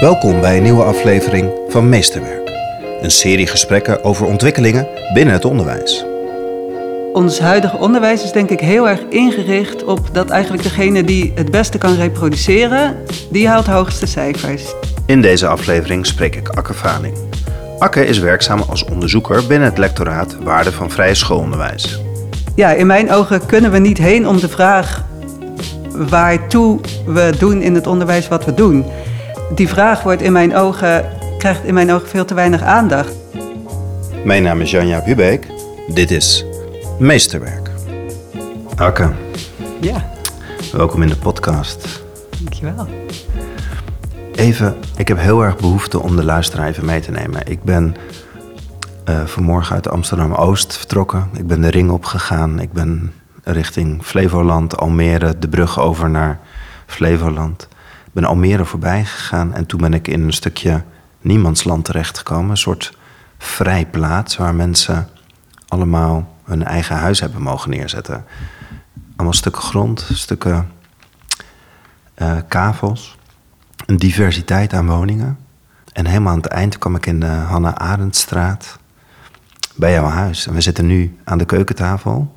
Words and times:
Welkom 0.00 0.40
bij 0.40 0.56
een 0.56 0.62
nieuwe 0.62 0.82
aflevering 0.82 1.50
van 1.68 1.88
Meesterwerk. 1.88 2.50
Een 3.00 3.10
serie 3.10 3.46
gesprekken 3.46 4.04
over 4.04 4.26
ontwikkelingen 4.26 4.88
binnen 5.14 5.34
het 5.34 5.44
onderwijs. 5.44 6.04
Ons 7.12 7.38
huidige 7.38 7.76
onderwijs 7.76 8.24
is 8.24 8.32
denk 8.32 8.50
ik 8.50 8.60
heel 8.60 8.88
erg 8.88 9.00
ingericht 9.08 9.84
op 9.84 10.08
dat 10.12 10.30
eigenlijk 10.30 10.62
degene 10.62 11.04
die 11.04 11.32
het 11.34 11.50
beste 11.50 11.78
kan 11.78 11.94
reproduceren, 11.94 12.96
die 13.30 13.48
haalt 13.48 13.64
de 13.64 13.70
hoogste 13.70 14.06
cijfers. 14.06 14.74
In 15.06 15.22
deze 15.22 15.46
aflevering 15.46 16.06
spreek 16.06 16.36
ik 16.36 16.48
Akke 16.48 16.74
Vaning. 16.74 17.16
Akke 17.78 18.06
is 18.06 18.18
werkzaam 18.18 18.60
als 18.60 18.84
onderzoeker 18.84 19.46
binnen 19.46 19.68
het 19.68 19.78
lectoraat 19.78 20.36
Waarde 20.42 20.72
van 20.72 20.90
Vrije 20.90 21.14
Schoolonderwijs. 21.14 22.00
Ja, 22.54 22.72
in 22.72 22.86
mijn 22.86 23.12
ogen 23.12 23.46
kunnen 23.46 23.70
we 23.70 23.78
niet 23.78 23.98
heen 23.98 24.28
om 24.28 24.40
de 24.40 24.48
vraag 24.48 25.04
waartoe 25.96 26.80
we 27.06 27.32
doen 27.38 27.62
in 27.62 27.74
het 27.74 27.86
onderwijs 27.86 28.28
wat 28.28 28.44
we 28.44 28.54
doen. 28.54 28.84
Die 29.54 29.68
vraag 29.68 30.02
wordt 30.02 30.22
in 30.22 30.32
mijn 30.32 30.56
ogen, 30.56 31.04
krijgt 31.38 31.64
in 31.64 31.74
mijn 31.74 31.92
ogen 31.92 32.08
veel 32.08 32.24
te 32.24 32.34
weinig 32.34 32.62
aandacht. 32.62 33.12
Mijn 34.24 34.42
naam 34.42 34.60
is 34.60 34.70
Janja 34.70 35.02
Hubeek. 35.02 35.46
Dit 35.88 36.10
is 36.10 36.44
Meesterwerk. 36.98 37.70
Akke, 38.76 39.12
Ja, 39.80 40.10
welkom 40.72 41.02
in 41.02 41.08
de 41.08 41.16
podcast. 41.16 42.02
dankjewel. 42.40 42.86
Even, 44.34 44.76
ik 44.96 45.08
heb 45.08 45.18
heel 45.18 45.42
erg 45.42 45.56
behoefte 45.56 46.02
om 46.02 46.16
de 46.16 46.24
luisteraar 46.24 46.68
even 46.68 46.84
mee 46.84 47.00
te 47.00 47.10
nemen. 47.10 47.40
Ik 47.46 47.62
ben 47.62 47.94
eh, 49.04 49.24
vanmorgen 49.24 49.74
uit 49.74 49.88
Amsterdam-Oost 49.88 50.76
vertrokken. 50.76 51.28
Ik 51.36 51.46
ben 51.46 51.60
de 51.60 51.70
ring 51.70 51.90
opgegaan. 51.90 52.60
Ik 52.60 52.72
ben 52.72 53.12
richting 53.42 54.02
Flevoland, 54.04 54.76
Almere, 54.76 55.38
de 55.38 55.48
brug 55.48 55.80
over 55.80 56.10
naar 56.10 56.38
Flevoland. 56.86 57.68
Ben 58.16 58.24
Almere 58.24 58.64
voorbij 58.64 59.04
gegaan 59.04 59.54
en 59.54 59.66
toen 59.66 59.80
ben 59.80 59.94
ik 59.94 60.08
in 60.08 60.22
een 60.22 60.32
stukje 60.32 60.82
niemandsland 61.20 61.84
terechtgekomen. 61.84 62.50
Een 62.50 62.56
soort 62.56 62.98
vrijplaats 63.38 64.36
waar 64.36 64.54
mensen 64.54 65.08
allemaal 65.68 66.36
hun 66.44 66.64
eigen 66.64 66.96
huis 66.96 67.20
hebben 67.20 67.42
mogen 67.42 67.70
neerzetten. 67.70 68.24
Allemaal 69.16 69.32
stukken 69.32 69.62
grond, 69.62 70.08
stukken 70.12 70.70
eh, 72.14 72.36
kavels 72.48 73.18
een 73.86 73.96
diversiteit 73.96 74.72
aan 74.72 74.86
woningen. 74.86 75.38
En 75.92 76.06
helemaal 76.06 76.32
aan 76.32 76.40
het 76.40 76.46
eind 76.46 76.78
kwam 76.78 76.94
ik 76.94 77.06
in 77.06 77.20
de 77.20 77.26
Hanna 77.26 77.78
Arendtstraat 77.78 78.78
bij 79.74 79.92
jouw 79.92 80.08
huis. 80.08 80.46
En 80.46 80.54
we 80.54 80.60
zitten 80.60 80.86
nu 80.86 81.18
aan 81.24 81.38
de 81.38 81.44
keukentafel 81.44 82.36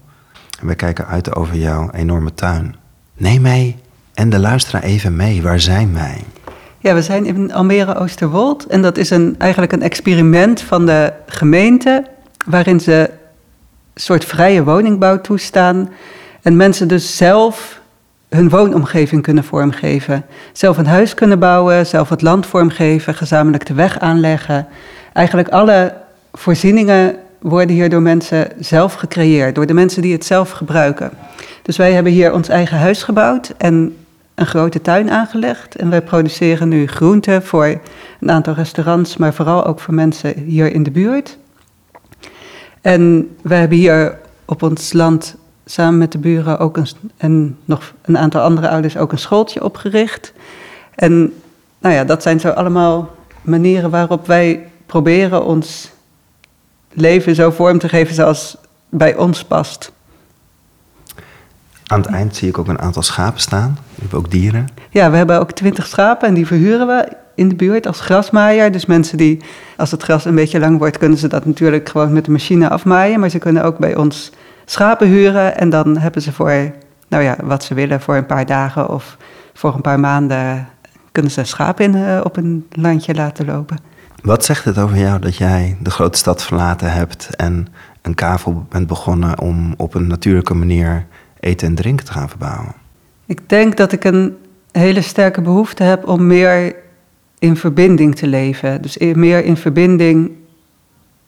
en 0.59 0.67
we 0.67 0.75
kijken 0.75 1.07
uit 1.07 1.35
over 1.35 1.55
jouw 1.55 1.91
enorme 1.91 2.33
tuin. 2.33 2.75
Neem 3.13 3.41
mij 3.41 3.79
en 4.19 4.29
de 4.29 4.39
luisteraar 4.39 4.83
even 4.83 5.15
mee. 5.15 5.41
Waar 5.41 5.59
zijn 5.59 5.93
wij? 5.93 6.23
Ja, 6.79 6.93
we 6.93 7.01
zijn 7.01 7.25
in 7.25 7.53
Almere 7.53 7.95
Oosterwold 7.95 8.65
en 8.65 8.81
dat 8.81 8.97
is 8.97 9.09
een, 9.09 9.35
eigenlijk 9.37 9.71
een 9.71 9.81
experiment 9.81 10.61
van 10.61 10.85
de 10.85 11.13
gemeente 11.25 12.05
waarin 12.45 12.79
ze 12.79 13.09
een 13.93 14.01
soort 14.01 14.25
vrije 14.25 14.63
woningbouw 14.63 15.21
toestaan 15.21 15.89
en 16.41 16.55
mensen 16.55 16.87
dus 16.87 17.17
zelf 17.17 17.79
hun 18.29 18.49
woonomgeving 18.49 19.21
kunnen 19.21 19.43
vormgeven. 19.43 20.25
Zelf 20.53 20.77
een 20.77 20.87
huis 20.87 21.13
kunnen 21.13 21.39
bouwen, 21.39 21.85
zelf 21.85 22.09
het 22.09 22.21
land 22.21 22.45
vormgeven, 22.45 23.13
gezamenlijk 23.15 23.65
de 23.65 23.73
weg 23.73 23.99
aanleggen. 23.99 24.67
Eigenlijk 25.13 25.49
alle 25.49 25.93
voorzieningen 26.33 27.15
worden 27.41 27.75
hier 27.75 27.89
door 27.89 28.01
mensen 28.01 28.47
zelf 28.59 28.93
gecreëerd, 28.93 29.55
door 29.55 29.65
de 29.65 29.73
mensen 29.73 30.01
die 30.01 30.13
het 30.13 30.25
zelf 30.25 30.51
gebruiken. 30.51 31.11
Dus 31.61 31.77
wij 31.77 31.93
hebben 31.93 32.11
hier 32.11 32.33
ons 32.33 32.47
eigen 32.47 32.77
huis 32.77 33.03
gebouwd 33.03 33.53
en 33.57 33.95
een 34.39 34.45
grote 34.45 34.81
tuin 34.81 35.11
aangelegd. 35.11 35.75
En 35.75 35.89
wij 35.89 36.01
produceren 36.01 36.67
nu 36.67 36.87
groenten 36.87 37.43
voor 37.43 37.79
een 38.19 38.31
aantal 38.31 38.53
restaurants, 38.53 39.17
maar 39.17 39.33
vooral 39.33 39.65
ook 39.65 39.79
voor 39.79 39.93
mensen 39.93 40.39
hier 40.39 40.73
in 40.73 40.83
de 40.83 40.91
buurt. 40.91 41.37
En 42.81 43.35
we 43.41 43.53
hebben 43.53 43.77
hier 43.77 44.17
op 44.45 44.63
ons 44.63 44.93
land 44.93 45.35
samen 45.65 45.97
met 45.97 46.11
de 46.11 46.17
buren 46.17 46.59
ook 46.59 46.77
een, 46.77 46.87
en 47.17 47.57
nog 47.65 47.93
een 48.01 48.17
aantal 48.17 48.41
andere 48.41 48.69
ouders 48.69 48.97
ook 48.97 49.11
een 49.11 49.19
schooltje 49.19 49.63
opgericht. 49.63 50.33
En 50.95 51.33
nou 51.79 51.95
ja, 51.95 52.03
dat 52.03 52.23
zijn 52.23 52.39
zo 52.39 52.49
allemaal 52.49 53.15
manieren 53.41 53.89
waarop 53.89 54.27
wij 54.27 54.69
proberen 54.85 55.45
ons 55.45 55.91
leven 56.93 57.35
zo 57.35 57.51
vorm 57.51 57.79
te 57.79 57.89
geven 57.89 58.15
zoals 58.15 58.57
bij 58.89 59.15
ons 59.15 59.43
past. 59.43 59.91
Aan 61.91 62.01
het 62.01 62.09
eind 62.09 62.35
zie 62.35 62.47
ik 62.47 62.57
ook 62.57 62.67
een 62.67 62.79
aantal 62.79 63.01
schapen 63.01 63.41
staan. 63.41 63.77
Je 63.95 64.01
hebt 64.01 64.13
ook 64.13 64.31
dieren. 64.31 64.67
Ja, 64.89 65.11
we 65.11 65.17
hebben 65.17 65.39
ook 65.39 65.51
twintig 65.51 65.87
schapen 65.87 66.27
en 66.27 66.33
die 66.33 66.47
verhuren 66.47 66.87
we 66.87 67.07
in 67.35 67.49
de 67.49 67.55
buurt 67.55 67.87
als 67.87 67.99
grasmaaier. 67.99 68.71
Dus 68.71 68.85
mensen 68.85 69.17
die, 69.17 69.41
als 69.77 69.91
het 69.91 70.03
gras 70.03 70.25
een 70.25 70.35
beetje 70.35 70.59
lang 70.59 70.77
wordt, 70.77 70.97
kunnen 70.97 71.17
ze 71.17 71.27
dat 71.27 71.45
natuurlijk 71.45 71.89
gewoon 71.89 72.13
met 72.13 72.25
de 72.25 72.31
machine 72.31 72.69
afmaaien. 72.69 73.19
Maar 73.19 73.29
ze 73.29 73.37
kunnen 73.37 73.63
ook 73.63 73.77
bij 73.77 73.95
ons 73.95 74.31
schapen 74.65 75.07
huren 75.07 75.57
en 75.57 75.69
dan 75.69 75.97
hebben 75.97 76.21
ze 76.21 76.31
voor, 76.31 76.71
nou 77.07 77.23
ja, 77.23 77.35
wat 77.43 77.63
ze 77.63 77.73
willen, 77.73 78.01
voor 78.01 78.15
een 78.15 78.25
paar 78.25 78.45
dagen 78.45 78.89
of 78.89 79.17
voor 79.53 79.73
een 79.73 79.81
paar 79.81 79.99
maanden 79.99 80.67
kunnen 81.11 81.31
ze 81.31 81.43
schapen 81.43 81.85
in, 81.85 81.95
eh, 81.95 82.21
op 82.23 82.37
een 82.37 82.65
landje 82.71 83.13
laten 83.15 83.45
lopen. 83.45 83.77
Wat 84.21 84.45
zegt 84.45 84.65
het 84.65 84.77
over 84.77 84.97
jou 84.97 85.19
dat 85.19 85.35
jij 85.35 85.77
de 85.79 85.89
grote 85.91 86.17
stad 86.17 86.43
verlaten 86.43 86.91
hebt 86.91 87.35
en 87.35 87.67
een 88.01 88.15
kavel 88.15 88.65
bent 88.69 88.87
begonnen 88.87 89.39
om 89.39 89.73
op 89.77 89.93
een 89.93 90.07
natuurlijke 90.07 90.53
manier 90.53 91.05
eten 91.39 91.67
en 91.67 91.75
drinken 91.75 92.05
te 92.05 92.11
gaan 92.11 92.29
verbouwen? 92.29 92.73
Ik 93.25 93.49
denk 93.49 93.77
dat 93.77 93.91
ik 93.91 94.03
een 94.03 94.37
hele 94.71 95.01
sterke 95.01 95.41
behoefte 95.41 95.83
heb 95.83 96.07
om 96.07 96.27
meer 96.27 96.75
in 97.39 97.55
verbinding 97.55 98.15
te 98.15 98.27
leven. 98.27 98.81
Dus 98.81 98.97
meer 98.97 99.43
in 99.43 99.57
verbinding 99.57 100.31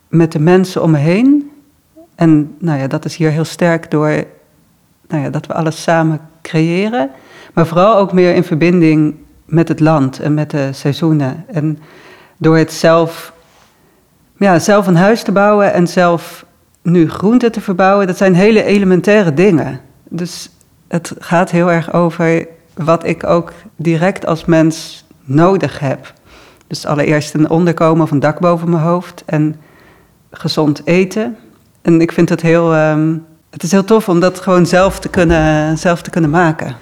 met 0.08 0.32
de 0.32 0.40
mensen 0.40 0.82
om 0.82 0.90
me 0.90 0.98
heen. 0.98 1.50
En 2.14 2.54
nou 2.58 2.78
ja, 2.78 2.86
dat 2.86 3.04
is 3.04 3.16
hier 3.16 3.30
heel 3.30 3.44
sterk 3.44 3.90
door 3.90 4.24
nou 5.08 5.22
ja, 5.22 5.30
dat 5.30 5.46
we 5.46 5.54
alles 5.54 5.82
samen 5.82 6.20
creëren. 6.42 7.10
Maar 7.54 7.66
vooral 7.66 7.96
ook 7.96 8.12
meer 8.12 8.34
in 8.34 8.44
verbinding 8.44 9.14
met 9.44 9.68
het 9.68 9.80
land 9.80 10.20
en 10.20 10.34
met 10.34 10.50
de 10.50 10.68
seizoenen. 10.72 11.44
En 11.46 11.78
door 12.36 12.56
het 12.56 12.72
zelf, 12.72 13.32
ja, 14.36 14.58
zelf 14.58 14.86
een 14.86 14.96
huis 14.96 15.22
te 15.22 15.32
bouwen 15.32 15.72
en 15.72 15.86
zelf 15.86 16.46
nu 16.82 17.10
groenten 17.10 17.52
te 17.52 17.60
verbouwen, 17.60 18.06
dat 18.06 18.16
zijn 18.16 18.34
hele 18.34 18.62
elementaire 18.64 19.34
dingen. 19.34 19.80
Dus 20.14 20.50
het 20.88 21.12
gaat 21.18 21.50
heel 21.50 21.70
erg 21.70 21.92
over 21.92 22.46
wat 22.74 23.06
ik 23.06 23.26
ook 23.26 23.52
direct 23.76 24.26
als 24.26 24.44
mens 24.44 25.04
nodig 25.24 25.78
heb. 25.78 26.12
Dus 26.66 26.86
allereerst 26.86 27.34
een 27.34 27.50
onderkomen 27.50 28.02
of 28.04 28.10
een 28.10 28.20
dak 28.20 28.38
boven 28.40 28.70
mijn 28.70 28.82
hoofd 28.82 29.22
en 29.26 29.56
gezond 30.30 30.80
eten. 30.86 31.36
En 31.82 32.00
ik 32.00 32.12
vind 32.12 32.28
het 32.28 32.40
heel, 32.40 32.74
ehm, 32.74 33.16
het 33.50 33.62
is 33.62 33.70
heel 33.70 33.84
tof 33.84 34.08
om 34.08 34.20
dat 34.20 34.40
gewoon 34.40 34.66
zelf 34.66 35.00
te 35.00 35.08
kunnen, 35.08 35.78
zelf 35.78 36.02
te 36.02 36.10
kunnen 36.10 36.30
maken. 36.30 36.76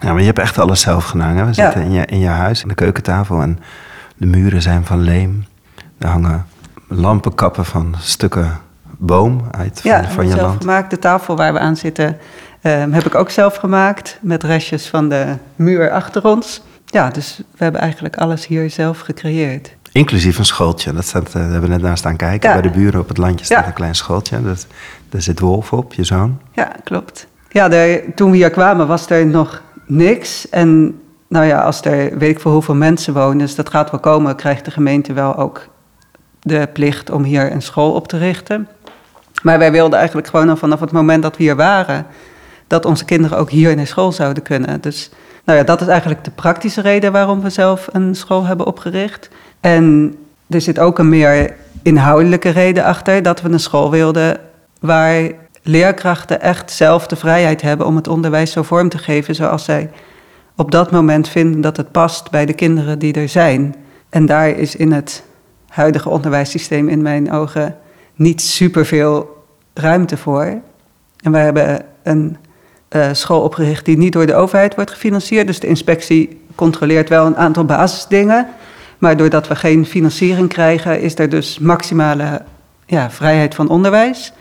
Ja, 0.00 0.10
maar 0.12 0.20
je 0.20 0.26
hebt 0.26 0.38
echt 0.38 0.58
alles 0.58 0.80
zelf 0.80 1.04
gedaan. 1.04 1.36
Hè? 1.36 1.42
We 1.44 1.46
Ja. 1.48 1.52
zitten 1.52 1.82
in 1.82 1.92
je, 1.92 2.06
in 2.06 2.18
je 2.18 2.26
huis, 2.28 2.62
aan 2.62 2.68
de 2.68 2.74
keukentafel 2.74 3.40
en 3.42 3.58
de 4.16 4.26
muren 4.26 4.62
zijn 4.62 4.84
van 4.84 5.00
leem. 5.00 5.44
Er 5.98 6.08
hangen 6.08 6.46
lampenkappen 6.88 7.64
van 7.64 7.94
stukken 7.98 8.58
boom 8.98 9.42
uit 9.50 9.80
van, 9.80 9.90
Ja, 9.90 10.04
van 10.08 10.24
je 10.26 10.30
zelf 10.32 10.42
land. 10.46 10.60
gemaakt. 10.60 10.90
De 10.90 10.98
tafel 10.98 11.36
waar 11.36 11.52
we 11.52 11.58
aan 11.58 11.76
zitten 11.76 12.16
ehm, 12.62 12.92
heb 12.92 13.06
ik 13.06 13.14
ook 13.14 13.30
zelf 13.30 13.56
gemaakt. 13.56 14.18
Met 14.20 14.42
restjes 14.42 14.88
van 14.88 15.08
de 15.08 15.24
muur 15.56 15.90
achter 15.90 16.24
ons. 16.24 16.62
Ja, 16.86 17.10
dus 17.10 17.36
we 17.56 17.64
hebben 17.64 17.80
eigenlijk 17.80 18.16
alles 18.16 18.46
hier 18.46 18.70
zelf 18.70 19.00
gecreëerd. 19.00 19.76
Inclusief 19.92 20.38
een 20.38 20.44
schooltje. 20.44 20.92
Dat 20.92 21.04
staat, 21.04 21.26
eh, 21.26 21.32
daar 21.32 21.42
hebben 21.42 21.60
we 21.60 21.68
net 21.68 21.82
naar 21.82 21.96
staan 21.96 22.16
kijken. 22.16 22.48
Ja. 22.48 22.60
Bij 22.60 22.70
de 22.70 22.78
buren 22.78 23.00
op 23.00 23.08
het 23.08 23.18
landje 23.18 23.44
staat 23.44 23.60
Ja. 23.62 23.66
een 23.66 23.72
klein 23.72 23.94
schooltje. 23.94 24.42
Dat, 24.42 24.66
daar 25.08 25.22
zit 25.22 25.40
Wolf 25.40 25.72
op, 25.72 25.94
je 25.94 26.04
zoon. 26.04 26.40
Ja, 26.52 26.72
klopt. 26.84 27.26
Ja, 27.48 27.68
toen 28.14 28.30
we 28.30 28.36
hier 28.36 28.50
kwamen 28.50 28.86
was 28.86 29.10
er 29.10 29.26
nog 29.26 29.62
niks. 29.86 30.48
En 30.48 31.00
nou 31.28 31.44
ja, 31.46 31.60
als 31.60 31.84
er 31.84 32.18
weet 32.18 32.30
ik 32.30 32.40
veel 32.40 32.50
hoeveel 32.52 32.74
mensen 32.74 33.14
wonen, 33.14 33.38
dus 33.38 33.54
dat 33.54 33.68
gaat 33.70 33.90
wel 33.90 34.00
komen, 34.00 34.36
krijgt 34.36 34.64
de 34.64 34.70
gemeente 34.70 35.12
wel 35.12 35.36
ook 35.36 35.66
de 36.40 36.68
plicht 36.72 37.10
om 37.10 37.22
hier 37.22 37.52
een 37.52 37.62
school 37.62 37.92
op 37.92 38.08
te 38.08 38.18
richten. 38.18 38.68
Maar 39.42 39.58
wij 39.58 39.72
wilden 39.72 39.98
eigenlijk 39.98 40.28
gewoon 40.28 40.48
al 40.48 40.56
vanaf 40.56 40.80
het 40.80 40.92
moment 40.92 41.22
dat 41.22 41.36
we 41.36 41.42
hier 41.42 41.56
waren, 41.56 42.06
dat 42.72 42.84
onze 42.84 43.04
kinderen 43.04 43.38
ook 43.38 43.50
hier 43.50 43.76
naar 43.76 43.86
school 43.86 44.12
zouden 44.12 44.42
kunnen. 44.42 44.80
Dus 44.80 45.10
nou 45.44 45.58
ja, 45.58 45.64
dat 45.64 45.80
is 45.80 45.86
eigenlijk 45.86 46.24
de 46.24 46.30
praktische 46.30 46.80
reden 46.80 47.12
waarom 47.12 47.40
we 47.40 47.50
zelf 47.50 47.88
een 47.92 48.14
school 48.14 48.44
hebben 48.44 48.66
opgericht. 48.66 49.28
En 49.60 50.14
er 50.48 50.60
zit 50.60 50.78
ook 50.78 50.98
een 50.98 51.08
meer 51.08 51.54
inhoudelijke 51.82 52.48
reden 52.48 52.84
achter 52.84 53.22
dat 53.22 53.42
we 53.42 53.48
een 53.48 53.60
school 53.60 53.90
wilden 53.90 54.40
waar 54.80 55.30
leerkrachten 55.62 56.40
echt 56.40 56.70
zelf 56.70 57.06
de 57.06 57.16
vrijheid 57.16 57.62
hebben 57.62 57.86
om 57.86 57.96
het 57.96 58.08
onderwijs 58.08 58.52
zo 58.52 58.62
vorm 58.62 58.88
te 58.88 58.98
geven 58.98 59.34
zoals 59.34 59.64
zij 59.64 59.90
op 60.56 60.70
dat 60.70 60.90
moment 60.90 61.28
vinden 61.28 61.60
dat 61.60 61.76
het 61.76 61.90
past 61.90 62.30
bij 62.30 62.46
de 62.46 62.52
kinderen 62.52 62.98
die 62.98 63.14
er 63.14 63.28
zijn. 63.28 63.74
En 64.08 64.26
daar 64.26 64.48
is 64.48 64.76
in 64.76 64.92
het 64.92 65.24
huidige 65.68 66.08
onderwijssysteem 66.08 66.88
in 66.88 67.02
mijn 67.02 67.32
ogen 67.32 67.76
niet 68.14 68.42
superveel 68.42 69.44
ruimte 69.74 70.16
voor. 70.16 70.60
En 71.22 71.32
wij 71.32 71.44
hebben 71.44 71.84
een 72.02 72.36
school 73.12 73.40
opgericht 73.40 73.84
die 73.84 73.96
niet 73.96 74.12
door 74.12 74.26
de 74.26 74.34
overheid 74.34 74.74
wordt 74.74 74.90
gefinancierd. 74.90 75.46
Dus 75.46 75.60
de 75.60 75.66
inspectie 75.66 76.40
controleert 76.54 77.08
wel 77.08 77.26
een 77.26 77.36
aantal 77.36 77.64
basisdingen. 77.64 78.46
Maar 78.98 79.16
doordat 79.16 79.48
we 79.48 79.56
geen 79.56 79.86
financiering 79.86 80.48
krijgen, 80.48 81.00
is 81.00 81.18
er 81.18 81.28
dus 81.28 81.58
maximale 81.58 82.42
ja, 82.86 83.10
vrijheid 83.10 83.54
van 83.54 83.68
onderwijs. 83.68 84.32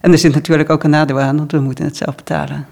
En 0.00 0.12
er 0.12 0.18
zit 0.18 0.34
natuurlijk 0.34 0.70
ook 0.70 0.84
een 0.84 0.90
nadeel 0.90 1.20
aan, 1.20 1.36
want 1.36 1.52
we 1.52 1.60
moeten 1.60 1.84
het 1.84 1.96
zelf 1.96 2.14
betalen. 2.14 2.66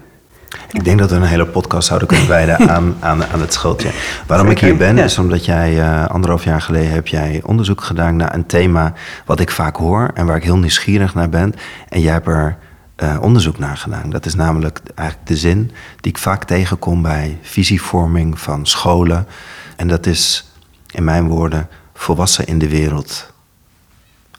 Ik 0.71 0.83
denk 0.83 0.99
dat 0.99 1.09
we 1.09 1.15
een 1.15 1.23
hele 1.23 1.45
podcast 1.45 1.87
zouden 1.87 2.07
kunnen 2.07 2.27
wijden 2.37 2.69
aan, 2.69 2.95
aan, 2.99 3.25
aan 3.25 3.41
het 3.41 3.53
schuldje. 3.53 3.89
Waarom 4.27 4.49
ik 4.49 4.59
hier 4.59 4.77
ben, 4.77 4.97
is 4.97 5.17
omdat 5.17 5.45
jij 5.45 5.73
uh, 5.73 6.05
anderhalf 6.05 6.43
jaar 6.43 6.61
geleden 6.61 6.91
heb 6.91 7.07
jij 7.07 7.41
onderzoek 7.45 7.81
gedaan 7.81 8.15
naar 8.15 8.33
een 8.33 8.45
thema 8.45 8.93
wat 9.25 9.39
ik 9.39 9.51
vaak 9.51 9.75
hoor 9.75 10.11
en 10.13 10.25
waar 10.25 10.35
ik 10.35 10.43
heel 10.43 10.57
nieuwsgierig 10.57 11.13
naar 11.13 11.29
ben. 11.29 11.53
En 11.89 12.01
jij 12.01 12.13
hebt 12.13 12.27
er 12.27 12.57
uh, 13.03 13.17
onderzoek 13.21 13.59
naar 13.59 13.77
gedaan. 13.77 14.09
Dat 14.09 14.25
is 14.25 14.35
namelijk 14.35 14.81
eigenlijk 14.95 15.27
de 15.27 15.37
zin 15.37 15.71
die 16.01 16.11
ik 16.11 16.17
vaak 16.17 16.43
tegenkom 16.43 17.01
bij 17.01 17.39
visievorming 17.41 18.39
van 18.39 18.65
scholen. 18.65 19.27
En 19.75 19.87
dat 19.87 20.05
is, 20.05 20.51
in 20.91 21.03
mijn 21.03 21.27
woorden, 21.27 21.69
volwassen 21.93 22.47
in 22.47 22.59
de 22.59 22.69
wereld 22.69 23.33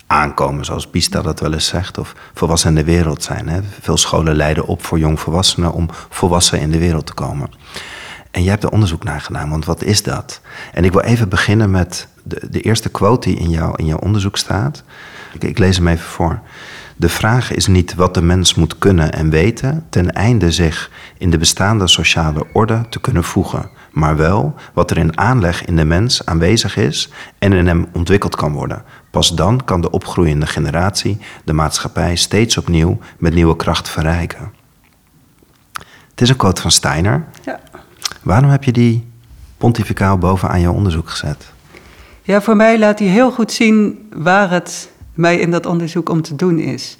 aankomen, 0.07 0.65
zoals 0.65 0.91
Bista 0.91 1.23
dat 1.23 1.41
wel 1.41 1.53
eens 1.53 1.67
zegt, 1.67 1.99
of 1.99 2.15
volwassen 2.35 2.69
in 2.69 2.75
de 2.75 2.85
wereld 2.85 3.23
zijn. 3.23 3.49
Hè. 3.49 3.61
Veel 3.81 3.97
scholen 3.97 4.35
leiden 4.35 4.67
op 4.67 4.85
voor 4.85 4.99
jongvolwassenen 4.99 5.73
om 5.73 5.89
volwassen 6.09 6.61
in 6.61 6.71
de 6.71 6.79
wereld 6.79 7.07
te 7.07 7.15
komen. 7.15 7.51
En 8.31 8.43
jij 8.43 8.51
hebt 8.51 8.65
er 8.65 8.71
onderzoek 8.71 9.05
naar 9.05 9.21
gedaan, 9.21 9.51
want 9.51 9.65
wat 9.65 9.83
is 9.83 10.03
dat? 10.03 10.41
En 10.73 10.85
ik 10.85 10.93
wil 10.93 11.01
even 11.01 11.29
beginnen 11.29 11.71
met 11.71 12.09
de, 12.23 12.49
de 12.51 12.61
eerste 12.61 12.89
quote 12.89 13.29
die 13.29 13.39
in, 13.39 13.51
jou, 13.51 13.73
in 13.77 13.87
jouw 13.87 13.99
onderzoek 13.99 14.37
staat. 14.37 14.83
Ik 15.39 15.59
lees 15.59 15.77
hem 15.77 15.89
even 15.89 16.07
voor. 16.07 16.41
De 17.01 17.09
vraag 17.09 17.53
is 17.53 17.67
niet 17.67 17.95
wat 17.95 18.15
de 18.15 18.23
mens 18.23 18.55
moet 18.55 18.79
kunnen 18.79 19.13
en 19.13 19.31
weten, 19.31 19.87
ten 19.91 20.13
einde 20.13 20.53
zich 20.53 20.91
in 21.19 21.31
de 21.31 21.39
bestaande 21.39 21.87
sociale 21.87 22.47
orde 22.53 22.85
te 22.89 23.01
kunnen 23.01 23.25
voegen, 23.25 23.71
maar 23.93 24.17
wel 24.17 24.55
wat 24.73 24.91
er 24.91 24.99
in 24.99 25.19
aanleg 25.19 25.65
in 25.65 25.77
de 25.77 25.85
mens 25.85 26.27
aanwezig 26.27 26.77
is 26.77 27.11
en 27.39 27.53
in 27.53 27.67
hem 27.67 27.87
ontwikkeld 27.93 28.37
kan 28.37 28.53
worden. 28.53 28.83
Pas 29.11 29.35
dan 29.35 29.65
kan 29.65 29.81
de 29.81 29.91
opgroeiende 29.91 30.47
generatie 30.47 31.19
de 31.45 31.53
maatschappij 31.53 32.17
steeds 32.17 32.57
opnieuw 32.57 32.99
met 33.19 33.35
nieuwe 33.35 33.57
kracht 33.57 33.89
verrijken. 33.89 34.53
Het 36.11 36.21
is 36.21 36.29
een 36.29 36.37
quote 36.37 36.61
van 36.61 36.71
Steiner. 36.71 37.25
Ja. 37.45 37.61
Waarom 38.23 38.51
heb 38.51 38.65
je 38.65 38.73
die 38.73 39.09
pontificaal 39.57 40.19
bovenaan 40.19 40.61
je 40.61 40.71
onderzoek 40.71 41.11
gezet? 41.11 41.53
Ja, 42.23 42.41
voor 42.41 42.57
mij 42.57 42.79
laat 42.79 42.99
hij 42.99 43.09
heel 43.09 43.33
goed 43.33 43.53
zien 43.53 44.09
waar 44.13 44.51
het 44.51 44.91
mij 45.21 45.39
in 45.39 45.51
dat 45.51 45.67
onderzoek 45.67 46.09
om 46.09 46.23
te 46.23 46.37
doen 46.37 46.59
is. 46.59 46.99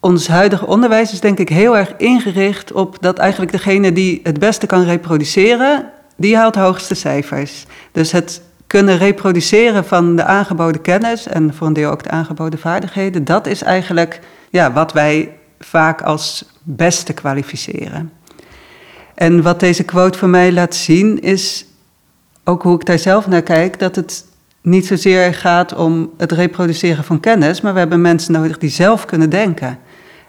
Ons 0.00 0.28
huidige 0.28 0.66
onderwijs 0.66 1.12
is 1.12 1.20
denk 1.20 1.38
ik 1.38 1.48
heel 1.48 1.76
erg 1.76 1.94
ingericht 1.96 2.72
op 2.72 2.96
dat 3.00 3.18
eigenlijk 3.18 3.52
degene 3.52 3.92
die 3.92 4.20
het 4.22 4.38
beste 4.38 4.66
kan 4.66 4.84
reproduceren, 4.84 5.90
die 6.16 6.36
haalt 6.36 6.54
de 6.54 6.60
hoogste 6.60 6.94
cijfers. 6.94 7.66
Dus 7.92 8.12
het 8.12 8.42
kunnen 8.66 8.98
reproduceren 8.98 9.84
van 9.84 10.16
de 10.16 10.24
aangeboden 10.24 10.80
kennis 10.80 11.26
en 11.26 11.54
voor 11.54 11.66
een 11.66 11.72
deel 11.72 11.90
ook 11.90 12.02
de 12.02 12.10
aangeboden 12.10 12.58
vaardigheden, 12.58 13.24
dat 13.24 13.46
is 13.46 13.62
eigenlijk 13.62 14.20
ja, 14.50 14.72
wat 14.72 14.92
wij 14.92 15.36
vaak 15.58 16.02
als 16.02 16.44
beste 16.62 17.12
kwalificeren. 17.12 18.12
En 19.14 19.42
wat 19.42 19.60
deze 19.60 19.84
quote 19.84 20.18
voor 20.18 20.28
mij 20.28 20.52
laat 20.52 20.74
zien 20.74 21.20
is 21.20 21.66
ook 22.44 22.62
hoe 22.62 22.74
ik 22.74 22.86
daar 22.86 22.98
zelf 22.98 23.26
naar 23.26 23.42
kijk, 23.42 23.78
dat 23.78 23.96
het 23.96 24.24
niet 24.62 24.86
zozeer 24.86 25.34
gaat 25.34 25.74
om 25.74 26.10
het 26.16 26.32
reproduceren 26.32 27.04
van 27.04 27.20
kennis, 27.20 27.60
maar 27.60 27.72
we 27.72 27.78
hebben 27.78 28.00
mensen 28.00 28.32
nodig 28.32 28.58
die 28.58 28.70
zelf 28.70 29.04
kunnen 29.04 29.30
denken 29.30 29.78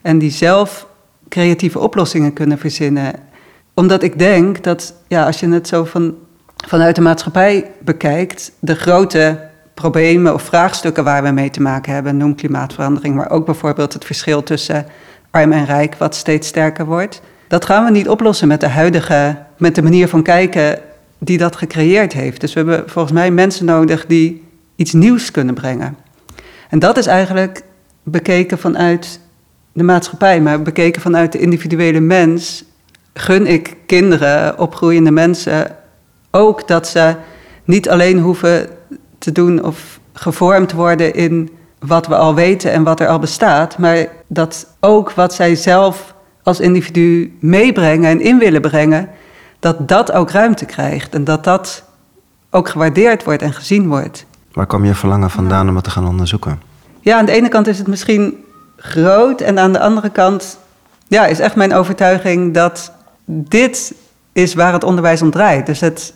en 0.02 0.20
die 0.20 0.32
zelf 0.32 0.88
creatieve 1.30 1.80
oplossingen 1.80 2.34
kunnen 2.34 2.58
verzinnen. 2.58 3.14
Omdat 3.74 4.04
ik 4.04 4.20
denk 4.20 4.64
dat 4.64 4.96
ja, 5.08 5.26
als 5.26 5.40
je 5.40 5.50
het 5.50 5.68
zo 5.68 5.84
van, 5.84 6.16
vanuit 6.68 6.96
de 6.96 7.02
maatschappij 7.02 7.72
bekijkt, 7.80 8.52
de 8.60 8.76
grote 8.76 9.50
problemen 9.74 10.34
of 10.34 10.42
vraagstukken 10.42 11.04
waar 11.04 11.24
we 11.24 11.32
mee 11.32 11.50
te 11.50 11.62
maken 11.62 11.94
hebben, 11.94 12.18
noem 12.18 12.36
klimaatverandering, 12.36 13.16
maar 13.16 13.30
ook 13.30 13.46
bijvoorbeeld 13.46 13.94
het 13.94 14.06
verschil 14.06 14.44
tussen 14.44 14.86
arm 15.32 15.52
en 15.52 15.66
rijk, 15.66 15.96
wat 15.96 16.16
steeds 16.16 16.48
sterker 16.48 16.86
wordt. 16.86 17.22
Dat 17.48 17.66
gaan 17.66 17.86
we 17.86 17.92
niet 17.92 18.10
oplossen 18.10 18.48
met 18.48 18.60
de 18.60 18.68
huidige, 18.68 19.38
met 19.58 19.76
de 19.76 19.82
manier 19.82 20.08
van 20.08 20.24
kijken 20.24 20.80
die 21.24 21.38
dat 21.38 21.56
gecreëerd 21.56 22.14
heeft. 22.14 22.42
Dus 22.42 22.54
we 22.54 22.60
hebben 22.60 22.90
volgens 22.90 23.14
mij 23.14 23.32
mensen 23.32 23.66
nodig 23.66 24.06
die 24.06 24.44
iets 24.76 24.94
nieuws 24.94 25.32
kunnen 25.32 25.54
brengen. 25.56 25.98
En 26.70 26.80
dat 26.80 26.98
is 26.98 27.06
eigenlijk 27.06 27.62
bekeken 28.04 28.58
vanuit 28.58 29.20
de 29.74 29.84
maatschappij, 29.84 30.42
maar 30.42 30.62
bekeken 30.62 31.02
vanuit 31.02 31.32
de 31.32 31.40
individuele 31.40 32.00
mens, 32.00 32.64
gun 33.14 33.48
ik 33.48 33.76
kinderen, 33.86 34.60
opgroeiende 34.60 35.12
mensen, 35.12 35.76
ook 36.32 36.68
dat 36.68 36.88
ze 36.88 37.16
niet 37.64 37.90
alleen 37.90 38.20
hoeven 38.20 38.68
te 39.18 39.32
doen 39.32 39.64
of 39.64 40.00
gevormd 40.14 40.72
worden 40.72 41.14
in 41.14 41.50
wat 41.80 42.08
we 42.08 42.16
al 42.16 42.36
weten 42.36 42.72
en 42.72 42.84
wat 42.84 43.00
er 43.00 43.08
al 43.08 43.20
bestaat, 43.20 43.78
maar 43.78 44.08
dat 44.28 44.76
ook 44.80 45.12
wat 45.12 45.34
zij 45.34 45.56
zelf 45.56 46.16
als 46.44 46.60
individu 46.60 47.38
meebrengen 47.40 48.10
en 48.10 48.22
in 48.22 48.38
willen 48.38 48.62
brengen, 48.62 49.10
dat 49.64 49.88
dat 49.88 50.12
ook 50.12 50.32
ruimte 50.32 50.66
krijgt 50.66 51.14
en 51.14 51.24
dat 51.24 51.44
dat 51.44 51.84
ook 52.50 52.70
gewaardeerd 52.70 53.24
wordt 53.24 53.42
en 53.42 53.54
gezien 53.54 53.88
wordt. 53.88 54.26
Waar 54.54 54.66
kwam 54.66 54.86
je 54.86 54.96
verlangen 54.96 55.30
vandaan 55.30 55.70
om 55.70 55.76
het 55.76 55.84
te 55.84 55.90
gaan 55.90 56.08
onderzoeken? 56.08 56.62
Ja, 57.00 57.18
aan 57.18 57.26
de 57.26 57.32
ene 57.32 57.48
kant 57.48 57.68
is 57.68 57.78
het 57.78 57.88
misschien 57.88 58.44
groot 58.78 59.42
en 59.42 59.60
aan 59.60 59.74
de 59.74 59.80
andere 59.80 60.10
kant 60.10 60.58
ja, 61.08 61.26
is 61.26 61.40
echt 61.40 61.56
mijn 61.56 61.74
overtuiging 61.74 62.54
dat 62.54 62.92
dit 63.26 63.94
is 64.34 64.54
waar 64.54 64.74
het 64.74 64.84
onderwijs 64.84 65.22
om 65.22 65.32
draait. 65.32 65.66
Dus 65.66 65.80
het 65.80 66.14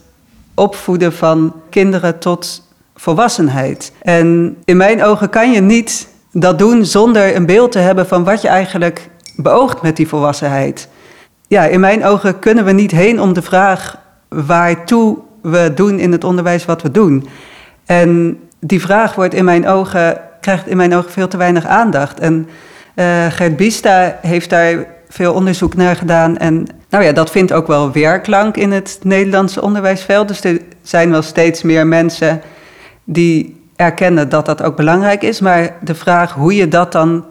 opvoeden 0.54 1.14
van 1.14 1.54
kinderen 1.70 2.20
tot 2.20 2.68
volwassenheid. 2.96 3.92
En 4.02 4.58
in 4.66 4.78
mijn 4.78 5.04
ogen 5.04 5.30
kan 5.30 5.52
je 5.52 5.62
niet 5.62 6.08
dat 6.32 6.60
doen 6.60 6.86
zonder 6.86 7.36
een 7.36 7.46
beeld 7.46 7.72
te 7.72 7.80
hebben 7.80 8.08
van 8.08 8.24
wat 8.24 8.42
je 8.42 8.48
eigenlijk 8.48 9.10
beoogt 9.36 9.82
met 9.82 9.96
die 9.96 10.08
volwassenheid 10.08 10.90
ja, 11.48 11.64
in 11.64 11.80
mijn 11.80 12.06
ogen 12.06 12.40
kunnen 12.40 12.66
we 12.66 12.72
niet 12.72 12.92
heen 12.92 13.22
om 13.22 13.34
de 13.34 13.42
vraag 13.42 13.98
waartoe 14.28 15.18
we 15.42 15.72
doen 15.76 16.00
in 16.00 16.12
het 16.12 16.24
onderwijs 16.24 16.66
wat 16.66 16.82
we 16.82 16.92
doen. 16.92 17.28
En 17.86 18.40
die 18.60 18.82
vraag 18.82 19.16
wordt 19.16 19.34
in 19.34 19.46
mijn 19.46 19.68
ogen, 19.68 20.22
krijgt 20.42 20.68
in 20.68 20.78
mijn 20.78 20.96
ogen 20.96 21.12
veel 21.12 21.28
te 21.28 21.38
weinig 21.38 21.66
aandacht. 21.66 22.20
En 22.20 22.48
uh, 22.96 23.26
Gert 23.30 23.58
Bista 23.58 24.18
heeft 24.22 24.50
daar 24.50 24.86
veel 25.10 25.34
onderzoek 25.34 25.76
naar 25.76 25.96
gedaan. 25.96 26.38
En 26.38 26.68
nou 26.90 27.04
ja, 27.04 27.12
dat 27.12 27.32
vindt 27.32 27.54
ook 27.54 27.68
wel 27.68 27.92
weerklank 27.92 28.58
in 28.58 28.72
het 28.72 29.00
Nederlandse 29.04 29.62
onderwijsveld. 29.62 30.28
Dus 30.28 30.44
er 30.44 30.62
zijn 30.82 31.12
wel 31.12 31.22
steeds 31.22 31.62
meer 31.62 31.88
mensen 31.88 32.42
die 33.04 33.62
erkennen 33.76 34.30
dat 34.30 34.46
dat 34.46 34.64
ook 34.64 34.76
belangrijk 34.76 35.22
is. 35.22 35.40
Maar 35.40 35.76
de 35.82 35.96
vraag 35.96 36.34
hoe 36.34 36.56
je 36.56 36.68
dat 36.68 36.92
dan 36.92 37.26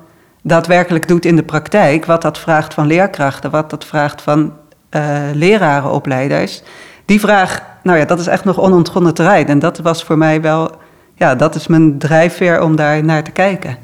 daadwerkelijk 0.46 1.08
doet 1.08 1.24
in 1.24 1.36
de 1.36 1.42
praktijk, 1.42 2.04
wat 2.04 2.22
dat 2.22 2.38
vraagt 2.38 2.74
van 2.74 2.86
leerkrachten, 2.86 3.50
wat 3.50 3.70
dat 3.70 3.84
vraagt 3.84 4.22
van 4.22 4.52
uh, 4.90 5.18
lerarenopleiders, 5.32 6.62
die 7.04 7.20
vraag, 7.20 7.62
nou 7.82 7.98
ja, 7.98 8.04
dat 8.04 8.20
is 8.20 8.26
echt 8.26 8.44
nog 8.44 8.60
onontgonnen 8.60 9.14
terrein. 9.14 9.46
En 9.46 9.58
dat 9.58 9.78
was 9.78 10.04
voor 10.04 10.18
mij 10.18 10.40
wel, 10.40 10.70
ja, 11.14 11.34
dat 11.34 11.54
is 11.54 11.66
mijn 11.66 11.98
drijfveer 11.98 12.62
om 12.62 12.76
daar 12.76 13.04
naar 13.04 13.24
te 13.24 13.30
kijken. 13.30 13.76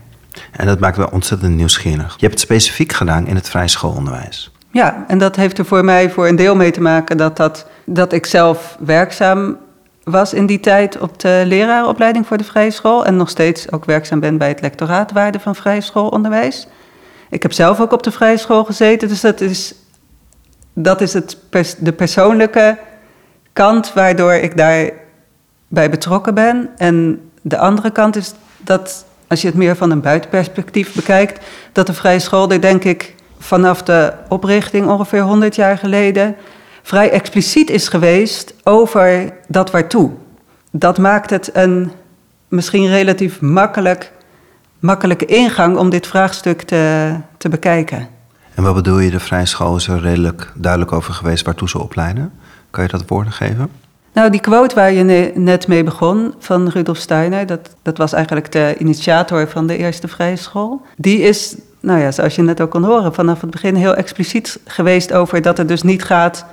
En 0.53 0.67
dat 0.67 0.81
maakt 0.81 0.97
me 0.97 1.11
ontzettend 1.11 1.57
nieuwsgierig. 1.57 2.15
Je 2.17 2.27
hebt 2.27 2.33
het 2.33 2.41
specifiek 2.41 2.93
gedaan 2.93 3.27
in 3.27 3.35
het 3.35 3.49
vrij 3.49 3.69
schoolonderwijs. 3.69 4.53
Ja, 4.71 5.05
en 5.09 5.19
dat 5.19 5.37
heeft 5.37 5.59
er 5.59 5.65
voor 5.65 5.85
mij 5.85 6.11
voor 6.11 6.29
een 6.29 6.37
deel 6.37 6.57
mee 6.57 6.71
te 6.71 6.81
maken 6.81 7.17
dat, 7.17 7.37
dat, 7.37 7.67
dat 7.85 8.13
ik 8.13 8.27
zelf 8.27 8.77
werkzaam 8.81 9.57
was 10.05 10.35
in 10.35 10.47
die 10.47 10.61
tijd 10.61 10.99
op 10.99 11.21
de 11.21 11.43
lerarenopleiding 11.47 12.27
voor 12.27 12.37
de 12.37 12.45
vrije 12.45 12.71
school 12.71 13.07
en 13.07 13.17
nog 13.17 13.29
steeds 13.29 13.73
ook 13.73 13.85
werkzaam 13.85 14.21
ben 14.21 14.39
bij 14.39 14.49
het 14.49 14.61
lectoraat 14.61 15.13
waarde 15.13 15.41
van 15.41 15.55
vrije 15.55 15.81
schoolonderwijs. 15.81 16.69
Ik 17.31 17.43
heb 17.43 17.53
zelf 17.53 17.81
ook 17.81 17.93
op 17.93 18.03
de 18.03 18.11
vrije 18.11 18.37
school 18.37 18.65
gezeten, 18.65 19.09
dus 19.09 19.21
dat 19.21 19.41
is, 19.41 19.75
dat 20.73 21.01
is 21.01 21.13
het 21.13 21.37
de 21.79 21.93
persoonlijke 21.93 22.79
kant 23.53 23.93
waardoor 23.93 24.33
ik 24.33 24.57
daarbij 24.57 25.91
betrokken 25.91 26.35
ben. 26.35 26.71
En 26.77 27.21
de 27.43 27.59
andere 27.59 27.91
kant 27.91 28.17
is 28.17 28.35
dat, 28.57 29.05
als 29.29 29.41
je 29.41 29.47
het 29.47 29.57
meer 29.57 29.77
van 29.77 29.91
een 29.91 30.01
buitenperspectief 30.01 30.95
bekijkt, 30.95 31.45
dat 31.73 31.87
de 31.87 31.93
vrije 31.93 32.19
school 32.19 32.51
er 32.51 32.61
denk 32.61 32.85
ik 32.85 33.15
vanaf 33.39 33.83
de 33.83 34.13
oprichting 34.29 34.87
ongeveer 34.87 35.21
100 35.21 35.55
jaar 35.55 35.79
geleden 35.79 36.37
vrij 36.83 37.11
expliciet 37.11 37.71
is 37.71 37.89
geweest 37.89 38.55
over 38.63 39.33
dat 39.49 39.71
waartoe. 39.71 40.11
Dat 40.71 40.99
maakt 40.99 41.31
het 41.31 41.51
een 41.53 41.93
misschien 42.49 42.89
relatief 42.89 43.41
makkelijk, 43.41 44.13
makkelijke 44.79 45.25
ingang 45.25 45.77
om 45.77 45.91
dit 45.91 46.07
vraagstuk 46.07 46.63
te, 46.63 47.15
te 47.37 47.49
bekijken. 47.49 48.09
En 48.55 48.63
wat 48.63 48.75
bedoel 48.75 48.99
je, 48.99 49.11
de 49.11 49.21
vrije 49.21 49.47
school 49.47 49.77
is 49.77 49.89
er 49.89 50.01
redelijk 50.01 50.53
duidelijk 50.55 50.93
over 50.93 51.15
geweest 51.15 51.45
waartoe 51.45 51.69
ze 51.69 51.79
opleiden? 51.79 52.33
Kan 52.71 52.85
je 52.85 52.91
dat 52.91 53.05
woorden 53.07 53.33
geven? 53.33 53.71
Nou, 54.13 54.31
die 54.31 54.41
quote 54.41 54.75
waar 54.75 54.93
je 54.93 55.33
net 55.35 55.67
mee 55.67 55.85
begon 55.85 56.35
van 56.39 56.69
Rudolf 56.69 56.97
Steiner, 56.97 57.47
dat, 57.47 57.77
dat 57.83 57.99
was 57.99 58.13
eigenlijk 58.13 58.53
de 58.53 58.75
initiator 58.79 59.49
van 59.49 59.67
de 59.67 59.77
eerste 59.77 60.09
vrije 60.09 60.37
school. 60.37 60.83
Die 60.97 61.19
is, 61.21 61.57
nou 61.81 62.01
ja, 62.01 62.11
zoals 62.11 62.35
je 62.35 62.43
net 62.43 62.61
ook 62.61 62.71
kon 62.71 62.85
horen, 62.85 63.15
vanaf 63.15 63.41
het 63.41 63.51
begin 63.51 63.75
heel 63.75 63.95
expliciet 63.95 64.61
geweest 64.67 65.13
over 65.13 65.43
dat 65.43 65.59
het 65.59 65.69
dus 65.69 65.83
niet 65.83 66.05
gaat 66.05 66.45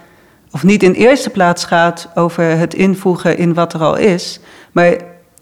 of 0.52 0.64
niet 0.64 0.84
in 0.84 0.94
eerste 0.94 1.30
plaats 1.30 1.66
gaat 1.66 2.10
over 2.16 2.44
het 2.44 2.74
invoegen 2.74 3.38
in 3.38 3.54
wat 3.54 3.74
er 3.74 3.82
al 3.82 3.96
is, 3.96 4.40
maar 4.72 4.96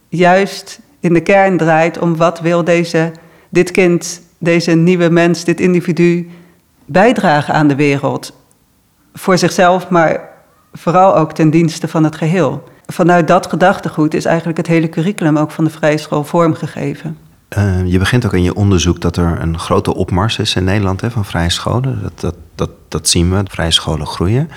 juist 0.10 0.80
in 1.00 1.14
de 1.14 1.22
kern 1.22 1.58
draait 1.58 2.00
om 2.00 2.16
wat 2.16 2.40
wil 2.40 2.64
deze, 2.64 3.12
dit 3.50 3.72
kind, 3.72 4.22
deze 4.38 4.72
nieuwe 4.72 5.10
mens, 5.10 5.44
dit 5.44 5.60
individu 5.60 6.30
bijdragen 6.86 7.54
aan 7.54 7.68
de 7.68 7.76
wereld. 7.76 8.34
Voor 9.14 9.38
zichzelf, 9.38 9.90
maar 9.90 10.30
vooral 10.74 11.16
ook 11.16 11.34
ten 11.34 11.50
dienste 11.50 11.88
van 11.88 12.04
het 12.04 12.16
geheel. 12.16 12.64
Vanuit 12.86 13.28
dat 13.28 13.48
gedachtegoed 13.48 14.14
is 14.14 14.26
eigenlijk 14.26 14.58
het 14.58 14.68
hele 14.68 14.90
curriculum 14.90 15.38
ook 15.38 15.52
van 15.52 15.64
de 15.64 15.70
vrije 15.70 15.98
school 15.98 16.24
vormgegeven. 16.24 17.18
Uh, 17.58 17.86
je 17.86 17.98
begint 17.98 18.26
ook 18.26 18.34
in 18.34 18.44
je 18.44 18.56
onderzoek 18.56 19.02
dat 19.02 19.18
er 19.18 19.42
een 19.42 19.60
grote 19.60 19.96
opmars 19.96 20.38
is 20.38 20.56
in 20.56 20.64
Nederland 20.64 21.02
hè, 21.02 21.12
van 21.12 21.26
vrije 21.26 21.50
scholen. 21.50 22.00
Dat, 22.02 22.20
dat, 22.20 22.36
dat, 22.56 22.70
dat 22.88 23.08
zien 23.08 23.32
we, 23.32 23.44
vrije 23.50 23.72
scholen 23.72 24.08
groeien. 24.08 24.50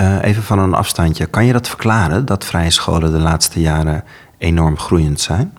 Uh, 0.00 0.22
even 0.22 0.42
van 0.42 0.58
een 0.58 0.74
afstandje, 0.74 1.26
kan 1.26 1.46
je 1.46 1.52
dat 1.52 1.68
verklaren, 1.68 2.24
dat 2.24 2.44
vrije 2.44 2.70
scholen 2.70 3.12
de 3.12 3.18
laatste 3.18 3.60
jaren 3.60 4.04
enorm 4.38 4.78
groeiend 4.78 5.20
zijn? 5.20 5.58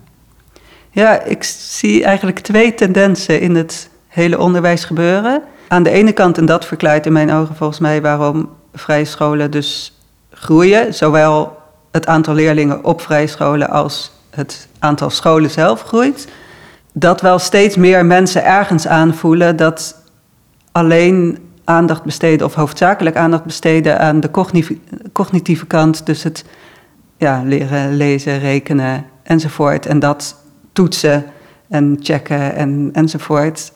Ja, 0.90 1.20
ik 1.20 1.42
zie 1.44 2.04
eigenlijk 2.04 2.38
twee 2.38 2.74
tendensen 2.74 3.40
in 3.40 3.54
het 3.54 3.90
hele 4.08 4.38
onderwijs 4.38 4.84
gebeuren. 4.84 5.42
Aan 5.68 5.82
de 5.82 5.90
ene 5.90 6.12
kant, 6.12 6.38
en 6.38 6.46
dat 6.46 6.66
verklaart 6.66 7.06
in 7.06 7.12
mijn 7.12 7.32
ogen 7.32 7.56
volgens 7.56 7.78
mij 7.78 8.02
waarom 8.02 8.48
vrije 8.74 9.04
scholen 9.04 9.50
dus 9.50 9.98
groeien, 10.30 10.94
zowel 10.94 11.56
het 11.90 12.06
aantal 12.06 12.34
leerlingen 12.34 12.84
op 12.84 13.00
vrije 13.00 13.26
scholen 13.26 13.70
als 13.70 14.12
het 14.30 14.68
aantal 14.78 15.10
scholen 15.10 15.50
zelf 15.50 15.82
groeit, 15.82 16.28
dat 16.92 17.20
wel 17.20 17.38
steeds 17.38 17.76
meer 17.76 18.06
mensen 18.06 18.44
ergens 18.44 18.86
aanvoelen 18.86 19.56
dat 19.56 19.96
alleen 20.72 21.38
aandacht 21.72 22.02
besteden 22.02 22.46
of 22.46 22.54
hoofdzakelijk 22.54 23.16
aandacht 23.16 23.44
besteden 23.44 23.98
aan 23.98 24.20
de 24.20 24.30
cognitieve 25.12 25.66
kant, 25.66 26.06
dus 26.06 26.22
het 26.22 26.44
ja, 27.16 27.42
leren 27.44 27.96
lezen, 27.96 28.38
rekenen 28.38 29.04
enzovoort, 29.22 29.86
en 29.86 29.98
dat 29.98 30.36
toetsen 30.72 31.24
en 31.68 31.98
checken 32.00 32.54
en, 32.54 32.90
enzovoort, 32.92 33.72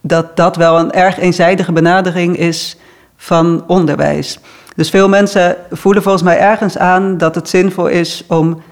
dat 0.00 0.36
dat 0.36 0.56
wel 0.56 0.78
een 0.78 0.92
erg 0.92 1.18
eenzijdige 1.18 1.72
benadering 1.72 2.36
is 2.36 2.76
van 3.16 3.64
onderwijs. 3.66 4.38
Dus 4.76 4.90
veel 4.90 5.08
mensen 5.08 5.56
voelen 5.70 6.02
volgens 6.02 6.24
mij 6.24 6.38
ergens 6.38 6.78
aan 6.78 7.18
dat 7.18 7.34
het 7.34 7.48
zinvol 7.48 7.86
is 7.86 8.24
om 8.28 8.62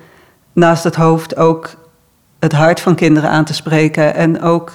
naast 0.52 0.84
het 0.84 0.94
hoofd 0.94 1.36
ook 1.36 1.70
het 2.38 2.52
hart 2.52 2.80
van 2.80 2.94
kinderen 2.94 3.30
aan 3.30 3.44
te 3.44 3.54
spreken 3.54 4.14
en 4.14 4.42
ook 4.42 4.72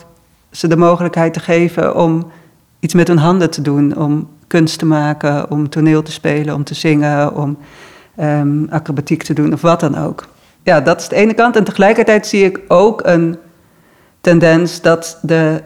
ze 0.51 0.67
de 0.67 0.77
mogelijkheid 0.77 1.33
te 1.33 1.39
geven 1.39 1.95
om 1.95 2.31
iets 2.79 2.93
met 2.93 3.07
hun 3.07 3.17
handen 3.17 3.49
te 3.49 3.61
doen, 3.61 3.97
om 3.97 4.27
kunst 4.47 4.79
te 4.79 4.85
maken, 4.85 5.51
om 5.51 5.69
toneel 5.69 6.03
te 6.03 6.11
spelen, 6.11 6.55
om 6.55 6.63
te 6.63 6.73
zingen, 6.73 7.35
om 7.35 7.57
um, 8.19 8.67
acrobatiek 8.69 9.23
te 9.23 9.33
doen 9.33 9.53
of 9.53 9.61
wat 9.61 9.79
dan 9.79 9.97
ook. 9.97 10.27
Ja, 10.63 10.81
dat 10.81 11.01
is 11.01 11.07
de 11.07 11.15
ene 11.15 11.33
kant. 11.33 11.55
En 11.55 11.63
tegelijkertijd 11.63 12.27
zie 12.27 12.43
ik 12.43 12.59
ook 12.67 13.01
een 13.05 13.37
tendens 14.21 14.81
dat 14.81 15.19
de 15.21 15.61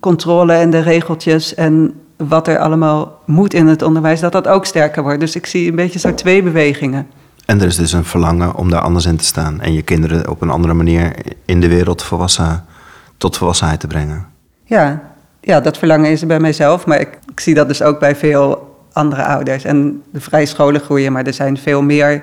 controle 0.00 0.52
en 0.52 0.70
de 0.70 0.80
regeltjes 0.80 1.54
en 1.54 1.94
wat 2.16 2.48
er 2.48 2.58
allemaal 2.58 3.20
moet 3.26 3.54
in 3.54 3.66
het 3.66 3.82
onderwijs, 3.82 4.20
dat 4.20 4.32
dat 4.32 4.48
ook 4.48 4.66
sterker 4.66 5.02
wordt. 5.02 5.20
Dus 5.20 5.36
ik 5.36 5.46
zie 5.46 5.68
een 5.68 5.76
beetje 5.76 5.98
zo 5.98 6.14
twee 6.14 6.42
bewegingen. 6.42 7.06
En 7.46 7.60
er 7.60 7.66
is 7.66 7.76
dus 7.76 7.92
een 7.92 8.04
verlangen 8.04 8.54
om 8.54 8.70
daar 8.70 8.80
anders 8.80 9.06
in 9.06 9.16
te 9.16 9.24
staan 9.24 9.60
en 9.60 9.72
je 9.72 9.82
kinderen 9.82 10.30
op 10.30 10.42
een 10.42 10.50
andere 10.50 10.74
manier 10.74 11.14
in 11.44 11.60
de 11.60 11.68
wereld 11.68 12.02
volwassen, 12.02 12.64
tot 13.16 13.36
volwassenheid 13.36 13.80
te 13.80 13.86
brengen. 13.86 14.26
Ja, 14.64 15.11
ja, 15.44 15.60
dat 15.60 15.78
verlangen 15.78 16.10
is 16.10 16.20
er 16.20 16.26
bij 16.26 16.40
mijzelf, 16.40 16.86
maar 16.86 17.00
ik, 17.00 17.18
ik 17.30 17.40
zie 17.40 17.54
dat 17.54 17.68
dus 17.68 17.82
ook 17.82 17.98
bij 17.98 18.16
veel 18.16 18.76
andere 18.92 19.24
ouders. 19.24 19.64
En 19.64 20.02
de 20.12 20.20
vrije 20.20 20.46
scholen 20.46 20.80
groeien, 20.80 21.12
maar 21.12 21.26
er 21.26 21.34
zijn 21.34 21.58
veel 21.58 21.82
meer 21.82 22.22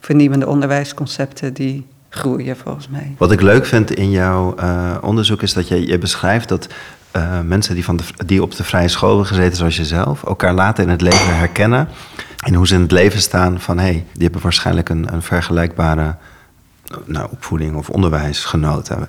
vernieuwende 0.00 0.46
onderwijsconcepten 0.46 1.54
die 1.54 1.86
groeien 2.08 2.56
volgens 2.56 2.88
mij. 2.88 3.14
Wat 3.18 3.32
ik 3.32 3.40
leuk 3.40 3.66
vind 3.66 3.90
in 3.90 4.10
jouw 4.10 4.54
uh, 4.60 4.96
onderzoek 5.00 5.42
is 5.42 5.52
dat 5.52 5.68
je, 5.68 5.86
je 5.86 5.98
beschrijft 5.98 6.48
dat 6.48 6.68
uh, 7.16 7.40
mensen 7.40 7.74
die, 7.74 7.84
van 7.84 8.00
die 8.26 8.42
op 8.42 8.56
de 8.56 8.64
vrije 8.64 8.88
school 8.88 9.08
hebben 9.08 9.26
gezeten, 9.26 9.56
zoals 9.56 9.76
jezelf, 9.76 10.24
elkaar 10.24 10.54
later 10.54 10.84
in 10.84 10.90
het 10.90 11.00
leven 11.00 11.36
herkennen. 11.36 11.88
En 12.46 12.54
hoe 12.54 12.66
ze 12.66 12.74
in 12.74 12.80
het 12.80 12.90
leven 12.90 13.20
staan 13.20 13.60
van 13.60 13.78
hé, 13.78 13.84
hey, 13.84 14.04
die 14.12 14.22
hebben 14.22 14.42
waarschijnlijk 14.42 14.88
een, 14.88 15.12
een 15.12 15.22
vergelijkbare 15.22 16.14
nou, 17.04 17.28
opvoeding 17.30 17.76
of 17.76 17.90
onderwijs 17.90 18.44
genoten. 18.44 19.08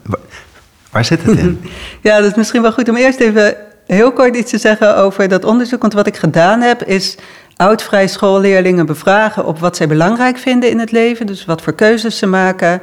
Waar, 0.92 1.06
zit 1.06 1.24
het 1.24 1.38
in? 1.38 1.62
ja, 2.02 2.18
dat 2.18 2.32
is 2.32 2.36
misschien 2.36 2.62
wel 2.62 2.72
goed 2.72 2.90
om 2.90 2.96
eerst 2.96 3.20
even 3.20 3.56
heel 3.86 4.12
kort 4.12 4.36
iets 4.36 4.52
te 4.52 4.58
zeggen 4.58 4.98
over 4.98 5.28
dat 5.28 5.44
onderzoek. 5.44 5.82
Want 5.82 5.94
wat 5.94 6.08
ik 6.08 6.18
gedaan 6.18 6.62
heb, 6.62 6.84
is 6.84 7.18
oud-vrij 7.56 8.08
schoolleerlingen 8.08 8.86
bevragen 8.86 9.46
op 9.46 9.60
wat 9.60 9.76
zij 9.76 9.88
belangrijk 9.88 10.38
vinden 10.38 10.70
in 10.70 10.80
het 10.80 10.92
leven. 10.92 11.26
Dus 11.26 11.46
wat 11.46 11.62
voor 11.62 11.74
keuzes 11.74 12.18
ze 12.18 12.28
maken, 12.28 12.82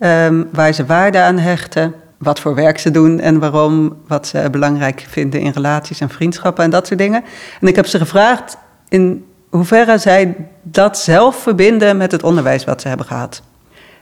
um, 0.00 0.48
waar 0.52 0.72
ze 0.72 0.86
waarde 0.86 1.20
aan 1.20 1.38
hechten 1.38 1.94
wat 2.18 2.40
voor 2.40 2.54
werk 2.54 2.78
ze 2.78 2.90
doen 2.90 3.20
en 3.20 3.38
waarom, 3.38 3.96
wat 4.06 4.26
ze 4.26 4.48
belangrijk 4.50 5.06
vinden 5.08 5.40
in 5.40 5.50
relaties 5.50 6.00
en 6.00 6.08
vriendschappen 6.08 6.64
en 6.64 6.70
dat 6.70 6.86
soort 6.86 6.98
dingen. 6.98 7.24
En 7.60 7.68
ik 7.68 7.76
heb 7.76 7.86
ze 7.86 7.98
gevraagd 7.98 8.56
in 8.88 9.24
hoeverre 9.50 9.98
zij 9.98 10.34
dat 10.62 10.98
zelf 10.98 11.36
verbinden 11.36 11.96
met 11.96 12.12
het 12.12 12.22
onderwijs 12.22 12.64
wat 12.64 12.80
ze 12.80 12.88
hebben 12.88 13.06
gehad. 13.06 13.42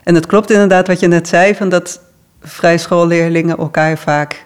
En 0.03 0.15
het 0.15 0.27
klopt 0.27 0.51
inderdaad 0.51 0.87
wat 0.87 1.01
je 1.01 1.07
net 1.07 1.29
zei, 1.29 1.55
van 1.55 1.69
dat 1.69 2.01
vrijschoolleerlingen 2.47 3.59
elkaar 3.59 3.99
vaak 3.99 4.45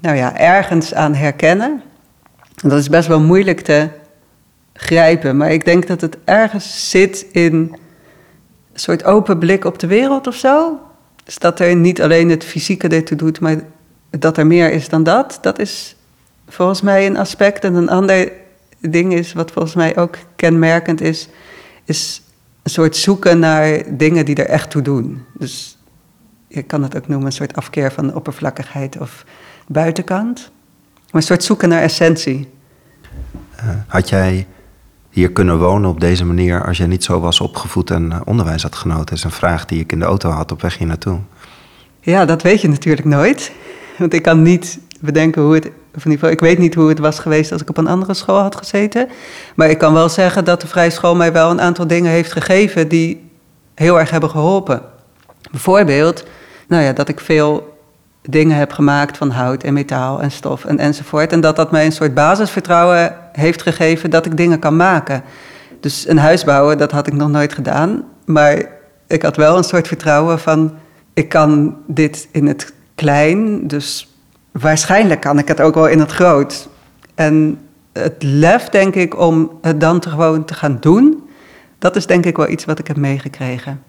nou 0.00 0.16
ja, 0.16 0.38
ergens 0.38 0.94
aan 0.94 1.14
herkennen. 1.14 1.82
En 2.62 2.68
dat 2.68 2.78
is 2.78 2.88
best 2.88 3.08
wel 3.08 3.20
moeilijk 3.20 3.60
te 3.60 3.88
grijpen, 4.72 5.36
maar 5.36 5.52
ik 5.52 5.64
denk 5.64 5.86
dat 5.86 6.00
het 6.00 6.16
ergens 6.24 6.90
zit 6.90 7.26
in 7.32 7.54
een 8.72 8.80
soort 8.80 9.04
open 9.04 9.38
blik 9.38 9.64
op 9.64 9.78
de 9.78 9.86
wereld 9.86 10.26
of 10.26 10.34
zo. 10.34 10.80
Dus 11.24 11.38
dat 11.38 11.60
er 11.60 11.76
niet 11.76 12.02
alleen 12.02 12.30
het 12.30 12.44
fysieke 12.44 12.88
ertoe 12.88 13.16
doet, 13.16 13.40
maar 13.40 13.56
dat 14.10 14.36
er 14.36 14.46
meer 14.46 14.72
is 14.72 14.88
dan 14.88 15.02
dat, 15.02 15.38
dat 15.40 15.58
is 15.58 15.96
volgens 16.48 16.80
mij 16.80 17.06
een 17.06 17.16
aspect. 17.16 17.64
En 17.64 17.74
een 17.74 17.88
ander 17.88 18.32
ding 18.78 19.14
is, 19.14 19.32
wat 19.32 19.50
volgens 19.50 19.74
mij 19.74 19.96
ook 19.96 20.16
kenmerkend 20.36 21.00
is, 21.00 21.28
is 21.84 22.22
een 22.62 22.70
soort 22.70 22.96
zoeken 22.96 23.38
naar 23.38 23.82
dingen 23.88 24.24
die 24.24 24.34
er 24.34 24.48
echt 24.48 24.70
toe 24.70 24.82
doen. 24.82 25.24
Dus 25.38 25.78
je 26.52 26.62
kan 26.62 26.82
het 26.82 26.96
ook 26.96 27.08
noemen 27.08 27.26
een 27.26 27.32
soort 27.32 27.56
afkeer 27.56 27.92
van 27.92 28.14
oppervlakkigheid 28.14 28.98
of 28.98 29.24
buitenkant. 29.66 30.50
Maar 30.94 31.20
een 31.20 31.22
soort 31.22 31.44
zoeken 31.44 31.68
naar 31.68 31.82
essentie. 31.82 32.48
Uh, 33.56 33.70
had 33.86 34.08
jij 34.08 34.46
hier 35.10 35.32
kunnen 35.32 35.58
wonen 35.58 35.90
op 35.90 36.00
deze 36.00 36.24
manier 36.24 36.66
als 36.66 36.76
je 36.76 36.86
niet 36.86 37.04
zo 37.04 37.20
was 37.20 37.40
opgevoed 37.40 37.90
en 37.90 38.12
eh, 38.12 38.20
onderwijs 38.24 38.62
had 38.62 38.76
genoten? 38.76 39.04
Dat 39.04 39.16
is 39.16 39.24
een 39.24 39.30
vraag 39.30 39.66
die 39.66 39.80
ik 39.80 39.92
in 39.92 39.98
de 39.98 40.04
auto 40.04 40.30
had 40.30 40.52
op 40.52 40.62
weg 40.62 40.78
hier 40.78 40.86
naartoe. 40.86 41.18
Ja, 42.00 42.24
dat 42.24 42.42
weet 42.42 42.60
je 42.60 42.68
natuurlijk 42.68 43.06
nooit. 43.06 43.52
Want 43.98 44.14
ik 44.14 44.22
kan 44.22 44.42
niet 44.42 44.78
bedenken 45.00 45.42
hoe 45.42 45.54
het. 45.54 45.70
Of 45.94 46.04
in 46.04 46.10
ieder 46.10 46.18
geval, 46.18 46.30
ik 46.30 46.40
weet 46.40 46.58
niet 46.58 46.74
hoe 46.74 46.88
het 46.88 46.98
was 46.98 47.18
geweest 47.18 47.52
als 47.52 47.62
ik 47.62 47.68
op 47.68 47.76
een 47.76 47.86
andere 47.86 48.14
school 48.14 48.38
had 48.38 48.56
gezeten. 48.56 49.08
Maar 49.54 49.70
ik 49.70 49.78
kan 49.78 49.92
wel 49.92 50.08
zeggen 50.08 50.44
dat 50.44 50.60
de 50.60 50.66
vrije 50.66 50.90
school 50.90 51.16
mij 51.16 51.32
wel 51.32 51.50
een 51.50 51.60
aantal 51.60 51.86
dingen 51.86 52.10
heeft 52.10 52.32
gegeven 52.32 52.88
die 52.88 53.30
heel 53.74 53.98
erg 53.98 54.10
hebben 54.10 54.30
geholpen. 54.30 54.82
Bijvoorbeeld, 55.50 56.24
nou 56.70 56.82
ja, 56.82 56.92
dat 56.92 57.08
ik 57.08 57.20
veel 57.20 57.78
dingen 58.22 58.56
heb 58.56 58.72
gemaakt 58.72 59.16
van 59.16 59.30
hout 59.30 59.62
en 59.62 59.72
metaal 59.72 60.22
en 60.22 60.30
stof 60.30 60.64
en 60.64 60.78
enzovoort. 60.78 61.32
En 61.32 61.40
dat 61.40 61.56
dat 61.56 61.70
mij 61.70 61.84
een 61.84 61.92
soort 61.92 62.14
basisvertrouwen 62.14 63.16
heeft 63.32 63.62
gegeven 63.62 64.10
dat 64.10 64.26
ik 64.26 64.36
dingen 64.36 64.58
kan 64.58 64.76
maken. 64.76 65.22
Dus 65.80 66.08
een 66.08 66.18
huis 66.18 66.44
bouwen, 66.44 66.78
dat 66.78 66.90
had 66.90 67.06
ik 67.06 67.12
nog 67.12 67.28
nooit 67.28 67.52
gedaan. 67.52 68.04
Maar 68.24 68.66
ik 69.06 69.22
had 69.22 69.36
wel 69.36 69.56
een 69.56 69.64
soort 69.64 69.88
vertrouwen 69.88 70.38
van, 70.38 70.74
ik 71.14 71.28
kan 71.28 71.76
dit 71.86 72.28
in 72.32 72.46
het 72.46 72.72
klein, 72.94 73.66
dus 73.66 74.14
waarschijnlijk 74.50 75.20
kan 75.20 75.38
ik 75.38 75.48
het 75.48 75.60
ook 75.60 75.74
wel 75.74 75.88
in 75.88 76.00
het 76.00 76.10
groot. 76.10 76.68
En 77.14 77.58
het 77.92 78.22
lef, 78.22 78.68
denk 78.68 78.94
ik, 78.94 79.18
om 79.18 79.58
het 79.62 79.80
dan 79.80 80.02
gewoon 80.02 80.44
te 80.44 80.54
gaan 80.54 80.76
doen, 80.80 81.28
dat 81.78 81.96
is 81.96 82.06
denk 82.06 82.26
ik 82.26 82.36
wel 82.36 82.48
iets 82.48 82.64
wat 82.64 82.78
ik 82.78 82.86
heb 82.86 82.96
meegekregen. 82.96 83.82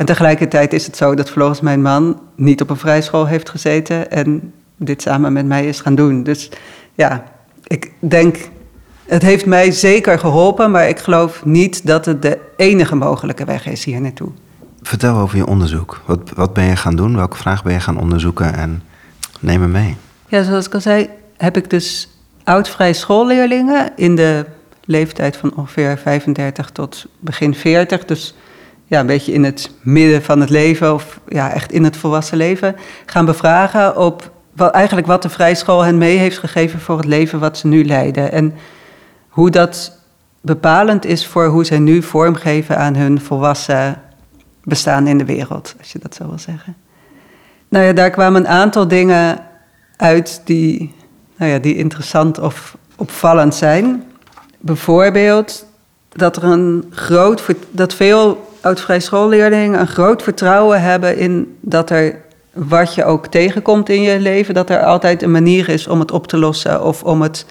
En 0.00 0.06
tegelijkertijd 0.06 0.72
is 0.72 0.86
het 0.86 0.96
zo 0.96 1.14
dat 1.14 1.30
volgens 1.30 1.60
mijn 1.60 1.82
man 1.82 2.20
niet 2.34 2.60
op 2.60 2.70
een 2.70 2.76
vrijschool 2.76 3.26
heeft 3.26 3.48
gezeten 3.48 4.10
en 4.10 4.52
dit 4.76 5.02
samen 5.02 5.32
met 5.32 5.46
mij 5.46 5.66
is 5.66 5.80
gaan 5.80 5.94
doen. 5.94 6.22
Dus 6.22 6.50
ja, 6.94 7.24
ik 7.66 7.92
denk, 7.98 8.36
het 9.06 9.22
heeft 9.22 9.46
mij 9.46 9.70
zeker 9.70 10.18
geholpen, 10.18 10.70
maar 10.70 10.88
ik 10.88 10.98
geloof 10.98 11.44
niet 11.44 11.86
dat 11.86 12.04
het 12.04 12.22
de 12.22 12.38
enige 12.56 12.94
mogelijke 12.96 13.44
weg 13.44 13.66
is 13.66 13.84
hier 13.84 14.00
naartoe. 14.00 14.28
Vertel 14.82 15.16
over 15.16 15.36
je 15.36 15.46
onderzoek. 15.46 16.02
Wat, 16.06 16.30
wat 16.34 16.52
ben 16.54 16.64
je 16.64 16.76
gaan 16.76 16.96
doen? 16.96 17.16
Welke 17.16 17.36
vraag 17.36 17.62
ben 17.62 17.72
je 17.72 17.80
gaan 17.80 18.00
onderzoeken? 18.00 18.54
En 18.54 18.82
neem 19.40 19.60
me 19.60 19.68
mee. 19.68 19.96
Ja, 20.28 20.42
zoals 20.42 20.66
ik 20.66 20.74
al 20.74 20.80
zei, 20.80 21.08
heb 21.36 21.56
ik 21.56 21.70
dus 21.70 22.08
oud-vrij 22.44 22.92
schoolleerlingen 22.92 23.92
in 23.96 24.16
de 24.16 24.46
leeftijd 24.84 25.36
van 25.36 25.56
ongeveer 25.56 25.98
35 25.98 26.70
tot 26.70 27.06
begin 27.18 27.54
40. 27.54 28.04
Dus 28.04 28.34
ja, 28.90 29.00
een 29.00 29.06
beetje 29.06 29.32
in 29.32 29.44
het 29.44 29.70
midden 29.82 30.22
van 30.22 30.40
het 30.40 30.50
leven 30.50 30.94
of 30.94 31.20
ja, 31.28 31.52
echt 31.52 31.72
in 31.72 31.84
het 31.84 31.96
volwassen 31.96 32.36
leven 32.36 32.76
gaan 33.06 33.24
bevragen 33.24 33.96
op 33.96 34.30
wat, 34.52 34.72
eigenlijk 34.72 35.06
wat 35.06 35.22
de 35.22 35.28
vrijschool 35.28 35.82
hen 35.82 35.98
mee 35.98 36.16
heeft 36.16 36.38
gegeven 36.38 36.80
voor 36.80 36.96
het 36.96 37.06
leven 37.06 37.38
wat 37.38 37.58
ze 37.58 37.66
nu 37.66 37.84
leiden. 37.84 38.32
En 38.32 38.54
hoe 39.28 39.50
dat 39.50 39.98
bepalend 40.40 41.04
is 41.04 41.26
voor 41.26 41.46
hoe 41.46 41.64
zij 41.64 41.78
nu 41.78 42.02
vormgeven 42.02 42.78
aan 42.78 42.94
hun 42.94 43.20
volwassen 43.20 44.02
bestaan 44.64 45.06
in 45.06 45.18
de 45.18 45.24
wereld, 45.24 45.74
als 45.78 45.92
je 45.92 45.98
dat 45.98 46.14
zo 46.14 46.28
wil 46.28 46.38
zeggen. 46.38 46.76
Nou 47.68 47.84
ja, 47.84 47.92
daar 47.92 48.10
kwamen 48.10 48.40
een 48.40 48.48
aantal 48.48 48.88
dingen 48.88 49.38
uit 49.96 50.42
die, 50.44 50.94
nou 51.36 51.50
ja, 51.50 51.58
die 51.58 51.76
interessant 51.76 52.38
of 52.38 52.76
opvallend 52.96 53.54
zijn. 53.54 54.04
Bijvoorbeeld 54.58 55.66
dat 56.08 56.36
er 56.36 56.44
een 56.44 56.84
groot, 56.90 57.42
dat 57.70 57.94
veel 57.94 58.48
oud-vrij 58.60 59.00
schoolleerlingen 59.00 59.80
een 59.80 59.86
groot 59.86 60.22
vertrouwen 60.22 60.82
hebben 60.82 61.16
in 61.16 61.58
dat 61.60 61.90
er 61.90 62.20
wat 62.52 62.94
je 62.94 63.04
ook 63.04 63.26
tegenkomt 63.26 63.88
in 63.88 64.02
je 64.02 64.20
leven, 64.20 64.54
dat 64.54 64.70
er 64.70 64.84
altijd 64.84 65.22
een 65.22 65.30
manier 65.30 65.68
is 65.68 65.86
om 65.86 66.00
het 66.00 66.10
op 66.10 66.26
te 66.26 66.38
lossen 66.38 66.84
of 66.84 67.02
om 67.02 67.22
het 67.22 67.46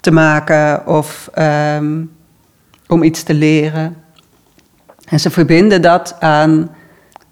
te 0.00 0.10
maken 0.10 0.86
of 0.86 1.30
ehm, 1.32 2.02
om 2.86 3.02
iets 3.02 3.22
te 3.22 3.34
leren. 3.34 3.96
En 5.08 5.20
ze 5.20 5.30
verbinden 5.30 5.82
dat 5.82 6.16
aan 6.20 6.70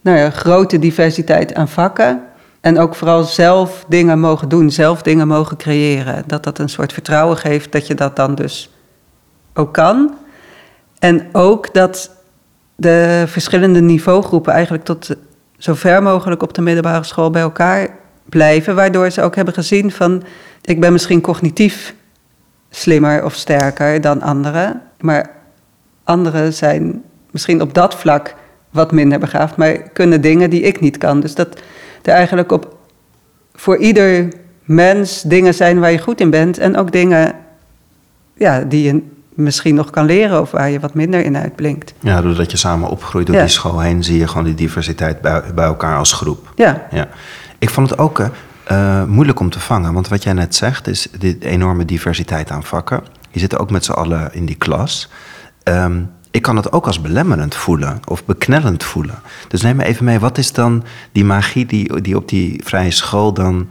nou 0.01 0.19
ja, 0.19 0.31
grote 0.31 0.79
diversiteit 0.79 1.55
aan 1.55 1.69
vakken. 1.69 2.23
En 2.61 2.79
ook 2.79 2.95
vooral 2.95 3.23
zelf 3.23 3.85
dingen 3.89 4.21
mogen 4.21 4.49
doen, 4.49 4.71
zelf 4.71 5.03
dingen 5.03 5.29
mogen 5.29 5.57
creëren. 5.57 6.25
Dat 6.27 6.45
dat 6.45 6.59
een 6.59 6.69
soort 6.69 6.93
vertrouwen 6.93 7.37
geeft 7.37 7.73
dat 7.73 7.87
je 7.87 7.95
dat 7.95 8.17
dan 8.17 8.35
dus 8.35 8.71
ook 9.55 9.73
kan. 9.73 10.15
En 10.99 11.29
ook 11.33 11.75
dat 11.75 12.11
de 12.77 13.25
verschillende 13.27 13.81
niveaugroepen 13.81 14.53
eigenlijk 14.53 14.85
tot 14.85 15.17
zo 15.59 15.75
ver 15.75 16.03
mogelijk 16.03 16.43
op 16.43 16.55
de 16.55 16.63
middelbare 16.63 17.05
school 17.05 17.31
bij 17.31 17.43
elkaar 17.43 17.89
blijven. 18.29 18.75
Waardoor 18.75 19.11
ze 19.11 19.23
ook 19.23 19.37
hebben 19.37 19.55
gezien 19.55 19.91
van, 19.91 20.23
ik 20.63 20.81
ben 20.81 20.93
misschien 20.93 21.21
cognitief 21.21 21.95
slimmer 22.71 23.25
of 23.25 23.35
sterker 23.35 24.01
dan 24.01 24.23
anderen. 24.23 24.83
Maar 25.01 25.31
anderen 26.05 26.53
zijn 26.53 27.03
misschien 27.31 27.61
op 27.63 27.75
dat 27.75 27.95
vlak 27.95 28.35
wat 28.71 28.93
minder 28.93 29.19
begaafd, 29.19 29.57
maar 29.57 29.79
kunnen 29.79 30.21
dingen 30.21 30.51
die 30.51 30.63
ik 30.63 30.81
niet 30.81 30.99
kan. 30.99 31.21
Dus 31.21 31.35
dat 31.35 31.61
er 32.03 32.13
eigenlijk 32.13 32.53
op 32.53 32.77
voor 33.55 33.77
ieder 33.77 34.29
mens 34.65 35.23
dingen 35.23 35.55
zijn 35.55 35.81
waar 35.81 35.93
je 35.93 35.99
goed 35.99 36.21
in 36.21 36.31
bent 36.31 36.59
en 36.59 36.77
ook 36.77 36.93
dingen 36.93 37.35
ja, 38.35 38.61
die 38.61 38.83
je 38.83 39.03
misschien 39.35 39.75
nog 39.75 39.91
kan 39.91 40.05
leren 40.05 40.41
of 40.41 40.51
waar 40.51 40.71
je 40.71 40.81
wat 40.81 40.95
minder 40.95 41.25
in 41.25 41.37
uitblinkt. 41.37 41.95
Ja, 42.01 42.21
doordat 42.21 42.51
je 42.51 42.57
samen 42.57 42.89
opgroeit 42.89 43.27
door 43.27 43.37
die 43.37 43.49
school 43.49 43.81
heen, 43.81 44.05
zie 44.05 44.19
je 44.19 44.29
gewoon 44.29 44.45
die 44.45 44.55
diversiteit 44.55 45.21
bij, 45.21 45.43
bij 45.55 45.65
elkaar 45.65 45.99
als 45.99 46.13
groep. 46.13 46.53
Ja. 46.55 46.87
ja. 46.91 47.09
Ik 47.59 47.71
vond 47.71 47.91
het 47.91 47.99
ook 47.99 48.31
uh, 48.71 49.05
moeilijk 49.05 49.41
om 49.41 49.51
te 49.51 49.61
vangen, 49.61 49.93
want 49.93 50.09
wat 50.09 50.23
jij 50.23 50.33
net 50.33 50.55
zegt 50.55 50.87
is 50.87 51.09
die 51.19 51.39
enorme 51.41 51.85
diversiteit 51.85 52.51
aan 52.51 52.65
vakken. 52.65 53.03
Je 53.31 53.41
zit 53.41 53.59
ook 53.59 53.71
met 53.71 53.85
z'n 53.85 53.93
allen 53.93 54.35
in 54.35 54.47
die 54.47 54.57
klas. 54.57 55.09
Um, 55.65 56.11
ik 56.31 56.43
kan 56.43 56.57
het 56.57 56.73
ook 56.73 56.87
als 56.87 57.01
belemmerend 57.01 57.55
voelen 57.55 58.01
of 58.05 58.25
beknellend 58.25 58.85
voelen. 58.85 59.23
Dus 59.49 59.63
neem 59.63 59.77
me 59.77 59.85
even 59.85 60.05
mee, 60.05 60.19
wat 60.19 60.39
is 60.39 60.53
dan 60.53 60.85
die 61.13 61.25
magie 61.25 61.67
die, 61.67 62.01
die 62.01 62.17
op 62.17 62.29
die 62.29 62.61
vrije 62.65 62.91
school 62.91 63.33
dan 63.33 63.69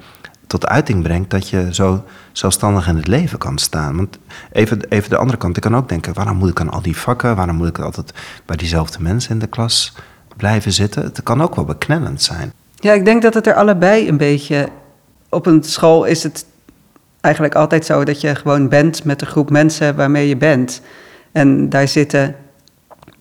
tot 0.52 0.68
uiting 0.68 1.04
brengt 1.04 1.30
dat 1.30 1.50
je 1.50 1.74
zo 1.74 2.04
zelfstandig 2.32 2.88
in 2.88 2.96
het 2.96 3.08
leven 3.08 3.38
kan 3.38 3.58
staan? 3.58 3.96
Want 3.96 4.18
even, 4.52 4.82
even 4.90 5.10
de 5.10 5.18
andere 5.18 5.38
kant, 5.38 5.56
ik 5.58 5.62
kan 5.62 5.76
ook 5.76 5.90
denken, 5.90 6.14
waarom 6.14 6.38
moet 6.38 6.50
ik 6.50 6.60
aan 6.60 6.70
al 6.70 6.82
die 6.82 6.98
vakken, 6.98 7.36
waarom 7.36 7.56
moet 7.56 7.68
ik 7.68 7.80
altijd 7.80 8.14
bij 8.46 8.56
diezelfde 8.56 9.02
mensen 9.02 9.32
in 9.32 9.40
de 9.40 9.48
klas 9.48 9.94
blijven 10.38 10.72
zitten? 10.72 11.04
Het 11.04 11.24
kan 11.24 11.42
ook 11.42 11.56
wel 11.56 11.66
beknellend 11.66 12.22
zijn. 12.22 12.54
Ja, 12.76 12.94
ik 12.94 13.06
denk 13.06 13.22
dat 13.22 13.34
het 13.34 13.48
er 13.48 13.54
allebei 13.54 14.08
een 14.08 14.18
beetje. 14.18 14.70
Op 15.30 15.46
een 15.46 15.64
school 15.64 16.04
is 16.04 16.24
het 16.24 16.46
eigenlijk 17.22 17.56
altijd 17.56 17.86
zo 17.86 18.04
dat 18.04 18.22
je 18.22 18.36
gewoon 18.36 18.70
bent 18.70 19.04
met 19.04 19.20
de 19.20 19.26
groep 19.26 19.50
mensen 19.50 19.96
waarmee 19.96 20.28
je 20.28 20.38
bent. 20.38 20.82
En 21.32 21.70
daar 21.70 21.88
zitten 21.88 22.36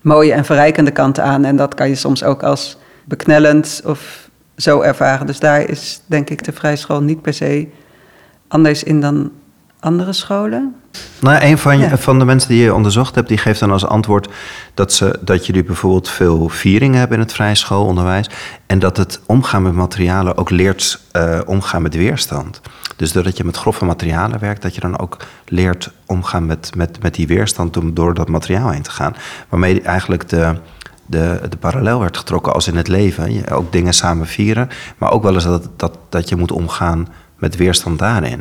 mooie 0.00 0.32
en 0.32 0.44
verrijkende 0.44 0.90
kanten 0.90 1.24
aan. 1.24 1.44
En 1.44 1.56
dat 1.56 1.74
kan 1.74 1.88
je 1.88 1.94
soms 1.94 2.24
ook 2.24 2.42
als 2.42 2.78
beknellend 3.04 3.82
of 3.84 4.29
zo 4.60 4.80
ervaren. 4.80 5.26
Dus 5.26 5.38
daar 5.38 5.68
is 5.68 6.00
denk 6.06 6.30
ik 6.30 6.44
de 6.44 6.52
vrijschool 6.52 7.02
niet 7.02 7.22
per 7.22 7.34
se 7.34 7.68
anders 8.48 8.82
in 8.82 9.00
dan 9.00 9.30
andere 9.80 10.12
scholen. 10.12 10.74
Nou, 11.20 11.44
een 11.44 11.58
van, 11.58 11.78
je, 11.78 11.98
van 11.98 12.18
de 12.18 12.24
mensen 12.24 12.48
die 12.48 12.62
je 12.62 12.74
onderzocht 12.74 13.14
hebt, 13.14 13.28
die 13.28 13.38
geeft 13.38 13.60
dan 13.60 13.70
als 13.70 13.86
antwoord 13.86 14.28
dat, 14.74 14.92
ze, 14.92 15.18
dat 15.20 15.46
jullie 15.46 15.64
bijvoorbeeld 15.64 16.08
veel 16.08 16.48
vieringen 16.48 16.98
hebben 16.98 17.16
in 17.16 17.22
het 17.22 17.32
vrije 17.32 17.54
schoolonderwijs. 17.54 18.30
En 18.66 18.78
dat 18.78 18.96
het 18.96 19.20
omgaan 19.26 19.62
met 19.62 19.72
materialen 19.72 20.36
ook 20.36 20.50
leert 20.50 21.00
uh, 21.12 21.40
omgaan 21.46 21.82
met 21.82 21.94
weerstand. 21.94 22.60
Dus 22.96 23.12
doordat 23.12 23.36
je 23.36 23.44
met 23.44 23.56
grove 23.56 23.84
materialen 23.84 24.40
werkt, 24.40 24.62
dat 24.62 24.74
je 24.74 24.80
dan 24.80 24.98
ook 24.98 25.16
leert 25.44 25.92
omgaan 26.06 26.46
met, 26.46 26.70
met, 26.76 27.02
met 27.02 27.14
die 27.14 27.26
weerstand 27.26 27.78
door 27.96 28.14
dat 28.14 28.28
materiaal 28.28 28.70
heen 28.70 28.82
te 28.82 28.90
gaan. 28.90 29.16
Waarmee 29.48 29.82
eigenlijk 29.82 30.28
de, 30.28 30.54
de, 31.10 31.40
de 31.48 31.56
parallel 31.56 32.00
werd 32.00 32.16
getrokken 32.16 32.52
als 32.52 32.66
in 32.66 32.76
het 32.76 32.88
leven. 32.88 33.32
Je 33.32 33.50
ook 33.50 33.72
dingen 33.72 33.94
samen 33.94 34.26
vieren, 34.26 34.68
maar 34.98 35.12
ook 35.12 35.22
wel 35.22 35.34
eens 35.34 35.44
dat, 35.44 35.68
dat, 35.76 35.98
dat 36.08 36.28
je 36.28 36.36
moet 36.36 36.52
omgaan 36.52 37.08
met 37.38 37.56
weerstand 37.56 37.98
daarin. 37.98 38.40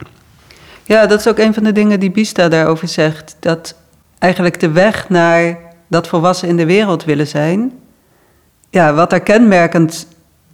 Ja, 0.83 1.05
dat 1.05 1.19
is 1.19 1.27
ook 1.27 1.37
een 1.37 1.53
van 1.53 1.63
de 1.63 1.71
dingen 1.71 1.99
die 1.99 2.11
Bista 2.11 2.47
daarover 2.49 2.87
zegt. 2.87 3.35
Dat 3.39 3.75
eigenlijk 4.19 4.59
de 4.59 4.71
weg 4.71 5.09
naar 5.09 5.57
dat 5.87 6.07
volwassen 6.07 6.47
in 6.47 6.57
de 6.57 6.65
wereld 6.65 7.03
willen 7.03 7.27
zijn. 7.27 7.71
Ja, 8.69 8.93
wat 8.93 9.13
er 9.13 9.21
kenmerkend 9.21 10.07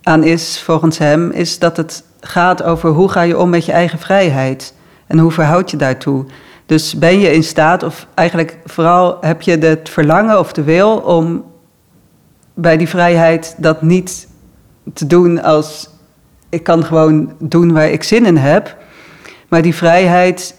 aan 0.04 0.23
is 0.23 0.62
volgens 0.62 0.97
hem, 0.97 1.32
is 1.32 1.60
dat 1.60 1.78
het 1.78 2.04
gaat 2.19 2.63
over 2.63 2.89
hoe 2.89 3.10
ga 3.10 3.21
je 3.21 3.38
om 3.38 3.49
met 3.49 3.65
je 3.65 3.71
eigen 3.71 3.99
vrijheid 3.99 4.73
en 5.08 5.19
hoe 5.19 5.32
verhoud 5.32 5.71
je 5.71 5.78
daartoe. 5.78 6.25
Dus 6.65 6.97
ben 6.97 7.19
je 7.19 7.32
in 7.32 7.43
staat, 7.43 7.84
of 7.84 8.08
eigenlijk 8.13 8.58
vooral 8.65 9.17
heb 9.21 9.41
je 9.41 9.58
het 9.58 9.89
verlangen 9.89 10.39
of 10.39 10.54
de 10.54 10.63
wil 10.63 10.97
om 10.97 11.43
bij 12.55 12.77
die 12.77 12.89
vrijheid 12.89 13.55
dat 13.57 13.81
niet 13.81 14.27
te 14.93 15.07
doen 15.07 15.43
als 15.43 15.89
ik 16.49 16.63
kan 16.63 16.83
gewoon 16.83 17.33
doen 17.39 17.73
waar 17.73 17.89
ik 17.89 18.03
zin 18.03 18.25
in 18.25 18.37
heb, 18.37 18.77
maar 19.47 19.61
die 19.61 19.75
vrijheid 19.75 20.55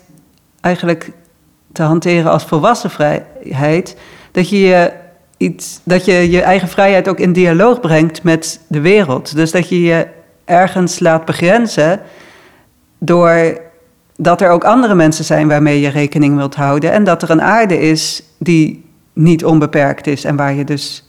eigenlijk 0.60 1.12
te 1.72 1.82
hanteren 1.82 2.30
als 2.30 2.44
volwassen 2.44 2.90
vrijheid, 2.90 3.96
dat 4.32 4.48
je 4.48 4.60
je, 4.60 4.92
iets, 5.36 5.80
dat 5.84 6.04
je 6.04 6.30
je 6.30 6.42
eigen 6.42 6.68
vrijheid 6.68 7.08
ook 7.08 7.18
in 7.18 7.32
dialoog 7.32 7.80
brengt 7.80 8.22
met 8.22 8.60
de 8.68 8.80
wereld. 8.80 9.36
Dus 9.36 9.50
dat 9.50 9.68
je 9.68 9.82
je 9.82 10.06
ergens 10.44 10.98
laat 10.98 11.24
begrenzen 11.24 12.00
door 12.98 13.60
dat 14.16 14.40
er 14.40 14.50
ook 14.50 14.64
andere 14.64 14.94
mensen 14.94 15.24
zijn 15.24 15.48
waarmee 15.48 15.80
je 15.80 15.88
rekening 15.88 16.36
wilt 16.36 16.54
houden. 16.54 16.92
En 16.92 17.04
dat 17.04 17.22
er 17.22 17.30
een 17.30 17.42
aarde 17.42 17.80
is 17.80 18.22
die 18.38 18.84
niet 19.12 19.44
onbeperkt 19.44 20.06
is 20.06 20.24
en 20.24 20.36
waar 20.36 20.54
je 20.54 20.64
dus 20.64 21.05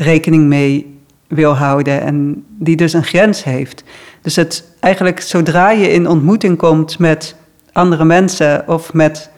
rekening 0.00 0.44
mee 0.44 0.98
wil 1.28 1.56
houden 1.56 2.00
en 2.00 2.44
die 2.58 2.76
dus 2.76 2.92
een 2.92 3.04
grens 3.04 3.44
heeft. 3.44 3.84
Dus 4.22 4.36
het 4.36 4.64
eigenlijk 4.80 5.20
zodra 5.20 5.70
je 5.70 5.92
in 5.92 6.08
ontmoeting 6.08 6.56
komt 6.58 6.98
met 6.98 7.36
andere 7.72 8.04
mensen 8.04 8.68
of 8.68 8.92
met 8.92 9.30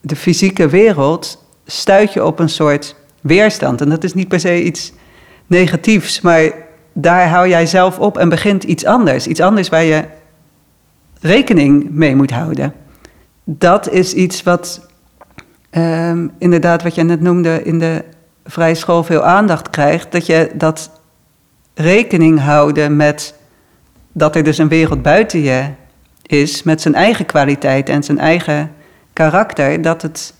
de 0.00 0.16
fysieke 0.16 0.68
wereld, 0.68 1.44
stuit 1.66 2.12
je 2.12 2.24
op 2.24 2.38
een 2.38 2.48
soort 2.48 2.96
weerstand. 3.20 3.80
En 3.80 3.88
dat 3.88 4.04
is 4.04 4.14
niet 4.14 4.28
per 4.28 4.40
se 4.40 4.62
iets 4.62 4.92
negatiefs, 5.46 6.20
maar 6.20 6.52
daar 6.92 7.28
hou 7.28 7.48
jij 7.48 7.66
zelf 7.66 7.98
op 7.98 8.18
en 8.18 8.28
begint 8.28 8.64
iets 8.64 8.84
anders. 8.84 9.26
Iets 9.26 9.40
anders 9.40 9.68
waar 9.68 9.84
je 9.84 10.04
rekening 11.20 11.90
mee 11.90 12.16
moet 12.16 12.30
houden. 12.30 12.74
Dat 13.44 13.90
is 13.90 14.14
iets 14.14 14.42
wat 14.42 14.88
um, 15.70 16.30
inderdaad, 16.38 16.82
wat 16.82 16.94
je 16.94 17.02
net 17.02 17.20
noemde, 17.20 17.62
in 17.62 17.78
de 17.78 18.04
vrije 18.44 18.74
school 18.74 19.04
veel 19.04 19.22
aandacht 19.22 19.70
krijgt. 19.70 20.12
Dat 20.12 20.26
je 20.26 20.50
dat 20.54 20.90
rekening 21.74 22.40
houden 22.40 22.96
met 22.96 23.34
dat 24.12 24.36
er 24.36 24.42
dus 24.42 24.58
een 24.58 24.68
wereld 24.68 25.02
buiten 25.02 25.40
je 25.42 25.64
is, 26.22 26.62
met 26.62 26.80
zijn 26.80 26.94
eigen 26.94 27.26
kwaliteit 27.26 27.88
en 27.88 28.02
zijn 28.02 28.18
eigen 28.18 28.72
karakter. 29.12 29.82
Dat 29.82 30.02
het 30.02 30.34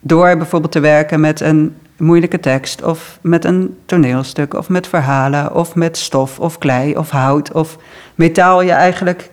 door 0.00 0.36
bijvoorbeeld 0.36 0.72
te 0.72 0.80
werken 0.80 1.20
met 1.20 1.40
een 1.40 1.76
moeilijke 1.96 2.40
tekst, 2.40 2.82
of 2.82 3.18
met 3.20 3.44
een 3.44 3.78
toneelstuk, 3.86 4.54
of 4.54 4.68
met 4.68 4.86
verhalen, 4.86 5.54
of 5.54 5.74
met 5.74 5.96
stof, 5.96 6.38
of 6.38 6.58
klei, 6.58 6.96
of 6.96 7.10
hout, 7.10 7.52
of 7.52 7.78
metaal, 8.14 8.62
je 8.62 8.72
eigenlijk 8.72 9.30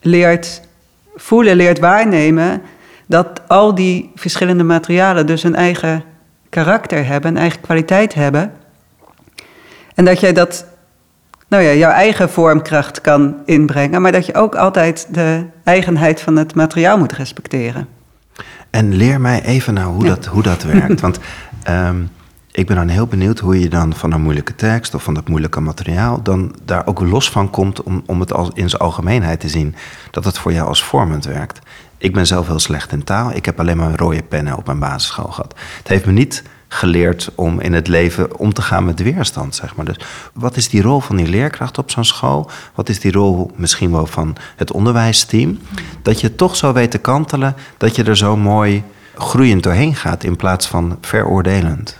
leert 0.00 0.60
voelen, 1.14 1.56
leert 1.56 1.78
waarnemen 1.78 2.62
dat 3.06 3.40
al 3.46 3.74
die 3.74 4.10
verschillende 4.14 4.64
materialen 4.64 5.26
dus 5.26 5.42
een 5.42 5.54
eigen 5.54 6.04
karakter 6.50 7.06
hebben, 7.06 7.30
een 7.30 7.36
eigen 7.36 7.60
kwaliteit 7.60 8.14
hebben. 8.14 8.52
En 9.94 10.04
dat 10.04 10.20
jij 10.20 10.32
dat, 10.32 10.66
nou 11.48 11.62
ja, 11.62 11.72
jouw 11.72 11.90
eigen 11.90 12.30
vormkracht 12.30 13.00
kan 13.00 13.36
inbrengen, 13.44 14.02
maar 14.02 14.12
dat 14.12 14.26
je 14.26 14.34
ook 14.34 14.54
altijd 14.54 15.06
de 15.10 15.44
eigenheid 15.64 16.20
van 16.20 16.36
het 16.36 16.54
materiaal 16.54 16.98
moet 16.98 17.12
respecteren. 17.12 17.88
En 18.70 18.94
leer 18.94 19.20
mij 19.20 19.42
even 19.42 19.74
nou 19.74 19.92
hoe, 19.92 20.04
dat, 20.04 20.26
hoe 20.26 20.42
dat 20.42 20.62
werkt. 20.62 21.00
Want 21.00 21.18
ehm, 21.62 22.02
ik 22.52 22.66
ben 22.66 22.76
dan 22.76 22.88
heel 22.88 23.06
benieuwd 23.06 23.38
hoe 23.38 23.60
je 23.60 23.68
dan 23.68 23.94
van 23.94 24.12
een 24.12 24.22
moeilijke 24.22 24.54
tekst 24.54 24.94
of 24.94 25.02
van 25.02 25.14
dat 25.14 25.28
moeilijke 25.28 25.60
materiaal 25.60 26.22
dan 26.22 26.54
daar 26.64 26.86
ook 26.86 27.00
los 27.00 27.30
van 27.30 27.50
komt 27.50 27.82
om, 27.82 28.02
om 28.06 28.20
het 28.20 28.32
als 28.32 28.50
in 28.54 28.68
zijn 28.68 28.82
algemeenheid 28.82 29.40
te 29.40 29.48
zien 29.48 29.74
dat 30.10 30.24
het 30.24 30.38
voor 30.38 30.52
jou 30.52 30.68
als 30.68 30.84
vormend 30.84 31.24
werkt. 31.24 31.58
Ik 32.00 32.12
ben 32.12 32.26
zelf 32.26 32.46
heel 32.46 32.58
slecht 32.58 32.92
in 32.92 33.04
taal. 33.04 33.32
Ik 33.34 33.44
heb 33.44 33.60
alleen 33.60 33.76
maar 33.76 33.96
rode 33.96 34.22
pennen 34.22 34.56
op 34.56 34.66
mijn 34.66 34.78
basisschool 34.78 35.30
gehad. 35.30 35.54
Het 35.78 35.88
heeft 35.88 36.06
me 36.06 36.12
niet 36.12 36.42
geleerd 36.68 37.30
om 37.34 37.60
in 37.60 37.72
het 37.72 37.88
leven 37.88 38.38
om 38.38 38.52
te 38.52 38.62
gaan 38.62 38.84
met 38.84 39.02
weerstand, 39.02 39.54
zeg 39.54 39.76
maar. 39.76 39.84
Dus 39.84 39.96
wat 40.32 40.56
is 40.56 40.68
die 40.68 40.82
rol 40.82 41.00
van 41.00 41.16
die 41.16 41.28
leerkracht 41.28 41.78
op 41.78 41.90
zo'n 41.90 42.04
school? 42.04 42.50
Wat 42.74 42.88
is 42.88 43.00
die 43.00 43.12
rol 43.12 43.50
misschien 43.54 43.92
wel 43.92 44.06
van 44.06 44.36
het 44.56 44.72
onderwijsteam? 44.72 45.58
Dat 46.02 46.20
je 46.20 46.34
toch 46.34 46.56
zo 46.56 46.72
weet 46.72 46.90
te 46.90 46.98
kantelen, 46.98 47.54
dat 47.76 47.96
je 47.96 48.04
er 48.04 48.16
zo 48.16 48.36
mooi 48.36 48.82
groeiend 49.14 49.62
doorheen 49.62 49.94
gaat 49.94 50.24
in 50.24 50.36
plaats 50.36 50.66
van 50.66 50.98
veroordelend. 51.00 51.98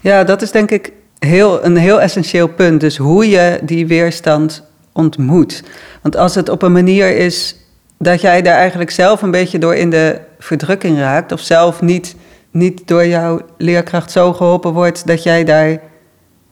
Ja, 0.00 0.24
dat 0.24 0.42
is 0.42 0.50
denk 0.50 0.70
ik 0.70 0.92
heel, 1.18 1.64
een 1.64 1.76
heel 1.76 2.00
essentieel 2.00 2.48
punt. 2.48 2.80
Dus 2.80 2.96
hoe 2.96 3.28
je 3.28 3.60
die 3.62 3.86
weerstand 3.86 4.62
ontmoet. 4.92 5.62
Want 6.02 6.16
als 6.16 6.34
het 6.34 6.48
op 6.48 6.62
een 6.62 6.72
manier 6.72 7.16
is 7.16 7.56
dat 7.98 8.20
jij 8.20 8.42
daar 8.42 8.56
eigenlijk 8.56 8.90
zelf 8.90 9.22
een 9.22 9.30
beetje 9.30 9.58
door 9.58 9.74
in 9.74 9.90
de 9.90 10.20
verdrukking 10.38 10.98
raakt, 10.98 11.32
of 11.32 11.40
zelf 11.40 11.80
niet, 11.80 12.16
niet 12.50 12.88
door 12.88 13.06
jouw 13.06 13.40
leerkracht 13.58 14.10
zo 14.10 14.32
geholpen 14.32 14.72
wordt 14.72 15.06
dat 15.06 15.22
jij 15.22 15.44
daar, 15.44 15.80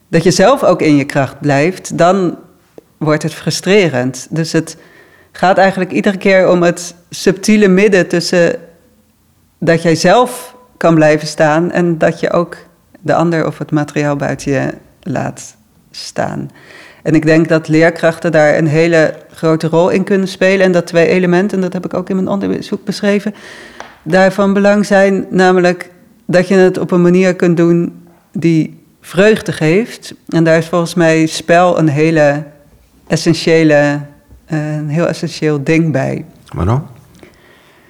dat 0.07 0.23
je 0.23 0.31
zelf 0.31 0.63
ook 0.63 0.81
in 0.81 0.95
je 0.95 1.05
kracht 1.05 1.39
blijft, 1.39 1.97
dan 1.97 2.37
wordt 2.97 3.23
het 3.23 3.33
frustrerend. 3.33 4.27
Dus 4.29 4.51
het 4.51 4.77
gaat 5.31 5.57
eigenlijk 5.57 5.91
iedere 5.91 6.17
keer 6.17 6.49
om 6.49 6.63
het 6.63 6.95
subtiele 7.09 7.67
midden 7.67 8.07
tussen 8.07 8.55
dat 9.57 9.81
jij 9.81 9.95
zelf 9.95 10.55
kan 10.77 10.95
blijven 10.95 11.27
staan 11.27 11.71
en 11.71 11.97
dat 11.97 12.19
je 12.19 12.31
ook 12.31 12.57
de 12.99 13.13
ander 13.13 13.47
of 13.47 13.57
het 13.57 13.71
materiaal 13.71 14.15
buiten 14.15 14.51
je 14.51 14.73
laat 15.01 15.55
staan. 15.91 16.49
En 17.03 17.15
ik 17.15 17.25
denk 17.25 17.47
dat 17.49 17.67
leerkrachten 17.67 18.31
daar 18.31 18.57
een 18.57 18.67
hele 18.67 19.13
grote 19.31 19.67
rol 19.67 19.89
in 19.89 20.03
kunnen 20.03 20.27
spelen. 20.27 20.65
En 20.65 20.71
dat 20.71 20.87
twee 20.87 21.07
elementen, 21.07 21.61
dat 21.61 21.73
heb 21.73 21.85
ik 21.85 21.93
ook 21.93 22.09
in 22.09 22.15
mijn 22.15 22.27
onderzoek 22.27 22.85
beschreven, 22.85 23.33
daarvan 24.03 24.53
belang 24.53 24.85
zijn. 24.85 25.25
Namelijk 25.29 25.91
dat 26.25 26.47
je 26.47 26.55
het 26.55 26.77
op 26.77 26.91
een 26.91 27.01
manier 27.01 27.35
kunt 27.35 27.57
doen 27.57 28.07
die 28.31 28.83
vreugde 29.01 29.51
geeft. 29.51 30.13
En 30.27 30.43
daar 30.43 30.57
is 30.57 30.67
volgens 30.67 30.93
mij 30.93 31.25
spel 31.25 31.79
een 31.79 31.89
hele 31.89 32.43
essentiële, 33.07 33.99
eh, 34.45 34.75
een 34.75 34.89
heel 34.89 35.07
essentieel 35.07 35.63
ding 35.63 35.91
bij. 35.91 36.25
Waarom? 36.53 36.87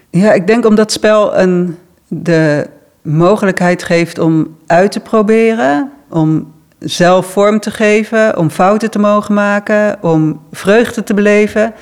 Ja, 0.10 0.34
ik 0.34 0.48
denk 0.48 0.66
omdat 0.66 0.92
spel 0.92 1.38
een, 1.38 1.78
de 2.08 2.68
mogelijkheid 3.02 3.84
geeft 3.84 4.20
om 4.20 4.56
uit 4.66 4.92
te 4.92 5.00
proberen, 5.00 5.92
om 6.10 6.53
zelf 6.84 7.26
vorm 7.26 7.60
te 7.60 7.72
geven, 7.72 8.38
om 8.38 8.50
fouten 8.50 8.92
te 8.92 9.00
mogen 9.00 9.34
maken, 9.34 9.98
om 10.02 10.42
vreugde 10.52 11.04
te 11.04 11.14
beleven. 11.14 11.74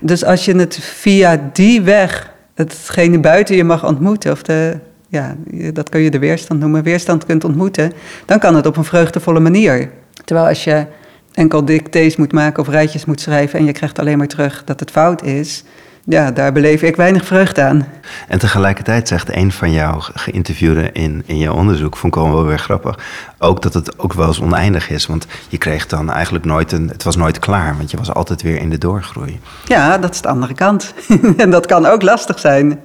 Dus 0.00 0.24
als 0.24 0.44
je 0.44 0.56
het 0.56 0.78
via 0.80 1.50
die 1.52 1.82
weg, 1.82 2.32
hetgene 2.54 3.20
buiten 3.20 3.56
je 3.56 3.64
mag 3.64 3.86
ontmoeten, 3.86 4.32
of 4.32 4.42
de, 4.42 4.78
ja, 5.08 5.34
dat 5.72 5.88
kun 5.88 6.00
je 6.00 6.10
de 6.10 6.18
weerstand 6.18 6.60
noemen, 6.60 6.82
weerstand 6.82 7.26
kunt 7.26 7.44
ontmoeten, 7.44 7.92
dan 8.26 8.38
kan 8.38 8.54
het 8.56 8.66
op 8.66 8.76
een 8.76 8.84
vreugdevolle 8.84 9.40
manier. 9.40 9.90
Terwijl 10.24 10.48
als 10.48 10.64
je 10.64 10.86
enkel 11.32 11.64
dictées 11.64 12.16
moet 12.16 12.32
maken 12.32 12.62
of 12.62 12.68
rijtjes 12.68 13.04
moet 13.04 13.20
schrijven 13.20 13.58
en 13.58 13.64
je 13.64 13.72
krijgt 13.72 13.98
alleen 13.98 14.18
maar 14.18 14.26
terug 14.26 14.62
dat 14.64 14.80
het 14.80 14.90
fout 14.90 15.22
is, 15.22 15.64
ja, 16.06 16.30
daar 16.30 16.52
beleef 16.52 16.82
ik 16.82 16.96
weinig 16.96 17.24
vreugde 17.24 17.62
aan. 17.62 17.86
En 18.28 18.38
tegelijkertijd 18.38 19.08
zegt 19.08 19.36
een 19.36 19.52
van 19.52 19.72
jouw 19.72 19.96
geïnterviewden 19.98 20.92
in, 20.92 21.22
in 21.26 21.38
jouw 21.38 21.54
onderzoek, 21.54 21.96
vond 21.96 22.16
ik 22.16 22.22
wel 22.22 22.44
weer 22.44 22.58
grappig, 22.58 22.98
ook 23.38 23.62
dat 23.62 23.74
het 23.74 23.98
ook 23.98 24.12
wel 24.12 24.26
eens 24.26 24.40
oneindig 24.40 24.90
is. 24.90 25.06
Want 25.06 25.26
je 25.48 25.58
kreeg 25.58 25.86
dan 25.86 26.10
eigenlijk 26.10 26.44
nooit 26.44 26.72
een, 26.72 26.88
het 26.88 27.02
was 27.02 27.16
nooit 27.16 27.38
klaar, 27.38 27.76
want 27.76 27.90
je 27.90 27.96
was 27.96 28.12
altijd 28.12 28.42
weer 28.42 28.56
in 28.56 28.70
de 28.70 28.78
doorgroei. 28.78 29.40
Ja, 29.64 29.98
dat 29.98 30.14
is 30.14 30.20
de 30.20 30.28
andere 30.28 30.54
kant. 30.54 30.94
en 31.36 31.50
dat 31.50 31.66
kan 31.66 31.86
ook 31.86 32.02
lastig 32.02 32.38
zijn. 32.38 32.80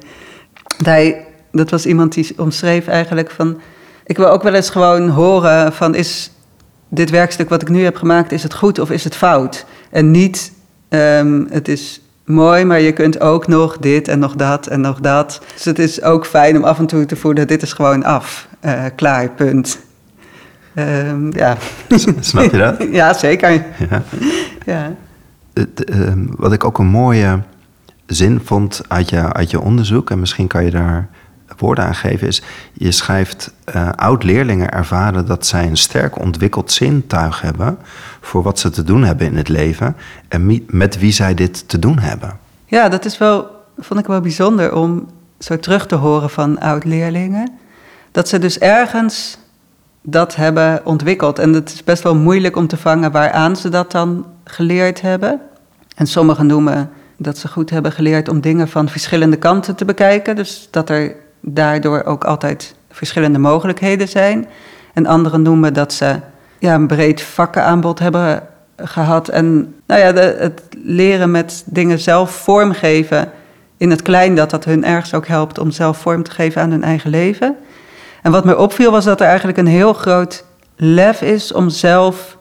Hij, 0.84 1.26
dat 1.52 1.70
was 1.70 1.86
iemand 1.86 2.14
die 2.14 2.34
omschreef 2.38 2.88
eigenlijk 2.88 3.32
van, 3.32 3.62
ik 4.06 4.18
wil 4.18 4.28
ook 4.30 4.44
wel 4.44 4.54
eens 4.54 4.70
gewoon 4.70 5.10
horen 5.10 5.74
van, 5.74 5.96
is 5.96 6.32
dit 6.90 7.10
werkstuk 7.10 7.50
wat 7.50 7.62
ik 7.62 7.70
nu 7.70 7.84
heb 7.84 7.96
gemaakt, 7.96 8.32
is 8.32 8.44
het 8.44 8.54
goed 8.54 8.80
of 8.80 8.92
is 8.92 9.04
het 9.04 9.16
fout? 9.16 9.66
En 9.90 10.12
niet, 10.12 10.52
um, 10.90 11.48
het 11.50 11.68
is 11.68 12.02
mooi, 12.30 12.66
maar 12.66 12.80
je 12.80 12.92
kunt 12.92 13.20
ook 13.20 13.48
nog 13.48 13.78
dit 13.78 14.08
en 14.08 14.20
nog 14.20 14.36
dat 14.36 14.68
en 14.68 14.82
nog 14.82 15.00
dat. 15.00 15.42
Dus 15.54 15.66
het 15.66 15.80
is 15.80 16.02
ook 16.02 16.26
fijn 16.26 16.58
om 16.58 16.64
af 16.64 16.80
en 16.80 16.86
toe 16.86 17.06
te 17.06 17.16
voelen, 17.16 17.48
dit 17.48 17.62
is 17.62 17.74
gewoon 17.74 18.04
af, 18.04 18.48
uh, 18.66 18.84
klaar, 18.96 19.30
punt. 19.30 19.80
Um, 20.76 21.34
ja. 21.34 21.58
Snap 22.20 22.52
je 22.52 22.58
dat? 22.58 22.86
ja, 22.92 23.14
zeker. 23.14 23.52
Ja. 23.90 24.04
ja. 24.66 24.96
Het, 25.54 25.92
uh, 25.96 26.14
wat 26.38 26.54
ik 26.54 26.64
ook 26.64 26.78
een 26.78 26.88
mooie 26.88 27.40
zin 28.06 28.42
vond 28.44 28.82
uit 28.88 29.10
je, 29.10 29.34
uit 29.34 29.52
je 29.52 29.60
onderzoek, 29.60 30.10
en 30.10 30.20
misschien 30.20 30.48
kan 30.48 30.66
je 30.66 30.72
daar 30.72 31.08
woorden 31.60 31.86
aan 31.86 31.96
geven, 31.96 32.28
is: 32.28 32.42
je 32.74 32.92
schrijft: 32.92 33.54
uh, 33.76 33.90
oud-leerlingen 33.96 34.72
ervaren 34.72 35.26
dat 35.26 35.46
zij 35.46 35.66
een 35.66 35.78
sterk 35.78 36.20
ontwikkeld 36.20 36.72
zintuig 36.72 37.42
hebben 37.42 37.78
voor 38.22 38.44
wat 38.44 38.60
ze 38.60 38.70
te 38.70 38.84
doen 38.84 39.04
hebben 39.04 39.28
in 39.28 39.38
het 39.38 39.48
leven 39.48 39.96
en 40.28 40.64
met 40.68 41.00
wie 41.00 41.12
zij 41.12 41.34
dit 41.34 41.70
te 41.70 41.80
doen 41.80 42.00
hebben. 42.00 42.38
Ja, 42.66 42.90
dat 42.90 43.06
is 43.06 43.18
wel, 43.18 43.48
vond 43.78 44.00
ik 44.00 44.06
wel 44.06 44.22
bijzonder 44.22 44.76
om 44.76 45.08
zo 45.40 45.60
terug 45.60 45.86
te 45.88 45.96
horen 45.96 46.30
van 46.30 46.60
oud-leerlingen. 46.60 47.52
Dat 48.12 48.28
ze 48.28 48.40
dus 48.40 48.60
ergens 48.60 49.38
dat 50.02 50.36
hebben 50.36 50.86
ontwikkeld. 50.86 51.40
En 51.40 51.54
het 51.54 51.74
is 51.74 51.84
best 51.84 52.04
wel 52.04 52.16
moeilijk 52.16 52.56
om 52.56 52.68
te 52.68 52.78
vangen 52.78 53.12
waaraan 53.12 53.56
ze 53.56 53.70
dat 53.70 53.92
dan 53.92 54.26
geleerd 54.44 55.02
hebben. 55.02 55.42
En 55.96 56.08
sommigen 56.08 56.46
noemen 56.46 56.90
dat 57.18 57.38
ze 57.38 57.48
goed 57.48 57.70
hebben 57.70 57.92
geleerd 57.92 58.30
om 58.30 58.42
dingen 58.42 58.68
van 58.68 58.90
verschillende 58.90 59.38
kanten 59.38 59.76
te 59.76 59.86
bekijken. 59.86 60.36
Dus 60.36 60.68
dat 60.72 60.90
er 60.90 61.16
daardoor 61.42 62.04
ook 62.04 62.24
altijd 62.24 62.76
verschillende 62.92 63.40
mogelijkheden 63.40 64.08
zijn. 64.08 64.48
En 64.94 65.06
anderen 65.06 65.42
noemen 65.42 65.74
dat 65.74 65.94
ze 65.94 66.20
ja, 66.60 66.74
een 66.74 66.88
breed 66.88 67.22
vakkenaanbod 67.22 68.00
hebben 68.00 68.44
gehad. 68.76 69.28
En 69.28 69.76
nou 69.88 70.02
ja, 70.02 70.12
de, 70.12 70.36
het 70.40 70.62
leren 70.84 71.32
met 71.32 71.64
dingen 71.66 72.00
zelf 72.00 72.32
vormgeven 72.32 73.32
in 73.78 73.90
het 73.90 74.02
klein, 74.02 74.36
dat 74.36 74.50
dat 74.50 74.66
hun 74.66 74.86
ergens 74.86 75.14
ook 75.14 75.28
helpt 75.28 75.60
om 75.60 75.72
zelf 75.72 75.98
vorm 75.98 76.24
te 76.24 76.32
geven 76.32 76.62
aan 76.62 76.72
hun 76.72 76.84
eigen 76.84 77.10
leven. 77.10 77.56
En 78.22 78.32
wat 78.32 78.46
mij 78.46 78.56
opviel 78.56 78.92
was 78.92 79.06
dat 79.06 79.20
er 79.22 79.28
eigenlijk 79.28 79.58
een 79.58 79.68
heel 79.68 79.94
groot 79.94 80.46
lef 80.76 81.22
is 81.22 81.54
om 81.54 81.70
zelf 81.70 82.38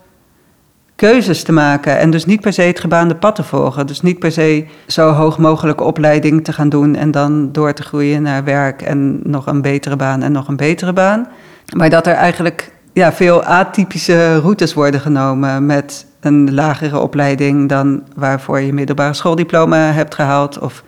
keuzes 0.98 1.42
te 1.42 1.52
maken. 1.52 1.98
En 1.98 2.10
dus 2.10 2.24
niet 2.24 2.40
per 2.40 2.52
se 2.52 2.62
het 2.62 2.80
gebaande 2.80 3.14
pad 3.14 3.34
te 3.34 3.42
volgen. 3.42 3.86
Dus 3.86 4.00
niet 4.00 4.18
per 4.18 4.32
se 4.32 4.66
zo 4.86 5.10
hoog 5.10 5.38
mogelijke 5.38 5.84
opleiding 5.84 6.44
te 6.44 6.52
gaan 6.52 6.68
doen 6.68 6.94
en 6.94 7.10
dan 7.10 7.52
door 7.52 7.72
te 7.72 7.82
groeien 7.82 8.22
naar 8.22 8.44
werk 8.44 8.82
en 8.82 9.20
nog 9.22 9.46
een 9.46 9.62
betere 9.62 9.96
baan 9.96 10.22
en 10.22 10.32
nog 10.32 10.48
een 10.48 10.56
betere 10.56 10.92
baan. 10.92 11.28
Maar 11.76 11.90
dat 11.90 12.06
er 12.06 12.14
eigenlijk 12.14 12.72
ja, 12.92 13.12
veel 13.12 13.44
atypische 13.44 14.38
routes 14.38 14.74
worden 14.74 15.00
genomen 15.00 15.66
met 15.66 16.06
een 16.20 16.54
lagere 16.54 16.98
opleiding 16.98 17.68
dan 17.68 18.02
waarvoor 18.14 18.60
je 18.60 18.72
middelbare 18.72 19.14
schooldiploma 19.14 19.92
hebt 19.92 20.14
gehaald. 20.14 20.58
Of 20.58 20.82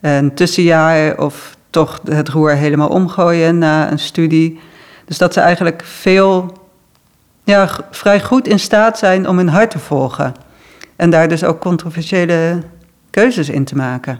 een 0.00 0.34
tussenjaar 0.34 1.18
of 1.18 1.56
toch 1.70 2.00
het 2.10 2.28
roer 2.28 2.52
helemaal 2.52 2.88
omgooien 2.88 3.58
na 3.58 3.90
een 3.90 3.98
studie. 3.98 4.60
Dus 5.04 5.18
dat 5.18 5.32
ze 5.32 5.40
eigenlijk 5.40 5.82
veel, 5.84 6.52
ja, 7.44 7.68
vrij 7.90 8.20
goed 8.20 8.48
in 8.48 8.58
staat 8.58 8.98
zijn 8.98 9.28
om 9.28 9.36
hun 9.36 9.48
hart 9.48 9.70
te 9.70 9.78
volgen. 9.78 10.34
En 10.96 11.10
daar 11.10 11.28
dus 11.28 11.44
ook 11.44 11.60
controversiële 11.60 12.62
keuzes 13.10 13.48
in 13.48 13.64
te 13.64 13.76
maken. 13.76 14.18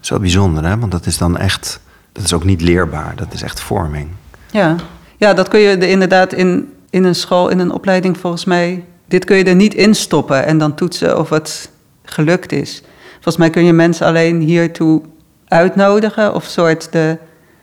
Zo 0.00 0.18
bijzonder, 0.18 0.64
hè? 0.64 0.78
Want 0.78 0.92
dat 0.92 1.06
is 1.06 1.18
dan 1.18 1.36
echt, 1.36 1.80
dat 2.12 2.24
is 2.24 2.32
ook 2.32 2.44
niet 2.44 2.60
leerbaar, 2.60 3.16
dat 3.16 3.32
is 3.32 3.42
echt 3.42 3.60
vorming. 3.60 4.08
Ja, 4.50 4.76
ja 5.16 5.34
dat 5.34 5.48
kun 5.48 5.60
je 5.60 5.76
er 5.76 5.88
inderdaad 5.88 6.32
in, 6.32 6.72
in 6.90 7.04
een 7.04 7.14
school, 7.14 7.48
in 7.48 7.58
een 7.58 7.72
opleiding 7.72 8.18
volgens 8.18 8.44
mij, 8.44 8.84
dit 9.08 9.24
kun 9.24 9.36
je 9.36 9.44
er 9.44 9.54
niet 9.54 9.74
in 9.74 9.94
stoppen 9.94 10.44
en 10.44 10.58
dan 10.58 10.74
toetsen 10.74 11.18
of 11.18 11.28
het 11.28 11.70
gelukt 12.04 12.52
is. 12.52 12.82
Volgens 13.12 13.36
mij 13.36 13.50
kun 13.50 13.64
je 13.64 13.72
mensen 13.72 14.06
alleen 14.06 14.40
hiertoe 14.40 15.02
uitnodigen 15.44 16.34
of 16.34 16.44
soort 16.44 16.92
de 16.92 17.18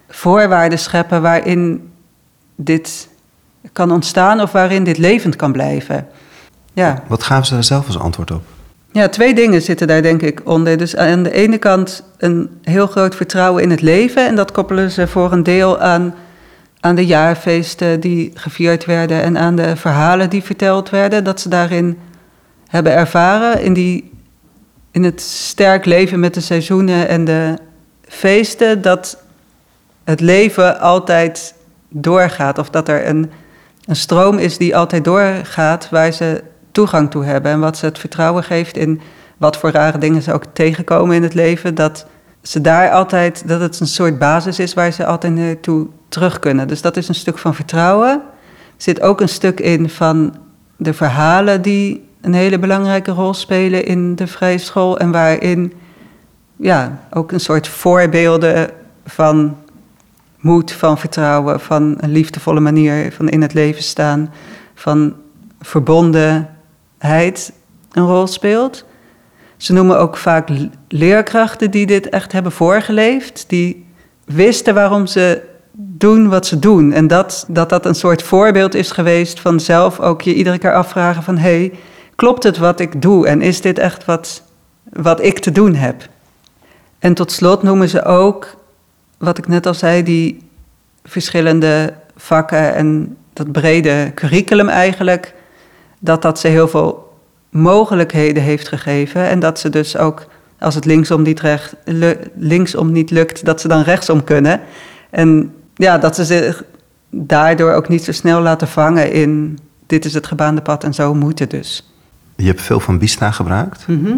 voorwaarden 0.09 0.79
scheppen 0.79 1.21
waarin 1.21 1.91
dit 2.55 3.09
kan 3.71 3.91
ontstaan 3.91 4.41
of 4.41 4.51
waarin 4.51 4.84
dit 4.84 4.97
levend 4.97 5.36
kan 5.36 5.51
blijven. 5.51 6.08
Ja. 6.73 7.04
Wat 7.08 7.23
gaven 7.23 7.45
ze 7.45 7.54
daar 7.54 7.63
zelf 7.63 7.88
als 7.88 7.99
antwoord 7.99 8.32
op? 8.32 8.41
Ja, 8.91 9.10
twee 9.10 9.36
dingen 9.36 9.62
zitten 9.62 9.88
daar 9.88 10.01
denk 10.01 10.21
ik 10.21 10.41
onder. 10.43 10.78
Dus 10.78 10.95
aan 10.95 11.23
de 11.23 11.32
ene 11.32 11.58
kant 11.58 12.04
een 12.17 12.60
heel 12.62 12.88
groot 12.88 13.15
vertrouwen 13.15 13.63
in 13.63 13.69
het 13.69 13.82
leven. 13.82 14.28
En 14.28 14.36
dat 14.36 14.51
koppelen 14.51 14.91
ze 14.91 15.08
voor 15.08 15.32
een 15.32 15.43
deel 15.43 15.80
aan, 15.80 16.15
aan 16.80 16.95
de 16.95 17.06
jaarfeesten 17.06 17.99
die 17.99 18.32
gevierd 18.34 18.86
werden 18.86 19.21
en 19.21 19.38
aan 19.38 19.56
de 19.56 19.75
verhalen 19.75 20.30
die 20.30 20.43
verteld 20.43 20.89
werden. 20.89 21.23
Dat 21.23 21.41
ze 21.41 21.49
daarin 21.49 21.97
hebben 22.67 22.93
ervaren 22.93 23.62
in, 23.62 23.73
die, 23.73 24.12
in 24.91 25.04
het 25.04 25.21
sterk 25.21 25.86
leven 25.86 26.19
met 26.19 26.34
de 26.34 26.41
seizoenen 26.41 27.08
en 27.08 27.25
de 27.25 27.58
feesten 28.08 28.82
dat 28.82 29.17
het 30.04 30.19
leven 30.19 30.80
altijd 30.80 31.56
doorgaat. 31.89 32.58
Of 32.58 32.69
dat 32.69 32.88
er 32.88 33.08
een, 33.08 33.32
een 33.85 33.95
stroom 33.95 34.37
is 34.37 34.57
die 34.57 34.77
altijd 34.77 35.03
doorgaat 35.03 35.89
waar 35.89 36.11
ze 36.11 36.43
toegang 36.71 37.11
toe 37.11 37.23
hebben. 37.23 37.51
En 37.51 37.59
wat 37.59 37.77
ze 37.77 37.85
het 37.85 37.99
vertrouwen 37.99 38.43
geeft 38.43 38.77
in 38.77 39.01
wat 39.37 39.57
voor 39.57 39.71
rare 39.71 39.97
dingen 39.97 40.21
ze 40.21 40.33
ook 40.33 40.43
tegenkomen 40.53 41.15
in 41.15 41.23
het 41.23 41.33
leven. 41.33 41.75
Dat 41.75 42.05
ze 42.41 42.61
daar 42.61 42.91
altijd, 42.91 43.47
dat 43.47 43.61
het 43.61 43.79
een 43.79 43.87
soort 43.87 44.19
basis 44.19 44.59
is 44.59 44.73
waar 44.73 44.91
ze 44.91 45.05
altijd 45.05 45.33
naartoe 45.33 45.87
terug 46.09 46.39
kunnen. 46.39 46.67
Dus 46.67 46.81
dat 46.81 46.97
is 46.97 47.07
een 47.07 47.15
stuk 47.15 47.37
van 47.37 47.55
vertrouwen. 47.55 48.09
Er 48.09 48.21
zit 48.77 49.01
ook 49.01 49.21
een 49.21 49.29
stuk 49.29 49.59
in 49.59 49.89
van 49.89 50.35
de 50.77 50.93
verhalen 50.93 51.61
die 51.61 52.09
een 52.21 52.33
hele 52.33 52.59
belangrijke 52.59 53.11
rol 53.11 53.33
spelen 53.33 53.85
in 53.85 54.15
de 54.15 54.27
vrije 54.27 54.57
school. 54.57 54.99
En 54.99 55.11
waarin 55.11 55.73
ja, 56.55 56.99
ook 57.13 57.31
een 57.31 57.39
soort 57.39 57.67
voorbeelden 57.67 58.69
van 59.05 59.57
moed, 60.45 60.71
van 60.71 60.97
vertrouwen, 60.97 61.60
van 61.60 61.95
een 61.97 62.12
liefdevolle 62.12 62.60
manier 62.60 63.12
van 63.12 63.29
in 63.29 63.41
het 63.41 63.53
leven 63.53 63.84
staan, 63.84 64.34
van 64.75 65.15
verbondenheid 65.62 67.53
een 67.91 68.05
rol 68.05 68.27
speelt. 68.27 68.86
Ze 69.58 69.73
noemen 69.73 69.99
ook 69.99 70.17
vaak 70.17 70.49
leerkrachten 70.88 71.71
die 71.71 71.86
dit 71.86 72.10
echt 72.10 72.31
hebben 72.31 72.51
voorgeleefd, 72.51 73.45
die 73.47 73.86
wisten 74.25 74.73
waarom 74.73 75.08
ze 75.08 75.41
doen 75.77 76.29
wat 76.29 76.45
ze 76.45 76.60
doen. 76.60 76.93
En 76.93 77.08
dat, 77.08 77.45
dat 77.47 77.69
dat 77.69 77.86
een 77.86 77.95
soort 77.95 78.23
voorbeeld 78.23 78.73
is 78.73 78.91
geweest 78.91 79.39
van 79.39 79.60
zelf 79.60 79.99
ook 79.99 80.21
je 80.21 80.34
iedere 80.34 80.58
keer 80.58 80.73
afvragen 80.73 81.23
van... 81.23 81.38
hé, 81.38 81.58
hey, 81.58 81.73
klopt 82.15 82.43
het 82.43 82.58
wat 82.58 82.79
ik 82.79 83.01
doe 83.01 83.27
en 83.27 83.41
is 83.41 83.62
dit 83.62 83.79
echt 83.79 84.05
wat, 84.05 84.43
wat 84.84 85.23
ik 85.23 85.39
te 85.39 85.51
doen 85.51 85.75
heb? 85.75 86.08
En 86.99 87.13
tot 87.13 87.31
slot 87.31 87.63
noemen 87.63 87.89
ze 87.89 88.03
ook, 88.03 88.55
wat 89.25 89.38
ik 89.38 89.47
net 89.47 89.65
al 89.65 89.73
zei, 89.73 90.03
die 90.03 90.41
verschillende 91.03 91.93
vakken 92.17 92.75
en 92.75 93.17
dat 93.33 93.51
brede 93.51 94.11
curriculum 94.15 94.69
eigenlijk... 94.69 95.33
dat 95.99 96.21
dat 96.21 96.39
ze 96.39 96.47
heel 96.47 96.67
veel 96.67 97.13
mogelijkheden 97.49 98.43
heeft 98.43 98.67
gegeven. 98.67 99.27
En 99.27 99.39
dat 99.39 99.59
ze 99.59 99.69
dus 99.69 99.97
ook, 99.97 100.25
als 100.59 100.75
het 100.75 100.85
linksom 100.85 101.21
niet, 101.21 101.39
recht, 101.39 101.75
linksom 102.35 102.91
niet 102.91 103.11
lukt, 103.11 103.45
dat 103.45 103.61
ze 103.61 103.67
dan 103.67 103.81
rechtsom 103.81 104.23
kunnen. 104.23 104.61
En 105.09 105.53
ja, 105.75 105.97
dat 105.97 106.15
ze 106.15 106.25
zich 106.25 106.63
daardoor 107.09 107.73
ook 107.73 107.88
niet 107.88 108.03
zo 108.03 108.11
snel 108.11 108.41
laten 108.41 108.67
vangen 108.67 109.11
in 109.11 109.59
dit 109.85 110.05
is 110.05 110.13
het 110.13 110.27
gebaande 110.27 110.61
pad 110.61 110.83
en 110.83 110.93
zo 110.93 111.13
moet 111.13 111.39
het 111.39 111.51
dus. 111.51 111.93
Je 112.35 112.45
hebt 112.45 112.61
veel 112.61 112.79
van 112.79 112.97
Bista 112.97 113.31
gebruikt. 113.31 113.88
Mhm. 113.88 114.15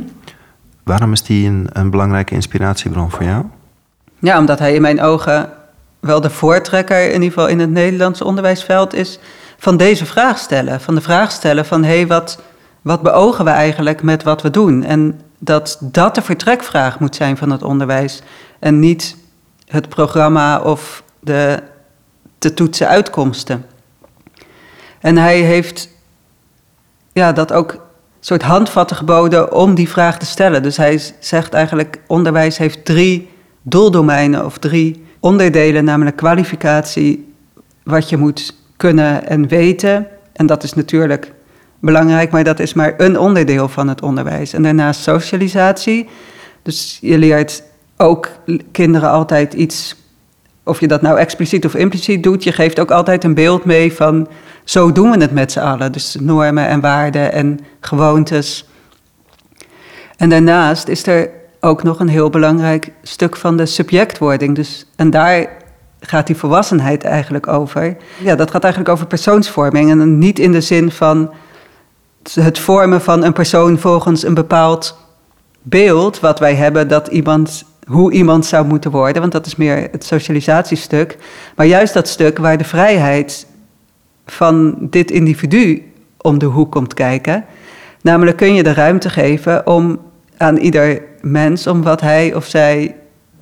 Waarom 0.84 1.12
is 1.12 1.24
die 1.24 1.48
een, 1.48 1.68
een 1.72 1.90
belangrijke 1.90 2.34
inspiratiebron 2.34 3.12
voor 3.12 3.24
jou? 3.24 3.46
Ja, 4.20 4.40
omdat 4.40 4.60
hij 4.60 4.74
in 4.74 4.82
mijn 4.82 5.02
ogen 5.02 5.50
wel 6.00 6.22
de 6.22 6.30
voortrekker, 6.30 7.06
in 7.06 7.14
ieder 7.14 7.28
geval 7.28 7.48
in 7.48 7.60
het 7.60 7.70
Nederlandse 7.70 8.26
onderwijsveld, 8.26 8.94
is 8.94 9.20
van 9.58 9.78
deze 9.78 10.06
vraag 10.06 10.38
stellen. 10.38 10.82
Van 10.82 10.96
de 10.96 11.02
vraag 11.02 11.32
stellen 11.32 11.66
van 11.66 11.84
hé, 11.84 11.96
hey, 11.96 12.08
wat, 12.08 12.40
wat 12.82 13.02
beogen 13.02 13.46
we 13.46 13.52
eigenlijk 13.52 14.02
met 14.02 14.24
wat 14.24 14.42
we 14.42 14.50
doen? 14.50 14.84
En 14.84 15.22
dat 15.40 15.78
dat 15.82 16.16
de 16.16 16.22
vertrekvraag 16.22 17.00
moet 17.00 17.16
zijn 17.16 17.38
van 17.38 17.52
het 17.52 17.64
onderwijs. 17.64 18.22
En 18.60 18.80
niet 18.80 19.18
het 19.66 19.90
programma 19.90 20.62
of 20.62 21.04
de 21.20 21.64
te 22.38 22.54
toetsen 22.54 22.88
uitkomsten. 22.88 23.66
En 25.00 25.18
hij 25.18 25.40
heeft 25.40 25.90
ja, 27.14 27.32
dat 27.32 27.54
ook 27.54 27.86
soort 28.20 28.42
handvatten 28.42 28.98
geboden 28.98 29.54
om 29.54 29.76
die 29.76 29.90
vraag 29.90 30.18
te 30.18 30.26
stellen. 30.26 30.64
Dus 30.64 30.78
hij 30.78 31.02
zegt 31.20 31.54
eigenlijk, 31.54 32.00
onderwijs 32.08 32.58
heeft 32.58 32.86
drie 32.86 33.30
doeldomeinen 33.70 34.46
of 34.46 34.58
drie 34.58 35.04
onderdelen, 35.20 35.84
namelijk 35.84 36.16
kwalificatie, 36.16 37.34
wat 37.84 38.10
je 38.10 38.18
moet 38.18 38.56
kunnen 38.78 39.28
en 39.28 39.48
weten. 39.48 40.08
En 40.34 40.46
dat 40.46 40.64
is 40.64 40.74
natuurlijk 40.74 41.34
belangrijk, 41.80 42.32
maar 42.32 42.44
dat 42.44 42.60
is 42.60 42.74
maar 42.74 42.94
een 42.98 43.20
onderdeel 43.20 43.68
van 43.68 43.88
het 43.88 44.02
onderwijs. 44.02 44.54
En 44.54 44.64
daarnaast 44.64 45.02
socialisatie. 45.02 46.08
Dus 46.62 46.98
je 47.02 47.18
leert 47.18 47.64
ook 47.98 48.30
kinderen 48.72 49.10
altijd 49.10 49.54
iets, 49.54 49.96
of 50.64 50.80
je 50.80 50.88
dat 50.88 51.02
nou 51.02 51.18
expliciet 51.18 51.66
of 51.66 51.76
impliciet 51.76 52.24
doet, 52.24 52.44
je 52.44 52.52
geeft 52.52 52.80
ook 52.80 52.92
altijd 52.92 53.24
een 53.24 53.34
beeld 53.34 53.66
mee 53.66 53.94
van 53.94 54.28
zo 54.64 54.92
doen 54.92 55.12
we 55.12 55.18
het 55.18 55.32
met 55.32 55.52
z'n 55.52 55.60
allen. 55.60 55.92
Dus 55.92 56.18
normen 56.20 56.68
en 56.68 56.80
waarden 56.80 57.32
en 57.32 57.60
gewoontes. 57.80 58.66
En 60.18 60.30
daarnaast 60.30 60.88
is 60.88 61.08
er 61.08 61.30
ook 61.60 61.84
nog 61.84 62.00
een 62.00 62.08
heel 62.08 62.30
belangrijk 62.30 62.92
stuk 63.04 63.36
van 63.36 63.58
de 63.58 63.66
subjectwording. 63.66 64.56
Dus, 64.56 64.86
en 64.96 65.10
daar 65.10 65.48
gaat 66.00 66.28
die 66.28 66.36
volwassenheid 66.36 67.04
eigenlijk 67.04 67.48
over. 67.48 67.98
Ja, 68.18 68.36
dat 68.36 68.52
gaat 68.52 68.64
eigenlijk 68.64 68.94
over 68.94 69.08
persoonsvorming. 69.08 69.90
En 69.90 70.18
niet 70.18 70.40
in 70.40 70.52
de 70.52 70.62
zin 70.62 70.92
van 70.92 71.34
het 72.34 72.60
vormen 72.60 73.02
van 73.02 73.24
een 73.24 73.34
persoon 73.34 73.80
volgens 73.80 74.24
een 74.24 74.34
bepaald 74.34 74.98
beeld 75.62 76.20
wat 76.20 76.40
wij 76.40 76.56
hebben 76.56 76.88
dat 76.88 77.08
iemand, 77.08 77.64
hoe 77.88 78.12
iemand 78.12 78.46
zou 78.46 78.66
moeten 78.66 78.92
worden, 78.92 79.22
want 79.22 79.34
dat 79.34 79.46
is 79.46 79.56
meer 79.56 79.88
het 79.92 80.06
socialisatiestuk. 80.06 81.18
Maar 81.56 81.66
juist 81.66 81.94
dat 81.94 82.08
stuk 82.08 82.38
waar 82.38 82.58
de 82.58 82.64
vrijheid 82.64 83.48
van 84.26 84.78
dit 84.80 85.12
individu 85.12 85.92
om 86.18 86.38
de 86.38 86.46
hoek 86.46 86.72
komt 86.72 86.94
kijken. 86.94 87.46
Namelijk 88.02 88.38
kun 88.38 88.54
je 88.54 88.64
de 88.64 88.74
ruimte 88.74 89.10
geven 89.10 89.68
om 89.68 90.00
aan 90.38 90.58
ieder 90.58 91.02
mens, 91.22 91.68
om 91.68 91.84
wat 91.84 92.02
hij 92.02 92.34
of 92.34 92.46
zij 92.46 92.96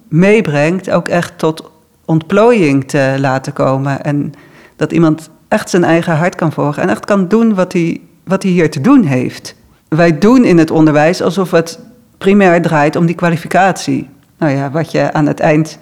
meebrengt, 0.08 0.90
ook 0.90 1.08
echt 1.08 1.38
tot 1.38 1.72
ontplooiing 2.06 2.88
te 2.88 3.16
laten 3.20 3.54
komen. 3.54 4.04
En 4.04 4.34
dat 4.76 4.92
iemand 4.92 5.30
echt 5.48 5.70
zijn 5.70 5.84
eigen 5.84 6.16
hart 6.16 6.36
kan 6.36 6.52
volgen 6.52 6.84
en 6.84 6.90
echt 6.90 7.06
kan 7.06 7.28
doen 7.28 7.56
wat 7.56 7.74
hij 7.74 8.02
wat 8.26 8.44
hij 8.44 8.52
hier 8.52 8.72
te 8.72 8.82
doen 8.82 9.04
heeft. 9.04 9.56
Wij 9.88 10.18
doen 10.18 10.44
in 10.44 10.58
het 10.58 10.72
onderwijs 10.72 11.22
alsof 11.22 11.52
het 11.52 11.80
primair 12.18 12.62
draait 12.62 12.96
om 12.96 13.06
die 13.06 13.16
kwalificatie. 13.16 14.10
Nou 14.38 14.52
ja, 14.52 14.72
wat 14.72 14.92
je 14.92 15.14
aan 15.14 15.26
het 15.26 15.40
eind 15.40 15.80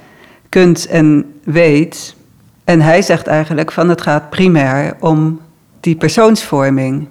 kunt 0.49 0.87
en 0.87 1.33
weet. 1.43 2.15
En 2.63 2.81
hij 2.81 3.01
zegt 3.01 3.27
eigenlijk 3.27 3.71
van 3.71 3.89
het 3.89 4.01
gaat 4.01 4.29
primair 4.29 4.95
om 4.99 5.39
die 5.79 5.95
persoonsvorming. 5.95 7.07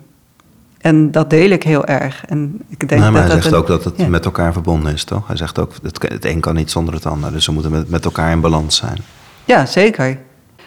En 0.82 1.10
dat 1.10 1.30
deel 1.30 1.50
ik 1.50 1.62
heel 1.62 1.84
erg. 1.84 2.24
En 2.26 2.60
ik 2.68 2.88
denk 2.88 3.00
nou, 3.00 3.12
maar 3.12 3.22
dat 3.22 3.32
hij 3.32 3.42
zegt 3.42 3.54
ook 3.54 3.66
dat 3.66 3.84
het 3.84 4.08
met 4.08 4.24
elkaar 4.24 4.52
verbonden 4.52 4.92
is, 4.92 5.04
toch? 5.04 5.26
Hij 5.26 5.36
zegt 5.36 5.58
ook, 5.58 5.72
het, 5.82 6.02
het 6.02 6.24
een 6.24 6.40
kan 6.40 6.54
niet 6.54 6.70
zonder 6.70 6.94
het 6.94 7.06
ander. 7.06 7.32
Dus 7.32 7.44
ze 7.44 7.52
moeten 7.52 7.70
met, 7.70 7.88
met 7.88 8.04
elkaar 8.04 8.30
in 8.30 8.40
balans 8.40 8.76
zijn. 8.76 8.98
Ja, 9.44 9.66
zeker. 9.66 10.18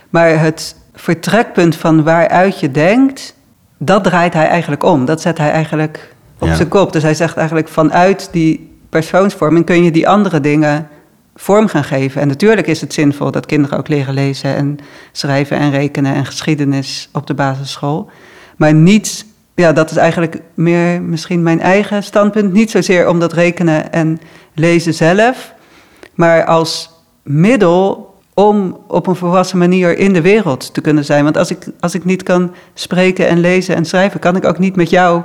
Maar 0.10 0.40
het 0.40 0.76
vertrekpunt 0.94 1.76
van 1.76 2.04
waaruit 2.04 2.60
je 2.60 2.72
denkt, 2.72 3.36
dat 3.78 4.04
draait 4.04 4.34
hij 4.34 4.48
eigenlijk 4.48 4.84
om. 4.84 5.06
Dat 5.06 5.22
zet 5.22 5.38
hij 5.38 5.52
eigenlijk 5.52 6.16
op 6.40 6.50
zijn 6.50 6.68
kop. 6.68 6.94
Dus 6.94 7.04
hij 7.04 7.14
zegt 7.14 7.38
eigenlijk 7.38 7.68
vanuit 7.68 8.30
die 8.32 8.78
persoonsvorming 8.90 9.66
kun 9.66 9.84
je 9.84 9.92
die 9.92 10.10
andere 10.10 10.40
dingen 10.40 10.88
vorm 11.36 11.68
gaan 11.68 11.84
geven. 11.84 12.22
En 12.22 12.28
natuurlijk 12.28 12.68
is 12.68 12.82
het 12.82 12.94
zinvol 12.94 13.32
dat 13.32 13.46
kinderen 13.46 13.78
ook 13.78 13.88
leren 13.88 14.14
lezen 14.14 14.56
en 14.56 14.78
schrijven 15.12 15.58
en 15.58 15.72
rekenen 15.72 16.14
en 16.14 16.26
geschiedenis 16.26 17.10
op 17.12 17.28
de 17.28 17.34
basisschool. 17.34 18.10
Maar 18.56 18.74
niet, 18.74 19.26
ja, 19.56 19.74
dat 19.74 19.92
is 19.92 19.98
eigenlijk 19.98 20.42
meer 20.54 21.02
misschien 21.02 21.44
mijn 21.44 21.62
eigen 21.62 22.04
standpunt. 22.04 22.54
Niet 22.54 22.72
zozeer 22.72 23.10
om 23.10 23.20
dat 23.20 23.34
rekenen 23.34 23.92
en 23.92 24.20
lezen 24.54 24.94
zelf, 24.94 25.54
maar 26.14 26.46
als 26.46 26.90
middel 27.24 28.14
om 28.34 28.78
op 28.88 29.08
een 29.08 29.16
volwassen 29.16 29.58
manier 29.58 29.98
in 29.98 30.14
de 30.14 30.22
wereld 30.22 30.74
te 30.74 30.82
kunnen 30.82 31.06
zijn. 31.06 31.24
Want 31.24 31.38
als 31.38 31.52
ik, 31.52 31.66
als 31.80 31.96
ik 31.96 32.06
niet 32.06 32.24
kan 32.24 32.54
spreken 32.74 33.28
en 33.28 33.40
lezen 33.40 33.76
en 33.76 33.86
schrijven, 33.86 34.20
kan 34.20 34.36
ik 34.36 34.46
ook 34.46 34.60
niet 34.60 34.76
met 34.76 34.90
jou 34.90 35.22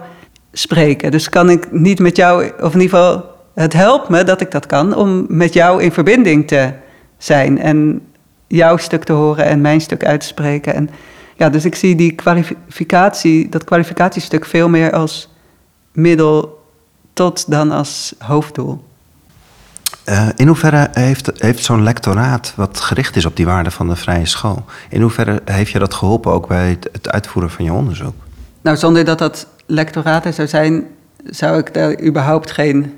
spreken. 0.53 1.11
Dus 1.11 1.29
kan 1.29 1.51
ik 1.51 1.73
niet 1.73 1.99
met 1.99 2.17
jou, 2.17 2.45
of 2.61 2.75
in 2.75 2.81
ieder 2.81 2.99
geval, 2.99 3.25
het 3.55 3.73
helpt 3.73 4.09
me 4.09 4.25
dat 4.25 4.41
ik 4.41 4.51
dat 4.51 4.67
kan, 4.67 4.97
om 4.97 5.25
met 5.29 5.53
jou 5.53 5.83
in 5.83 5.93
verbinding 5.93 6.49
te 6.49 6.73
zijn 7.19 7.61
en 7.61 8.03
jouw 8.47 8.77
stuk 8.77 9.05
te 9.05 9.13
horen 9.13 9.45
en 9.45 9.61
mijn 9.61 9.81
stuk 9.81 10.05
uit 10.05 10.21
te 10.21 10.27
spreken. 10.27 10.75
En 10.75 10.91
ja, 11.41 11.51
dus 11.51 11.65
ik 11.65 11.75
zie 11.75 11.97
die 11.97 12.13
kwalificatie, 12.13 13.49
dat 13.49 13.65
kwalificatiestuk 13.65 14.45
veel 14.45 14.69
meer 14.69 14.93
als 14.93 15.29
middel 15.93 16.65
tot 17.13 17.51
dan 17.51 17.71
als 17.71 18.15
hoofddoel. 18.19 18.85
Uh, 20.09 20.29
in 20.37 20.47
hoeverre 20.47 20.89
heeft, 20.93 21.31
heeft 21.35 21.65
zo'n 21.65 21.83
lectoraat, 21.83 22.53
wat 22.57 22.81
gericht 22.81 23.17
is 23.17 23.25
op 23.25 23.37
die 23.37 23.47
waarde 23.47 23.71
van 23.71 23.89
de 23.89 23.97
vrije 23.97 24.27
school, 24.27 24.65
in 24.89 25.01
hoeverre 25.01 25.43
heeft 25.45 25.71
je 25.71 25.79
dat 25.79 25.95
geholpen 25.95 26.33
ook 26.33 26.47
bij 26.47 26.69
het, 26.69 26.89
het 26.93 27.11
uitvoeren 27.11 27.51
van 27.51 27.65
je 27.65 27.73
onderzoek? 27.73 28.15
Nou, 28.61 28.77
zonder 28.77 29.05
dat 29.05 29.19
dat 29.19 29.47
lectoraat 29.67 30.25
er 30.25 30.33
zou 30.33 30.49
zijn, 30.49 30.87
zou 31.25 31.59
ik 31.59 31.75
daar 31.75 32.01
überhaupt 32.03 32.51
geen 32.51 32.95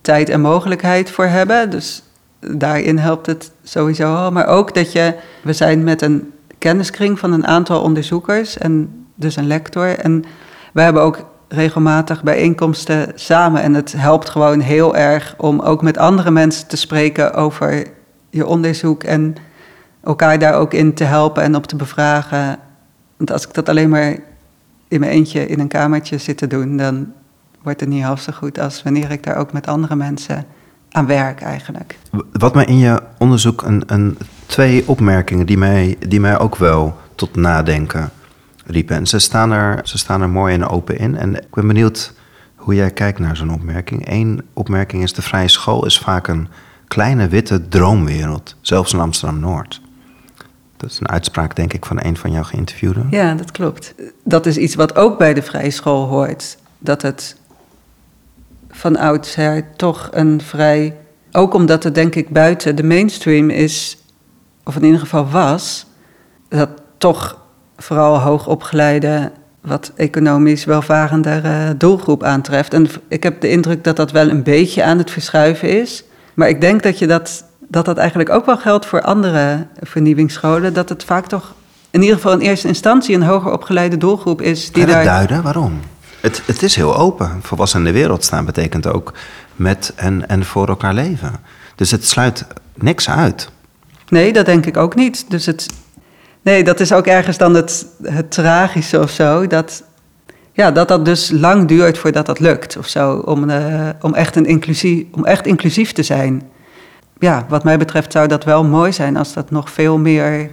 tijd 0.00 0.28
en 0.28 0.40
mogelijkheid 0.40 1.10
voor 1.10 1.26
hebben. 1.26 1.70
Dus 1.70 2.02
daarin 2.40 2.98
helpt 2.98 3.26
het 3.26 3.50
sowieso 3.64 4.14
al. 4.14 4.30
Maar 4.30 4.46
ook 4.46 4.74
dat 4.74 4.92
je, 4.92 5.14
we 5.42 5.52
zijn 5.52 5.84
met 5.84 6.02
een 6.02 6.30
kenniskring 6.66 7.18
van 7.18 7.32
een 7.32 7.46
aantal 7.46 7.82
onderzoekers 7.82 8.58
en 8.58 9.04
dus 9.14 9.36
een 9.36 9.46
lector. 9.46 9.98
En 9.98 10.24
we 10.72 10.80
hebben 10.80 11.02
ook 11.02 11.24
regelmatig 11.48 12.22
bijeenkomsten 12.22 13.12
samen. 13.14 13.62
En 13.62 13.74
het 13.74 13.92
helpt 13.92 14.30
gewoon 14.30 14.60
heel 14.60 14.96
erg 14.96 15.34
om 15.38 15.60
ook 15.60 15.82
met 15.82 15.98
andere 15.98 16.30
mensen 16.30 16.68
te 16.68 16.76
spreken 16.76 17.34
over 17.34 17.86
je 18.30 18.46
onderzoek 18.46 19.02
en 19.02 19.34
elkaar 20.02 20.38
daar 20.38 20.54
ook 20.54 20.72
in 20.72 20.94
te 20.94 21.04
helpen 21.04 21.42
en 21.42 21.56
op 21.56 21.66
te 21.66 21.76
bevragen. 21.76 22.58
Want 23.16 23.32
als 23.32 23.46
ik 23.46 23.54
dat 23.54 23.68
alleen 23.68 23.88
maar 23.88 24.16
in 24.88 25.00
mijn 25.00 25.12
eentje 25.12 25.46
in 25.46 25.60
een 25.60 25.68
kamertje 25.68 26.18
zit 26.18 26.38
te 26.38 26.46
doen, 26.46 26.76
dan 26.76 27.12
wordt 27.62 27.80
het 27.80 27.88
niet 27.88 28.02
half 28.02 28.20
zo 28.20 28.32
goed 28.32 28.58
als 28.58 28.82
wanneer 28.82 29.10
ik 29.10 29.24
daar 29.24 29.36
ook 29.36 29.52
met 29.52 29.66
andere 29.66 29.96
mensen 29.96 30.44
aan 30.90 31.06
werk 31.06 31.40
eigenlijk. 31.40 31.98
Wat 32.32 32.54
mij 32.54 32.64
in 32.64 32.78
je 32.78 33.02
onderzoek 33.18 33.62
een, 33.62 33.82
een, 33.86 34.18
twee 34.46 34.88
opmerkingen 34.88 35.46
die 35.46 35.58
mij, 35.58 35.96
die 36.08 36.20
mij 36.20 36.38
ook 36.38 36.56
wel 36.56 36.96
tot 37.14 37.36
nadenken 37.36 38.10
riepen. 38.66 38.96
En 38.96 39.06
ze 39.06 39.18
staan, 39.18 39.52
er, 39.52 39.80
ze 39.82 39.98
staan 39.98 40.22
er 40.22 40.28
mooi 40.28 40.54
en 40.54 40.68
open 40.68 40.98
in. 40.98 41.16
En 41.16 41.34
ik 41.34 41.54
ben 41.54 41.66
benieuwd 41.66 42.12
hoe 42.54 42.74
jij 42.74 42.90
kijkt 42.90 43.18
naar 43.18 43.36
zo'n 43.36 43.52
opmerking. 43.52 44.08
Eén 44.08 44.42
opmerking 44.52 45.02
is: 45.02 45.12
de 45.12 45.22
vrije 45.22 45.48
school 45.48 45.86
is 45.86 45.98
vaak 45.98 46.28
een 46.28 46.48
kleine 46.88 47.28
witte 47.28 47.68
droomwereld, 47.68 48.56
zelfs 48.60 48.92
in 48.92 49.00
Amsterdam 49.00 49.40
Noord. 49.40 49.80
Dat 50.76 50.90
is 50.90 51.00
een 51.00 51.08
uitspraak, 51.08 51.56
denk 51.56 51.72
ik, 51.72 51.84
van 51.84 52.04
een 52.04 52.16
van 52.16 52.30
jouw 52.30 52.42
geïnterviewden. 52.42 53.06
Ja, 53.10 53.34
dat 53.34 53.50
klopt. 53.50 53.94
Dat 54.24 54.46
is 54.46 54.56
iets 54.56 54.74
wat 54.74 54.96
ook 54.96 55.18
bij 55.18 55.34
de 55.34 55.42
vrije 55.42 55.70
school 55.70 56.06
hoort. 56.06 56.58
Dat 56.78 57.02
het 57.02 57.36
van 58.70 58.96
oudsher 58.96 59.76
toch 59.76 60.08
een 60.12 60.40
vrij. 60.40 60.96
Ook 61.32 61.54
omdat 61.54 61.82
het, 61.82 61.94
denk 61.94 62.14
ik, 62.14 62.28
buiten 62.28 62.76
de 62.76 62.82
mainstream 62.82 63.50
is, 63.50 63.98
of 64.66 64.76
in 64.76 64.84
ieder 64.84 65.00
geval 65.00 65.28
was, 65.28 65.86
dat 66.48 66.68
toch 66.98 67.38
vooral 67.76 68.18
hoogopgeleide, 68.18 69.32
wat 69.60 69.92
economisch 69.96 70.64
welvarendere 70.64 71.76
doelgroep 71.76 72.22
aantreft. 72.22 72.74
En 72.74 72.88
ik 73.08 73.22
heb 73.22 73.40
de 73.40 73.48
indruk 73.48 73.84
dat 73.84 73.96
dat 73.96 74.10
wel 74.10 74.28
een 74.28 74.42
beetje 74.42 74.84
aan 74.84 74.98
het 74.98 75.10
verschuiven 75.10 75.80
is. 75.80 76.04
Maar 76.34 76.48
ik 76.48 76.60
denk 76.60 76.82
dat 76.82 76.98
je 76.98 77.06
dat, 77.06 77.44
dat, 77.68 77.84
dat 77.84 77.96
eigenlijk 77.96 78.30
ook 78.30 78.46
wel 78.46 78.58
geldt 78.58 78.86
voor 78.86 79.02
andere 79.02 79.66
vernieuwingsscholen. 79.80 80.74
Dat 80.74 80.88
het 80.88 81.04
vaak 81.04 81.26
toch 81.26 81.54
in 81.90 82.00
ieder 82.00 82.16
geval 82.16 82.32
in 82.32 82.40
eerste 82.40 82.68
instantie 82.68 83.14
een 83.14 83.22
hoger 83.22 83.52
opgeleide 83.52 83.96
doelgroep 83.96 84.42
is. 84.42 84.72
Die 84.72 84.84
kan 84.84 84.92
daar... 84.92 85.04
duiden? 85.04 85.42
Waarom? 85.42 85.80
Het, 86.20 86.42
het 86.46 86.62
is 86.62 86.74
heel 86.74 86.96
open. 86.96 87.38
Volwassen 87.42 87.78
in 87.78 87.84
de 87.84 87.92
wereld 87.92 88.24
staan 88.24 88.44
betekent 88.44 88.86
ook 88.86 89.12
met 89.56 89.92
en, 89.96 90.28
en 90.28 90.44
voor 90.44 90.68
elkaar 90.68 90.94
leven. 90.94 91.32
Dus 91.74 91.90
het 91.90 92.06
sluit 92.06 92.46
niks 92.74 93.10
uit. 93.10 93.50
Nee, 94.08 94.32
dat 94.32 94.46
denk 94.46 94.66
ik 94.66 94.76
ook 94.76 94.94
niet. 94.94 95.30
Dus 95.30 95.46
het, 95.46 95.66
nee, 96.42 96.64
dat 96.64 96.80
is 96.80 96.92
ook 96.92 97.06
ergens 97.06 97.38
dan 97.38 97.54
het, 97.54 97.86
het 98.02 98.30
tragische 98.30 99.00
of 99.00 99.10
zo. 99.10 99.46
Dat, 99.46 99.82
ja, 100.52 100.70
dat 100.70 100.88
dat 100.88 101.04
dus 101.04 101.30
lang 101.30 101.68
duurt 101.68 101.98
voordat 101.98 102.26
dat 102.26 102.40
lukt 102.40 102.76
of 102.76 102.86
zo. 102.86 103.12
Om, 103.12 103.50
uh, 103.50 103.88
om, 104.00 104.14
echt, 104.14 104.36
een 104.36 104.46
inclusief, 104.46 105.04
om 105.12 105.24
echt 105.24 105.46
inclusief 105.46 105.92
te 105.92 106.02
zijn. 106.02 106.42
Ja, 107.18 107.46
wat 107.48 107.64
mij 107.64 107.78
betreft 107.78 108.12
zou 108.12 108.28
dat 108.28 108.44
wel 108.44 108.64
mooi 108.64 108.92
zijn 108.92 109.16
als 109.16 109.32
dat 109.32 109.50
nog 109.50 109.70
veel 109.70 109.98
meer. 109.98 110.48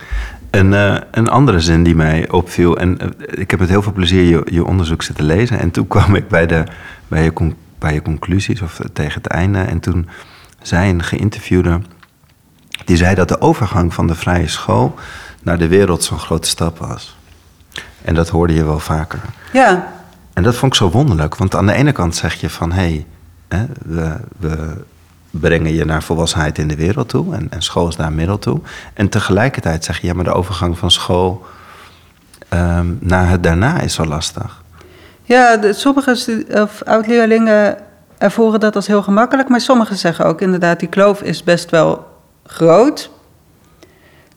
Een, 0.49 0.71
uh, 0.71 0.97
een 1.11 1.29
andere 1.29 1.59
zin 1.59 1.83
die 1.83 1.95
mij 1.95 2.29
opviel, 2.29 2.77
en 2.77 2.97
uh, 3.01 3.07
ik 3.17 3.51
heb 3.51 3.59
met 3.59 3.69
heel 3.69 3.81
veel 3.81 3.91
plezier 3.91 4.23
je, 4.23 4.41
je 4.45 4.65
onderzoek 4.65 5.01
zitten 5.01 5.25
lezen. 5.25 5.59
En 5.59 5.71
toen 5.71 5.87
kwam 5.87 6.15
ik 6.15 6.27
bij, 6.27 6.45
de, 6.45 6.63
bij, 7.07 7.23
je, 7.23 7.53
bij 7.79 7.93
je 7.93 8.01
conclusies, 8.01 8.61
of 8.61 8.79
tegen 8.93 9.21
het 9.21 9.27
einde. 9.27 9.59
En 9.59 9.79
toen 9.79 10.07
zei 10.61 10.89
een 10.89 11.03
geïnterviewde, 11.03 11.79
die 12.85 12.97
zei 12.97 13.15
dat 13.15 13.27
de 13.27 13.41
overgang 13.41 13.93
van 13.93 14.07
de 14.07 14.15
vrije 14.15 14.47
school 14.47 14.95
naar 15.41 15.57
de 15.57 15.67
wereld 15.67 16.03
zo'n 16.03 16.19
grote 16.19 16.47
stap 16.47 16.77
was. 16.77 17.17
En 18.01 18.15
dat 18.15 18.29
hoorde 18.29 18.53
je 18.53 18.63
wel 18.63 18.79
vaker. 18.79 19.19
Ja. 19.53 19.93
En 20.33 20.43
dat 20.43 20.55
vond 20.55 20.71
ik 20.71 20.77
zo 20.77 20.89
wonderlijk, 20.89 21.35
want 21.35 21.55
aan 21.55 21.65
de 21.65 21.73
ene 21.73 21.91
kant 21.91 22.15
zeg 22.15 22.33
je 22.33 22.49
van 22.49 22.71
hé, 22.71 23.05
hey, 23.47 23.67
we, 23.85 24.15
we 24.37 24.83
brengen 25.29 25.73
je 25.73 25.85
naar 25.85 26.03
volwassenheid 26.03 26.57
in 26.57 26.67
de 26.67 26.75
wereld 26.75 27.09
toe 27.09 27.35
en, 27.35 27.47
en, 27.49 27.61
school 27.61 27.87
is 27.87 27.95
daar 27.95 28.07
een 28.07 28.15
middel 28.15 28.39
toe. 28.39 28.61
En 28.93 29.09
tegelijkertijd 29.09 29.85
zeg 29.85 30.01
je 30.01 30.07
ja, 30.07 30.13
maar 30.13 30.23
de 30.23 30.33
overgang 30.33 30.77
van 30.77 30.91
school 30.91 31.45
um, 32.49 32.97
naar 33.01 33.29
het 33.29 33.43
daarna 33.43 33.79
is 33.79 33.93
zo 33.93 34.05
lastig. 34.05 34.61
Ja, 35.23 35.57
de, 35.57 35.73
sommige 35.73 36.45
oud-leerlingen 36.85 37.77
ervoeren 38.17 38.59
dat 38.59 38.75
als 38.75 38.87
heel 38.87 39.03
gemakkelijk, 39.03 39.49
maar 39.49 39.61
sommigen 39.61 39.97
zeggen 39.97 40.25
ook 40.25 40.41
inderdaad, 40.41 40.79
die 40.79 40.89
kloof 40.89 41.21
is 41.21 41.43
best 41.43 41.69
wel 41.69 42.12
groot. 42.43 43.11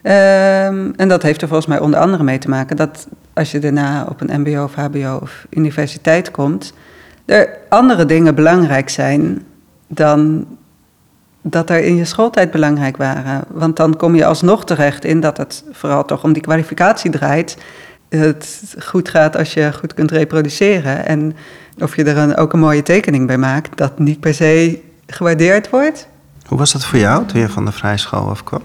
Um, 0.03 0.93
en 0.97 1.09
dat 1.09 1.23
heeft 1.23 1.43
er 1.43 1.49
volgens 1.49 1.69
mij 1.69 1.81
onder 1.81 2.01
andere 2.01 2.23
mee 2.23 2.39
te 2.39 2.49
maken 2.49 2.77
dat 2.77 3.07
als 3.35 3.51
je 3.51 3.59
daarna 3.59 4.07
op 4.09 4.21
een 4.21 4.41
MBO 4.41 4.63
of 4.63 4.75
HBO 4.75 5.19
of 5.23 5.47
universiteit 5.51 6.31
komt, 6.31 6.73
er 7.25 7.59
andere 7.69 8.07
dingen 8.07 8.35
belangrijk 8.35 8.89
zijn 8.89 9.43
dan 9.87 10.47
dat 11.43 11.71
er 11.71 11.83
in 11.83 11.97
je 11.97 12.05
schooltijd 12.05 12.51
belangrijk 12.51 12.97
waren. 12.97 13.45
Want 13.49 13.77
dan 13.77 13.97
kom 13.97 14.15
je 14.15 14.25
alsnog 14.25 14.65
terecht 14.65 15.05
in 15.05 15.21
dat 15.21 15.37
het 15.37 15.65
vooral 15.71 16.05
toch 16.05 16.25
om 16.25 16.33
die 16.33 16.43
kwalificatie 16.43 17.11
draait. 17.11 17.57
Het 18.09 18.75
goed 18.79 19.09
gaat 19.09 19.37
als 19.37 19.55
je 19.55 19.73
goed 19.73 19.95
kunt 19.95 20.11
reproduceren. 20.11 21.07
En 21.07 21.37
of 21.79 21.97
je 21.97 22.05
er 22.05 22.17
een, 22.17 22.37
ook 22.37 22.53
een 22.53 22.59
mooie 22.59 22.83
tekening 22.83 23.27
bij 23.27 23.39
maakt, 23.39 23.77
dat 23.77 23.99
niet 23.99 24.21
per 24.21 24.35
se 24.35 24.81
gewaardeerd 25.07 25.71
wordt. 25.71 26.09
Hoe 26.47 26.59
was 26.59 26.73
dat 26.73 26.85
voor 26.85 26.99
jou 26.99 27.27
toen 27.27 27.41
je 27.41 27.49
van 27.49 27.65
de 27.65 27.73
vrije 27.73 27.97
school 27.97 28.29
afkwam? 28.29 28.63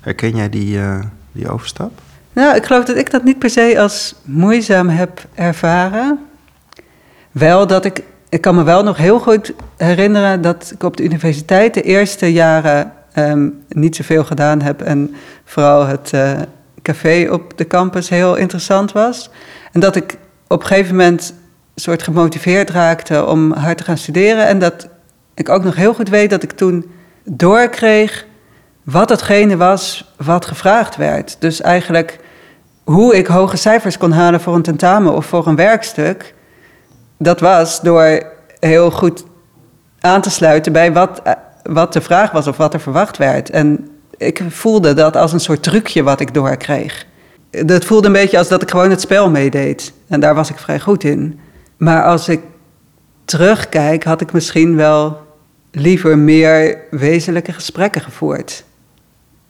Herken 0.00 0.36
jij 0.36 0.48
die, 0.48 0.78
uh, 0.78 1.00
die 1.32 1.50
overstap? 1.50 1.90
Nou, 2.32 2.56
ik 2.56 2.64
geloof 2.64 2.84
dat 2.84 2.96
ik 2.96 3.10
dat 3.10 3.24
niet 3.24 3.38
per 3.38 3.50
se 3.50 3.80
als 3.80 4.14
moeizaam 4.24 4.88
heb 4.88 5.26
ervaren. 5.34 6.18
Wel 7.30 7.66
dat 7.66 7.84
ik, 7.84 8.02
ik 8.28 8.40
kan 8.40 8.54
me 8.54 8.62
wel 8.62 8.82
nog 8.82 8.96
heel 8.96 9.18
goed 9.18 9.52
herinneren 9.76 10.40
dat 10.42 10.70
ik 10.74 10.82
op 10.82 10.96
de 10.96 11.02
universiteit 11.02 11.74
de 11.74 11.82
eerste 11.82 12.32
jaren 12.32 12.92
um, 13.16 13.64
niet 13.68 13.96
zoveel 13.96 14.24
gedaan 14.24 14.62
heb. 14.62 14.82
En 14.82 15.14
vooral 15.44 15.86
het 15.86 16.10
uh, 16.14 16.32
café 16.82 17.28
op 17.30 17.58
de 17.58 17.66
campus 17.66 18.08
heel 18.08 18.36
interessant 18.36 18.92
was. 18.92 19.30
En 19.72 19.80
dat 19.80 19.96
ik 19.96 20.16
op 20.48 20.60
een 20.60 20.66
gegeven 20.66 20.96
moment 20.96 21.34
een 21.74 21.80
soort 21.80 22.02
gemotiveerd 22.02 22.70
raakte 22.70 23.26
om 23.26 23.52
hard 23.52 23.78
te 23.78 23.84
gaan 23.84 23.98
studeren. 23.98 24.46
En 24.46 24.58
dat 24.58 24.88
ik 25.34 25.48
ook 25.48 25.64
nog 25.64 25.76
heel 25.76 25.94
goed 25.94 26.08
weet 26.08 26.30
dat 26.30 26.42
ik 26.42 26.52
toen 26.52 26.90
doorkreeg 27.36 28.26
wat 28.84 29.08
hetgene 29.08 29.56
was 29.56 30.12
wat 30.16 30.46
gevraagd 30.46 30.96
werd. 30.96 31.36
Dus 31.38 31.60
eigenlijk 31.60 32.18
hoe 32.84 33.16
ik 33.16 33.26
hoge 33.26 33.56
cijfers 33.56 33.98
kon 33.98 34.12
halen 34.12 34.40
voor 34.40 34.54
een 34.54 34.62
tentamen 34.62 35.14
of 35.14 35.26
voor 35.26 35.46
een 35.46 35.56
werkstuk, 35.56 36.34
dat 37.18 37.40
was 37.40 37.80
door 37.80 38.22
heel 38.60 38.90
goed 38.90 39.24
aan 40.00 40.20
te 40.20 40.30
sluiten 40.30 40.72
bij 40.72 40.92
wat, 40.92 41.22
wat 41.62 41.92
de 41.92 42.00
vraag 42.00 42.30
was 42.30 42.46
of 42.46 42.56
wat 42.56 42.74
er 42.74 42.80
verwacht 42.80 43.16
werd. 43.16 43.50
En 43.50 43.88
ik 44.16 44.42
voelde 44.48 44.94
dat 44.94 45.16
als 45.16 45.32
een 45.32 45.40
soort 45.40 45.62
trucje 45.62 46.02
wat 46.02 46.20
ik 46.20 46.34
doorkreeg. 46.34 47.06
Dat 47.50 47.84
voelde 47.84 48.06
een 48.06 48.12
beetje 48.12 48.38
als 48.38 48.48
dat 48.48 48.62
ik 48.62 48.70
gewoon 48.70 48.90
het 48.90 49.00
spel 49.00 49.30
meedeed. 49.30 49.92
En 50.08 50.20
daar 50.20 50.34
was 50.34 50.50
ik 50.50 50.58
vrij 50.58 50.80
goed 50.80 51.04
in. 51.04 51.40
Maar 51.76 52.04
als 52.04 52.28
ik 52.28 52.40
terugkijk, 53.24 54.04
had 54.04 54.20
ik 54.20 54.32
misschien 54.32 54.76
wel 54.76 55.28
liever 55.70 56.18
meer 56.18 56.78
wezenlijke 56.90 57.52
gesprekken 57.52 58.00
gevoerd. 58.00 58.64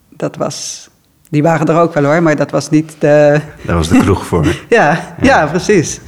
Dat 0.09 0.37
was 0.37 0.91
die 1.31 1.43
waren 1.43 1.67
er 1.67 1.81
ook 1.81 1.95
wel 1.95 2.05
hoor, 2.05 2.23
maar 2.23 2.37
dat 2.37 2.51
was 2.51 2.71
niet 2.71 2.97
de... 2.99 3.41
Daar 3.63 3.77
was 3.77 3.89
de 3.89 3.99
kroeg 3.99 4.27
voor. 4.27 4.45
ja, 4.69 4.69
ja, 4.69 5.15
ja, 5.21 5.47
precies. 5.47 6.01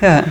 Ja. 0.00 0.24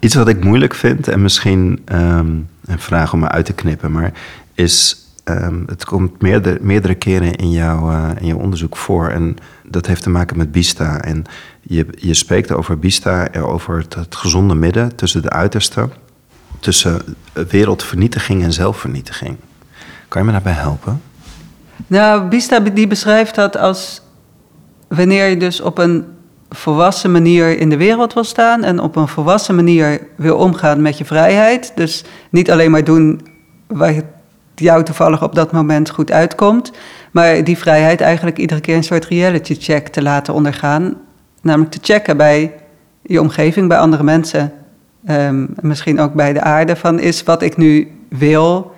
Iets 0.00 0.14
wat 0.14 0.28
ik 0.28 0.44
moeilijk 0.44 0.74
vind, 0.74 1.08
en 1.08 1.22
misschien 1.22 1.82
um, 1.92 2.48
een 2.64 2.78
vraag 2.78 3.12
om 3.12 3.18
me 3.18 3.28
uit 3.28 3.44
te 3.44 3.52
knippen, 3.52 3.92
maar 3.92 4.12
is... 4.54 5.02
Um, 5.24 5.64
het 5.66 5.84
komt 5.84 6.22
meerdere, 6.22 6.58
meerdere 6.60 6.94
keren 6.94 7.34
in, 7.34 7.50
jouw 7.50 7.90
uh, 7.90 8.10
in 8.18 8.26
jouw 8.26 8.38
onderzoek 8.38 8.76
voor. 8.76 9.08
En 9.08 9.36
dat 9.64 9.86
heeft 9.86 10.02
te 10.02 10.10
maken 10.10 10.36
met 10.36 10.52
Bista. 10.52 11.00
En 11.00 11.24
je, 11.60 11.86
je 11.96 12.14
spreekt 12.14 12.52
over 12.52 12.78
Bista, 12.78 13.28
over 13.40 13.78
het, 13.78 13.94
het 13.94 14.16
gezonde 14.16 14.54
midden 14.54 14.96
tussen 14.96 15.22
de 15.22 15.30
uitersten. 15.30 15.92
Tussen 16.60 17.16
wereldvernietiging 17.32 18.42
en 18.42 18.52
zelfvernietiging. 18.52 19.36
Kan 20.08 20.20
je 20.20 20.26
me 20.26 20.32
daarbij 20.32 20.52
helpen? 20.52 21.02
Nou, 21.86 22.28
Bista 22.28 22.60
die 22.60 22.86
beschrijft 22.86 23.34
dat 23.34 23.56
als 23.56 24.02
wanneer 24.88 25.28
je 25.28 25.36
dus 25.36 25.60
op 25.60 25.78
een 25.78 26.04
volwassen 26.50 27.12
manier 27.12 27.58
in 27.58 27.70
de 27.70 27.76
wereld 27.76 28.14
wil 28.14 28.24
staan 28.24 28.64
en 28.64 28.80
op 28.80 28.96
een 28.96 29.08
volwassen 29.08 29.54
manier 29.54 30.06
wil 30.16 30.36
omgaan 30.36 30.82
met 30.82 30.98
je 30.98 31.04
vrijheid. 31.04 31.72
Dus 31.74 32.04
niet 32.30 32.50
alleen 32.50 32.70
maar 32.70 32.84
doen 32.84 33.26
waar 33.66 33.94
jou 34.54 34.82
toevallig 34.82 35.22
op 35.22 35.34
dat 35.34 35.52
moment 35.52 35.90
goed 35.90 36.12
uitkomt, 36.12 36.72
maar 37.12 37.44
die 37.44 37.58
vrijheid 37.58 38.00
eigenlijk 38.00 38.38
iedere 38.38 38.60
keer 38.60 38.76
een 38.76 38.84
soort 38.84 39.04
reality 39.04 39.56
check 39.58 39.88
te 39.88 40.02
laten 40.02 40.34
ondergaan. 40.34 40.96
Namelijk 41.42 41.70
te 41.70 41.78
checken 41.82 42.16
bij 42.16 42.54
je 43.02 43.20
omgeving, 43.20 43.68
bij 43.68 43.78
andere 43.78 44.02
mensen, 44.02 44.52
um, 45.08 45.54
misschien 45.60 46.00
ook 46.00 46.14
bij 46.14 46.32
de 46.32 46.40
aarde, 46.40 46.76
van 46.76 46.98
is 46.98 47.22
wat 47.22 47.42
ik 47.42 47.56
nu 47.56 47.88
wil, 48.08 48.74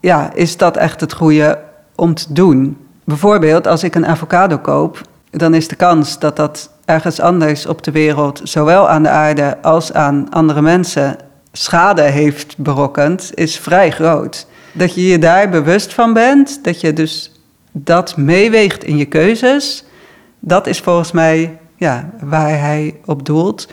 ja, 0.00 0.32
is 0.34 0.56
dat 0.56 0.76
echt 0.76 1.00
het 1.00 1.12
goede 1.12 1.58
om 1.94 2.14
te 2.14 2.32
doen? 2.32 2.76
Bijvoorbeeld, 3.04 3.66
als 3.66 3.84
ik 3.84 3.94
een 3.94 4.06
avocado 4.06 4.58
koop, 4.58 5.00
dan 5.30 5.54
is 5.54 5.68
de 5.68 5.76
kans 5.76 6.18
dat 6.18 6.36
dat 6.36 6.70
ergens 6.84 7.20
anders 7.20 7.66
op 7.66 7.82
de 7.82 7.90
wereld, 7.90 8.40
zowel 8.44 8.88
aan 8.88 9.02
de 9.02 9.08
aarde 9.08 9.62
als 9.62 9.92
aan 9.92 10.26
andere 10.30 10.62
mensen, 10.62 11.16
schade 11.52 12.02
heeft 12.02 12.58
berokkend, 12.58 13.30
is 13.34 13.58
vrij 13.58 13.90
groot. 13.90 14.46
Dat 14.72 14.94
je 14.94 15.06
je 15.06 15.18
daar 15.18 15.48
bewust 15.48 15.94
van 15.94 16.12
bent, 16.12 16.64
dat 16.64 16.80
je 16.80 16.92
dus 16.92 17.32
dat 17.72 18.16
meeweegt 18.16 18.84
in 18.84 18.96
je 18.96 19.04
keuzes, 19.04 19.84
dat 20.40 20.66
is 20.66 20.80
volgens 20.80 21.12
mij 21.12 21.58
ja, 21.76 22.10
waar 22.20 22.60
hij 22.60 22.96
op 23.04 23.26
doelt. 23.26 23.68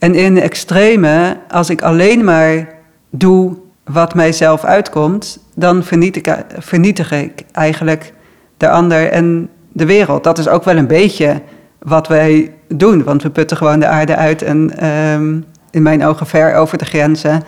En 0.00 0.14
in 0.14 0.40
extreme, 0.40 1.36
als 1.50 1.70
ik 1.70 1.82
alleen 1.82 2.24
maar 2.24 2.68
doe 3.10 3.56
wat 3.84 4.14
mijzelf 4.14 4.64
uitkomt, 4.64 5.38
dan 5.54 5.84
vernietig, 5.84 6.36
vernietig 6.58 7.12
ik 7.12 7.42
eigenlijk 7.52 8.12
de 8.56 8.68
ander 8.68 9.10
en 9.10 9.50
de 9.72 9.86
wereld. 9.86 10.24
Dat 10.24 10.38
is 10.38 10.48
ook 10.48 10.64
wel 10.64 10.76
een 10.76 10.86
beetje 10.86 11.42
wat 11.78 12.08
wij 12.08 12.54
doen, 12.68 13.04
want 13.04 13.22
we 13.22 13.30
putten 13.30 13.56
gewoon 13.56 13.80
de 13.80 13.86
aarde 13.86 14.16
uit 14.16 14.42
en 14.42 14.76
ehm, 14.76 15.40
in 15.70 15.82
mijn 15.82 16.04
ogen 16.04 16.26
ver 16.26 16.54
over 16.54 16.78
de 16.78 16.84
grenzen 16.84 17.42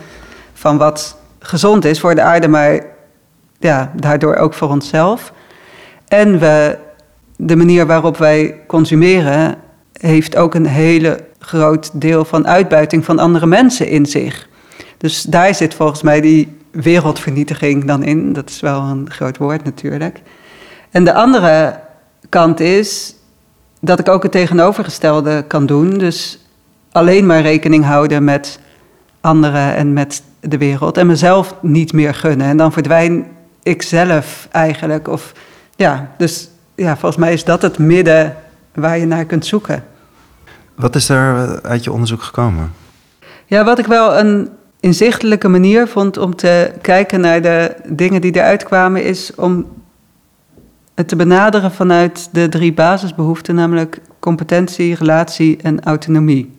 van 0.53 0.79
wat 0.79 1.17
gezond 1.39 1.85
is 1.85 2.01
voor 2.01 2.15
de 2.15 2.23
aarde, 2.23 2.49
maar 2.49 2.81
ja, 3.59 3.93
daardoor 3.97 4.37
ook 4.37 4.55
voor 4.55 4.69
onszelf. 4.69 5.33
En 6.09 6.39
we, 6.39 6.79
de 7.37 7.57
manier 7.57 7.87
waarop 7.87 8.17
wij 8.17 8.61
consumeren 8.67 9.55
heeft 9.93 10.37
ook 10.37 10.55
een 10.55 10.67
hele 10.67 11.19
groot 11.43 11.91
deel 11.93 12.25
van 12.25 12.47
uitbuiting 12.47 13.05
van 13.05 13.19
andere 13.19 13.47
mensen 13.47 13.89
in 13.89 14.07
zich. 14.07 14.49
Dus 14.99 15.23
daar 15.23 15.55
zit 15.55 15.75
volgens 15.75 16.03
mij 16.03 16.21
die 16.21 16.57
wereldvernietiging 16.71 17.85
dan 17.85 18.03
in. 18.03 18.33
Dat 18.33 18.51
is 18.51 18.61
wel 18.61 18.81
een 18.81 19.11
groot 19.11 19.37
woord 19.37 19.65
natuurlijk. 19.65 20.23
En 20.91 21.05
de 21.05 21.15
andere 21.15 21.81
kant 22.29 22.61
is 22.61 23.15
dat 23.81 23.99
ik 23.99 24.09
ook 24.09 24.23
het 24.23 24.33
tegenovergestelde 24.33 25.45
kan 25.47 25.67
doen. 25.67 25.99
Dus 25.99 26.39
alleen 26.93 27.27
maar 27.27 27.41
rekening 27.41 27.85
houden 27.85 28.25
met 28.25 28.59
anderen 29.21 29.75
en 29.75 29.93
met 29.93 30.23
de 30.41 30.59
wereld. 30.59 30.97
En 30.97 31.07
mezelf 31.07 31.55
niet 31.61 31.93
meer 31.93 32.15
gunnen. 32.15 32.47
En 32.47 32.57
dan 32.57 32.73
verdwijn 32.73 33.27
ik 33.63 33.83
zelf 33.83 34.49
eigenlijk. 34.51 35.09
Of, 35.09 35.33
ja, 35.77 36.11
dus 36.19 36.49
ja, 36.75 36.97
volgens 36.97 37.21
mij 37.21 37.33
is 37.33 37.45
dat 37.45 37.63
het 37.63 37.79
midden 37.79 38.37
waar 38.75 38.99
je 38.99 39.07
naar 39.07 39.25
kunt 39.25 39.47
zoeken. 39.47 39.85
Wat 40.75 40.95
is 40.95 41.09
er 41.09 41.63
uit 41.63 41.85
je 41.85 41.93
onderzoek 41.93 42.23
gekomen? 42.23 42.73
Ja, 43.47 43.65
wat 43.65 43.79
ik 43.79 43.87
wel 43.87 44.19
een 44.19 44.49
inzichtelijke 44.81 45.49
manier 45.49 45.89
vond 45.89 46.17
om 46.17 46.37
te 46.37 46.73
kijken 46.81 47.21
naar 47.21 47.43
de 47.43 47.75
dingen 47.87 48.21
die 48.21 48.37
eruit 48.37 48.65
kwamen, 48.65 49.05
is 49.05 49.35
om 49.35 49.67
het 50.95 51.09
te 51.09 51.17
benaderen 51.17 51.73
vanuit 51.73 52.29
de 52.33 52.49
drie 52.49 52.73
basisbehoeften, 52.73 53.55
namelijk 53.55 54.01
competentie, 54.19 54.95
relatie 54.95 55.59
en 55.63 55.85
autonomie. 55.85 56.57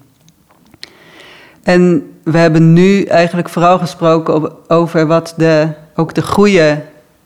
En 1.64 2.12
we 2.24 2.38
hebben 2.38 2.74
nu 2.74 3.04
eigenlijk 3.04 3.50
vooral 3.50 3.78
gesproken 3.78 4.70
over 4.70 5.08
wat 5.08 5.34
de, 5.38 5.68
ook 5.96 6.14
de 6.14 6.22
goede 6.22 6.82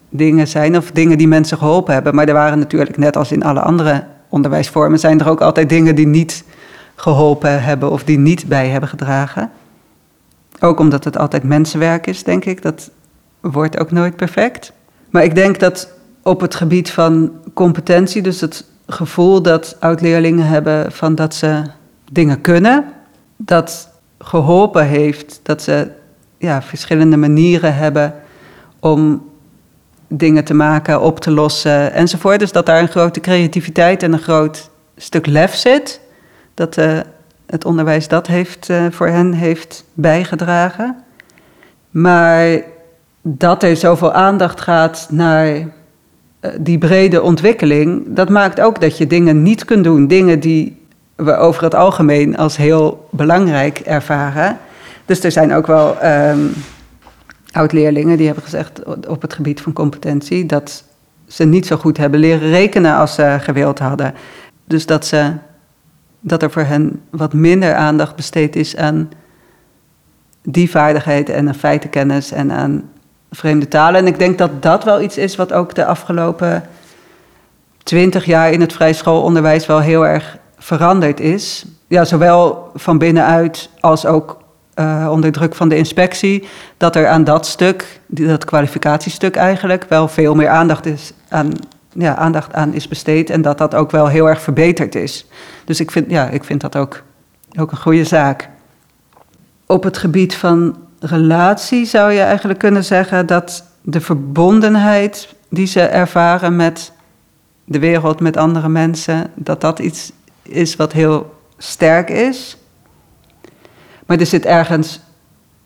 dingen 0.08 0.48
zijn, 0.48 0.76
of 0.76 0.90
dingen 0.90 1.18
die 1.18 1.28
mensen 1.28 1.58
geholpen 1.58 1.94
hebben. 1.94 2.14
Maar 2.14 2.28
er 2.28 2.34
waren 2.34 2.58
natuurlijk, 2.58 2.96
net 2.96 3.16
als 3.16 3.32
in 3.32 3.42
alle 3.42 3.60
andere 3.60 4.04
onderwijsvormen, 4.28 4.98
zijn 4.98 5.20
er 5.20 5.28
ook 5.28 5.40
altijd 5.40 5.68
dingen 5.68 5.94
die 5.94 6.06
niet 6.06 6.44
geholpen 7.00 7.62
hebben 7.62 7.90
of 7.90 8.04
die 8.04 8.18
niet 8.18 8.46
bij 8.46 8.68
hebben 8.68 8.88
gedragen. 8.88 9.50
Ook 10.60 10.80
omdat 10.80 11.04
het 11.04 11.18
altijd 11.18 11.42
mensenwerk 11.42 12.06
is, 12.06 12.22
denk 12.22 12.44
ik. 12.44 12.62
Dat 12.62 12.90
wordt 13.40 13.78
ook 13.78 13.90
nooit 13.90 14.16
perfect. 14.16 14.72
Maar 15.10 15.24
ik 15.24 15.34
denk 15.34 15.60
dat 15.60 15.92
op 16.22 16.40
het 16.40 16.54
gebied 16.54 16.90
van 16.90 17.32
competentie, 17.54 18.22
dus 18.22 18.40
het 18.40 18.64
gevoel 18.86 19.42
dat 19.42 19.76
oud-leerlingen 19.80 20.46
hebben 20.46 20.92
van 20.92 21.14
dat 21.14 21.34
ze 21.34 21.62
dingen 22.12 22.40
kunnen, 22.40 22.84
dat 23.36 23.90
geholpen 24.18 24.86
heeft 24.86 25.40
dat 25.42 25.62
ze 25.62 25.90
ja, 26.38 26.62
verschillende 26.62 27.16
manieren 27.16 27.74
hebben 27.74 28.14
om 28.80 29.26
dingen 30.08 30.44
te 30.44 30.54
maken, 30.54 31.00
op 31.00 31.20
te 31.20 31.30
lossen 31.30 31.92
enzovoort. 31.92 32.38
Dus 32.38 32.52
dat 32.52 32.66
daar 32.66 32.80
een 32.80 32.88
grote 32.88 33.20
creativiteit 33.20 34.02
en 34.02 34.12
een 34.12 34.18
groot 34.18 34.70
stuk 34.96 35.26
lef 35.26 35.54
zit. 35.54 36.00
Dat 36.58 36.76
uh, 36.76 36.98
het 37.46 37.64
onderwijs 37.64 38.08
dat 38.08 38.26
heeft, 38.26 38.68
uh, 38.68 38.86
voor 38.90 39.06
hen 39.06 39.32
heeft 39.32 39.84
bijgedragen. 39.92 40.96
Maar 41.90 42.62
dat 43.22 43.62
er 43.62 43.76
zoveel 43.76 44.12
aandacht 44.12 44.60
gaat 44.60 45.08
naar 45.10 45.46
uh, 45.56 45.66
die 46.60 46.78
brede 46.78 47.22
ontwikkeling, 47.22 48.04
dat 48.06 48.28
maakt 48.28 48.60
ook 48.60 48.80
dat 48.80 48.98
je 48.98 49.06
dingen 49.06 49.42
niet 49.42 49.64
kunt 49.64 49.84
doen. 49.84 50.06
Dingen 50.06 50.40
die 50.40 50.86
we 51.16 51.36
over 51.36 51.62
het 51.62 51.74
algemeen 51.74 52.36
als 52.36 52.56
heel 52.56 53.08
belangrijk 53.10 53.78
ervaren. 53.78 54.58
Dus 55.04 55.24
er 55.24 55.32
zijn 55.32 55.52
ook 55.52 55.66
wel 55.66 56.04
um, 56.04 56.52
oud-leerlingen 57.52 58.16
die 58.16 58.26
hebben 58.26 58.44
gezegd 58.44 58.82
op 59.08 59.22
het 59.22 59.34
gebied 59.34 59.60
van 59.60 59.72
competentie 59.72 60.46
dat 60.46 60.84
ze 61.26 61.44
niet 61.44 61.66
zo 61.66 61.76
goed 61.76 61.96
hebben 61.96 62.20
leren 62.20 62.50
rekenen 62.50 62.96
als 62.96 63.14
ze 63.14 63.36
gewild 63.40 63.78
hadden. 63.78 64.14
Dus 64.64 64.86
dat, 64.86 65.06
ze, 65.06 65.32
dat 66.20 66.42
er 66.42 66.50
voor 66.50 66.62
hen 66.62 67.02
wat 67.10 67.32
minder 67.32 67.74
aandacht 67.74 68.16
besteed 68.16 68.56
is 68.56 68.76
aan 68.76 69.10
die 70.42 70.70
vaardigheden 70.70 71.34
en 71.34 71.48
aan 71.48 71.54
feitenkennis 71.54 72.32
en 72.32 72.52
aan 72.52 72.90
vreemde 73.30 73.68
talen. 73.68 74.00
En 74.00 74.06
ik 74.06 74.18
denk 74.18 74.38
dat 74.38 74.62
dat 74.62 74.84
wel 74.84 75.00
iets 75.00 75.16
is 75.16 75.36
wat 75.36 75.52
ook 75.52 75.74
de 75.74 75.84
afgelopen 75.84 76.62
twintig 77.82 78.24
jaar 78.24 78.52
in 78.52 78.60
het 78.60 78.72
vrij 78.72 78.92
schoolonderwijs 78.92 79.66
wel 79.66 79.80
heel 79.80 80.06
erg 80.06 80.38
veranderd 80.58 81.20
is. 81.20 81.64
Ja, 81.86 82.04
zowel 82.04 82.70
van 82.74 82.98
binnenuit 82.98 83.70
als 83.80 84.06
ook 84.06 84.38
uh, 84.74 85.08
onder 85.10 85.32
druk 85.32 85.54
van 85.54 85.68
de 85.68 85.76
inspectie. 85.76 86.48
Dat 86.76 86.96
er 86.96 87.08
aan 87.08 87.24
dat 87.24 87.46
stuk, 87.46 88.00
dat 88.06 88.44
kwalificatiestuk 88.44 89.36
eigenlijk, 89.36 89.84
wel 89.88 90.08
veel 90.08 90.34
meer 90.34 90.48
aandacht, 90.48 90.86
is 90.86 91.12
aan, 91.28 91.52
ja, 91.98 92.16
aandacht 92.16 92.52
aan 92.52 92.74
is 92.74 92.88
besteed. 92.88 93.30
En 93.30 93.42
dat 93.42 93.58
dat 93.58 93.74
ook 93.74 93.90
wel 93.90 94.06
heel 94.06 94.28
erg 94.28 94.40
verbeterd 94.40 94.94
is. 94.94 95.26
Dus 95.64 95.80
ik 95.80 95.90
vind, 95.90 96.10
ja, 96.10 96.28
ik 96.28 96.44
vind 96.44 96.60
dat 96.60 96.76
ook, 96.76 97.02
ook 97.58 97.70
een 97.70 97.78
goede 97.78 98.04
zaak. 98.04 98.48
Op 99.66 99.82
het 99.82 99.98
gebied 99.98 100.34
van 100.34 100.76
relatie 101.00 101.84
zou 101.84 102.12
je 102.12 102.20
eigenlijk 102.20 102.58
kunnen 102.58 102.84
zeggen 102.84 103.26
dat 103.26 103.64
de 103.82 104.00
verbondenheid 104.00 105.34
die 105.48 105.66
ze 105.66 105.80
ervaren 105.80 106.56
met 106.56 106.92
de 107.64 107.78
wereld, 107.78 108.20
met 108.20 108.36
andere 108.36 108.68
mensen, 108.68 109.30
dat 109.34 109.60
dat 109.60 109.78
iets 109.78 110.12
is 110.42 110.76
wat 110.76 110.92
heel 110.92 111.34
sterk 111.58 112.10
is. 112.10 112.56
Maar 114.06 114.18
er 114.18 114.26
zit 114.26 114.44
ergens 114.44 115.00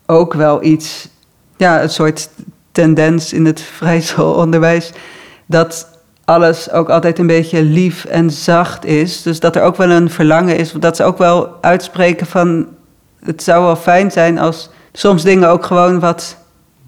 ook 0.05 0.33
wel 0.33 0.63
iets, 0.63 1.09
ja, 1.57 1.81
een 1.81 1.89
soort 1.89 2.29
tendens 2.71 3.33
in 3.33 3.45
het 3.45 3.61
vrijschoolonderwijs, 3.79 4.91
dat 5.45 5.92
alles 6.25 6.71
ook 6.71 6.89
altijd 6.89 7.19
een 7.19 7.27
beetje 7.27 7.63
lief 7.63 8.05
en 8.05 8.31
zacht 8.31 8.85
is. 8.85 9.21
Dus 9.21 9.39
dat 9.39 9.55
er 9.55 9.61
ook 9.61 9.75
wel 9.75 9.89
een 9.89 10.09
verlangen 10.09 10.57
is, 10.57 10.71
dat 10.71 10.95
ze 10.95 11.03
ook 11.03 11.17
wel 11.17 11.57
uitspreken 11.61 12.27
van, 12.27 12.67
het 13.23 13.43
zou 13.43 13.63
wel 13.63 13.75
fijn 13.75 14.11
zijn 14.11 14.39
als 14.39 14.69
soms 14.91 15.23
dingen 15.23 15.49
ook 15.49 15.65
gewoon 15.65 15.99
wat 15.99 16.37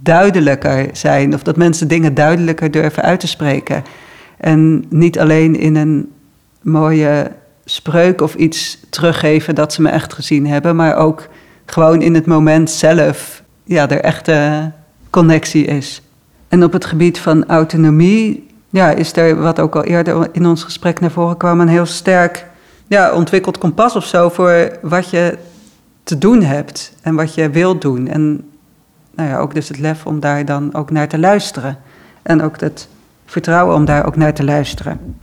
duidelijker 0.01 0.89
zijn. 0.93 1.33
Of 1.33 1.43
dat 1.43 1.55
mensen 1.55 1.87
dingen 1.87 2.13
duidelijker 2.13 2.71
durven 2.71 3.03
uit 3.03 3.19
te 3.19 3.27
spreken. 3.27 3.83
En 4.37 4.85
niet 4.89 5.19
alleen 5.19 5.55
in 5.55 5.75
een 5.75 6.11
mooie 6.61 7.31
spreuk 7.65 8.21
of 8.21 8.35
iets 8.35 8.79
teruggeven 8.89 9.55
dat 9.55 9.73
ze 9.73 9.81
me 9.81 9.89
echt 9.89 10.13
gezien 10.13 10.47
hebben, 10.47 10.75
maar 10.75 10.95
ook 10.95 11.27
gewoon 11.65 12.01
in 12.01 12.13
het 12.13 12.25
moment 12.25 12.69
zelf 12.69 13.43
ja, 13.63 13.89
er 13.89 14.01
echte 14.01 14.71
connectie 15.09 15.65
is. 15.65 16.01
En 16.47 16.63
op 16.63 16.73
het 16.73 16.85
gebied 16.85 17.19
van 17.19 17.45
autonomie 17.45 18.47
ja, 18.75 18.89
is 18.89 19.15
er, 19.15 19.41
wat 19.41 19.59
ook 19.59 19.75
al 19.75 19.83
eerder 19.83 20.29
in 20.31 20.45
ons 20.45 20.63
gesprek 20.63 20.99
naar 20.99 21.11
voren 21.11 21.37
kwam, 21.37 21.59
een 21.59 21.67
heel 21.67 21.85
sterk 21.85 22.45
ja, 22.87 23.11
ontwikkeld 23.11 23.57
kompas 23.57 23.95
of 23.95 24.05
zo 24.05 24.29
voor 24.29 24.77
wat 24.81 25.09
je 25.09 25.37
te 26.03 26.17
doen 26.17 26.41
hebt 26.41 26.93
en 27.01 27.15
wat 27.15 27.33
je 27.33 27.49
wilt 27.49 27.81
doen. 27.81 28.07
En 28.07 28.49
nou 29.15 29.29
ja, 29.29 29.37
ook 29.37 29.53
dus 29.53 29.67
het 29.67 29.79
lef 29.79 30.05
om 30.05 30.19
daar 30.19 30.45
dan 30.45 30.73
ook 30.73 30.91
naar 30.91 31.07
te 31.07 31.19
luisteren. 31.19 31.77
En 32.21 32.41
ook 32.41 32.59
het 32.59 32.87
vertrouwen 33.25 33.75
om 33.75 33.85
daar 33.85 34.05
ook 34.05 34.15
naar 34.15 34.33
te 34.33 34.43
luisteren. 34.43 35.17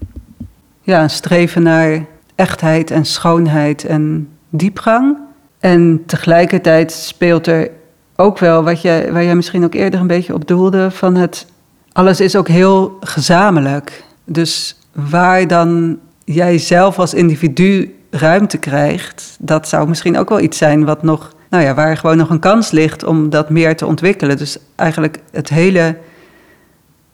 Ja, 0.83 1.03
een 1.03 1.11
streven 1.11 1.63
naar 1.63 2.05
echtheid 2.35 2.91
en 2.91 3.05
schoonheid 3.05 3.85
en 3.85 4.29
diepgang. 4.49 5.17
En 5.59 6.03
tegelijkertijd 6.07 6.93
speelt 6.93 7.47
er 7.47 7.71
ook 8.17 8.39
wel, 8.39 8.65
wat 8.65 8.83
je, 8.83 9.09
waar 9.13 9.25
jij 9.25 9.35
misschien 9.35 9.65
ook 9.65 9.75
eerder 9.75 10.01
een 10.01 10.07
beetje 10.07 10.35
op 10.35 10.47
doelde, 10.47 10.91
van 10.91 11.15
het, 11.15 11.47
alles 11.93 12.21
is 12.21 12.37
ook 12.37 12.49
heel 12.49 12.97
gezamenlijk. 13.01 14.05
Dus 14.25 14.79
waar 14.93 15.47
dan 15.47 15.99
jij 16.25 16.59
zelf 16.59 16.99
als 16.99 17.15
individu 17.15 17.95
ruimte 18.11 18.59
krijgt, 18.59 19.37
dat 19.39 19.69
zou 19.69 19.89
misschien 19.89 20.19
ook 20.19 20.29
wel 20.29 20.41
iets 20.41 20.59
zijn 20.59 20.85
wat 20.85 21.03
nog, 21.03 21.35
nou 21.51 21.65
ja, 21.65 21.75
waar 21.75 21.97
gewoon 21.97 22.17
nog 22.17 22.31
een 22.31 22.39
kans 22.39 22.71
ligt 22.71 23.05
om 23.05 23.31
dat 23.31 23.51
meer 23.51 23.77
te 23.77 23.87
ontwikkelen. 23.87 24.37
Dus 24.37 24.59
eigenlijk 24.77 25.19
het 25.31 25.49
hele, 25.49 25.97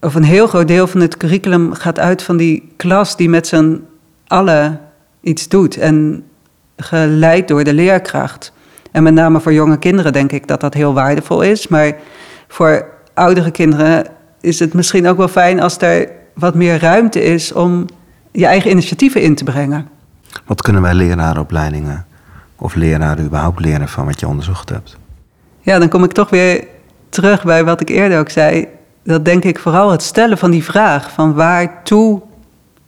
of 0.00 0.14
een 0.14 0.24
heel 0.24 0.46
groot 0.46 0.68
deel 0.68 0.86
van 0.86 1.00
het 1.00 1.16
curriculum 1.16 1.74
gaat 1.74 1.98
uit 1.98 2.22
van 2.22 2.36
die 2.36 2.72
klas 2.76 3.16
die 3.16 3.28
met 3.28 3.46
z'n 3.46 3.84
allen 4.26 4.80
iets 5.20 5.48
doet 5.48 5.76
en 5.76 6.24
geleid 6.76 7.48
door 7.48 7.64
de 7.64 7.74
leerkracht. 7.74 8.52
En 8.90 9.02
met 9.02 9.14
name 9.14 9.40
voor 9.40 9.52
jonge 9.52 9.78
kinderen 9.78 10.12
denk 10.12 10.32
ik 10.32 10.46
dat 10.46 10.60
dat 10.60 10.74
heel 10.74 10.94
waardevol 10.94 11.42
is. 11.42 11.68
Maar 11.68 11.96
voor 12.48 12.86
oudere 13.14 13.50
kinderen 13.50 14.06
is 14.40 14.58
het 14.58 14.74
misschien 14.74 15.08
ook 15.08 15.16
wel 15.16 15.28
fijn 15.28 15.60
als 15.60 15.78
er 15.78 16.08
wat 16.34 16.54
meer 16.54 16.80
ruimte 16.80 17.22
is 17.22 17.52
om 17.52 17.86
je 18.30 18.46
eigen 18.46 18.70
initiatieven 18.70 19.22
in 19.22 19.34
te 19.34 19.44
brengen. 19.44 19.88
Wat 20.46 20.62
kunnen 20.62 20.82
wij 20.82 20.94
lerarenopleidingen 20.94 22.06
of 22.56 22.74
leraren 22.74 23.24
überhaupt 23.24 23.60
leren 23.60 23.88
van 23.88 24.04
wat 24.04 24.20
je 24.20 24.28
onderzocht 24.28 24.68
hebt? 24.68 24.96
Ja, 25.60 25.78
dan 25.78 25.88
kom 25.88 26.04
ik 26.04 26.12
toch 26.12 26.30
weer 26.30 26.66
terug 27.08 27.44
bij 27.44 27.64
wat 27.64 27.80
ik 27.80 27.88
eerder 27.88 28.18
ook 28.18 28.30
zei. 28.30 28.66
Dat 29.02 29.24
denk 29.24 29.44
ik 29.44 29.58
vooral 29.58 29.90
het 29.90 30.02
stellen 30.02 30.38
van 30.38 30.50
die 30.50 30.64
vraag: 30.64 31.12
van 31.12 31.34
waartoe, 31.34 32.20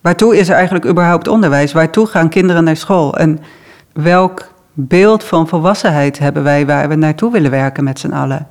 waartoe 0.00 0.36
is 0.36 0.48
er 0.48 0.54
eigenlijk 0.54 0.86
überhaupt 0.86 1.28
onderwijs? 1.28 1.72
Waartoe 1.72 2.06
gaan 2.06 2.28
kinderen 2.28 2.64
naar 2.64 2.76
school? 2.76 3.16
En 3.16 3.40
welk 3.92 4.52
beeld 4.72 5.24
van 5.24 5.48
volwassenheid 5.48 6.18
hebben 6.18 6.42
wij 6.42 6.66
waar 6.66 6.88
we 6.88 6.94
naartoe 6.94 7.32
willen 7.32 7.50
werken 7.50 7.84
met 7.84 7.98
z'n 7.98 8.12
allen? 8.12 8.46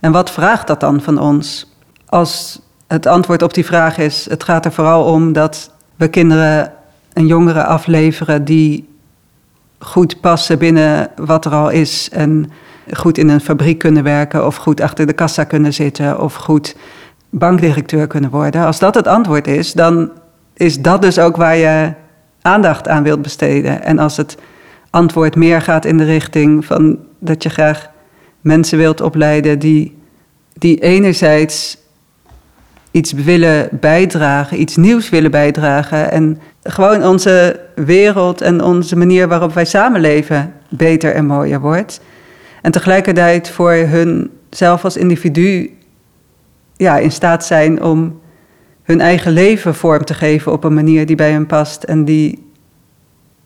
En 0.00 0.12
wat 0.12 0.30
vraagt 0.30 0.66
dat 0.66 0.80
dan 0.80 1.00
van 1.00 1.18
ons? 1.18 1.73
Als 2.14 2.60
het 2.86 3.06
antwoord 3.06 3.42
op 3.42 3.54
die 3.54 3.64
vraag 3.64 3.98
is: 3.98 4.26
het 4.30 4.44
gaat 4.44 4.64
er 4.64 4.72
vooral 4.72 5.04
om 5.04 5.32
dat 5.32 5.70
we 5.96 6.08
kinderen 6.08 6.72
en 7.12 7.26
jongeren 7.26 7.66
afleveren 7.66 8.44
die 8.44 8.88
goed 9.78 10.20
passen 10.20 10.58
binnen 10.58 11.10
wat 11.16 11.44
er 11.44 11.52
al 11.52 11.70
is 11.70 12.08
en 12.12 12.50
goed 12.92 13.18
in 13.18 13.28
een 13.28 13.40
fabriek 13.40 13.78
kunnen 13.78 14.02
werken 14.02 14.46
of 14.46 14.56
goed 14.56 14.80
achter 14.80 15.06
de 15.06 15.12
kassa 15.12 15.44
kunnen 15.44 15.72
zitten 15.72 16.20
of 16.20 16.34
goed 16.34 16.76
bankdirecteur 17.30 18.06
kunnen 18.06 18.30
worden. 18.30 18.64
Als 18.64 18.78
dat 18.78 18.94
het 18.94 19.06
antwoord 19.06 19.46
is, 19.46 19.72
dan 19.72 20.10
is 20.52 20.80
dat 20.80 21.02
dus 21.02 21.18
ook 21.18 21.36
waar 21.36 21.56
je 21.56 21.92
aandacht 22.42 22.88
aan 22.88 23.02
wilt 23.02 23.22
besteden. 23.22 23.82
En 23.82 23.98
als 23.98 24.16
het 24.16 24.36
antwoord 24.90 25.36
meer 25.36 25.60
gaat 25.60 25.84
in 25.84 25.98
de 25.98 26.04
richting 26.04 26.64
van 26.64 26.98
dat 27.18 27.42
je 27.42 27.48
graag 27.48 27.90
mensen 28.40 28.78
wilt 28.78 29.00
opleiden 29.00 29.58
die, 29.58 29.98
die 30.52 30.80
enerzijds 30.80 31.82
iets 32.94 33.12
willen 33.12 33.68
bijdragen, 33.72 34.60
iets 34.60 34.76
nieuws 34.76 35.08
willen 35.08 35.30
bijdragen 35.30 36.10
en 36.10 36.40
gewoon 36.62 37.04
onze 37.04 37.60
wereld 37.74 38.40
en 38.40 38.62
onze 38.62 38.96
manier 38.96 39.28
waarop 39.28 39.54
wij 39.54 39.64
samenleven 39.64 40.52
beter 40.68 41.14
en 41.14 41.26
mooier 41.26 41.60
wordt. 41.60 42.00
En 42.62 42.72
tegelijkertijd 42.72 43.50
voor 43.50 43.72
hun 43.72 44.30
zelf 44.50 44.84
als 44.84 44.96
individu 44.96 45.76
ja, 46.76 46.98
in 46.98 47.12
staat 47.12 47.44
zijn 47.44 47.82
om 47.82 48.20
hun 48.82 49.00
eigen 49.00 49.32
leven 49.32 49.74
vorm 49.74 50.04
te 50.04 50.14
geven 50.14 50.52
op 50.52 50.64
een 50.64 50.74
manier 50.74 51.06
die 51.06 51.16
bij 51.16 51.30
hen 51.30 51.46
past. 51.46 51.82
En 51.82 52.04
die, 52.04 52.52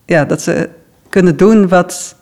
ja, 0.04 0.24
dat 0.24 0.42
ze 0.42 0.68
kunnen 1.08 1.36
doen 1.36 1.68
wat, 1.68 2.16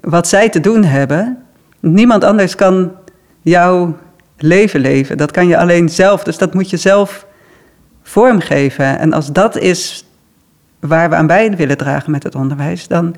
wat 0.00 0.28
zij 0.28 0.48
te 0.48 0.60
doen 0.60 0.84
hebben. 0.84 1.38
Niemand 1.80 2.24
anders 2.24 2.54
kan 2.54 2.92
jouw 3.40 3.96
leven 4.42 4.80
leven. 4.80 5.16
Dat 5.16 5.30
kan 5.30 5.46
je 5.48 5.58
alleen 5.58 5.88
zelf. 5.88 6.22
Dus 6.22 6.38
dat 6.38 6.54
moet 6.54 6.70
je 6.70 6.76
zelf 6.76 7.26
vormgeven. 8.02 8.98
En 8.98 9.12
als 9.12 9.32
dat 9.32 9.56
is 9.56 10.04
waar 10.80 11.10
we 11.10 11.14
aan 11.14 11.26
bij 11.26 11.56
willen 11.56 11.76
dragen 11.76 12.10
met 12.10 12.22
het 12.22 12.34
onderwijs, 12.34 12.88
dan, 12.88 13.14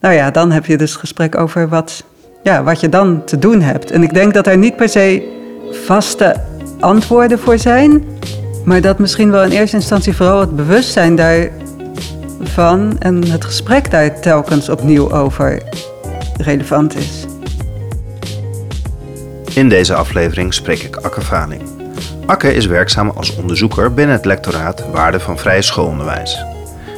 nou 0.00 0.14
ja, 0.14 0.30
dan 0.30 0.50
heb 0.50 0.66
je 0.66 0.76
dus 0.76 0.96
gesprek 0.96 1.38
over 1.38 1.68
wat, 1.68 2.04
ja, 2.42 2.62
wat 2.62 2.80
je 2.80 2.88
dan 2.88 3.24
te 3.24 3.38
doen 3.38 3.60
hebt. 3.60 3.90
En 3.90 4.02
ik 4.02 4.14
denk 4.14 4.34
dat 4.34 4.46
er 4.46 4.58
niet 4.58 4.76
per 4.76 4.88
se 4.88 5.34
vaste 5.70 6.36
antwoorden 6.80 7.38
voor 7.38 7.58
zijn, 7.58 8.04
maar 8.64 8.80
dat 8.80 8.98
misschien 8.98 9.30
wel 9.30 9.44
in 9.44 9.50
eerste 9.50 9.76
instantie 9.76 10.16
vooral 10.16 10.40
het 10.40 10.56
bewustzijn 10.56 11.16
daarvan 11.16 12.96
en 12.98 13.30
het 13.30 13.44
gesprek 13.44 13.90
daar 13.90 14.20
telkens 14.20 14.68
opnieuw 14.68 15.12
over 15.12 15.62
relevant 16.36 16.96
is. 16.96 17.25
In 19.56 19.68
deze 19.68 19.94
aflevering 19.94 20.54
spreek 20.54 20.82
ik 20.82 20.96
Akke 20.96 21.20
Vaning. 21.20 21.62
Akke 22.26 22.54
is 22.54 22.66
werkzaam 22.66 23.10
als 23.10 23.36
onderzoeker 23.36 23.94
binnen 23.94 24.16
het 24.16 24.24
lectoraat 24.24 24.90
Waarde 24.90 25.20
van 25.20 25.38
Vrije 25.38 25.62
Schoolonderwijs. 25.62 26.44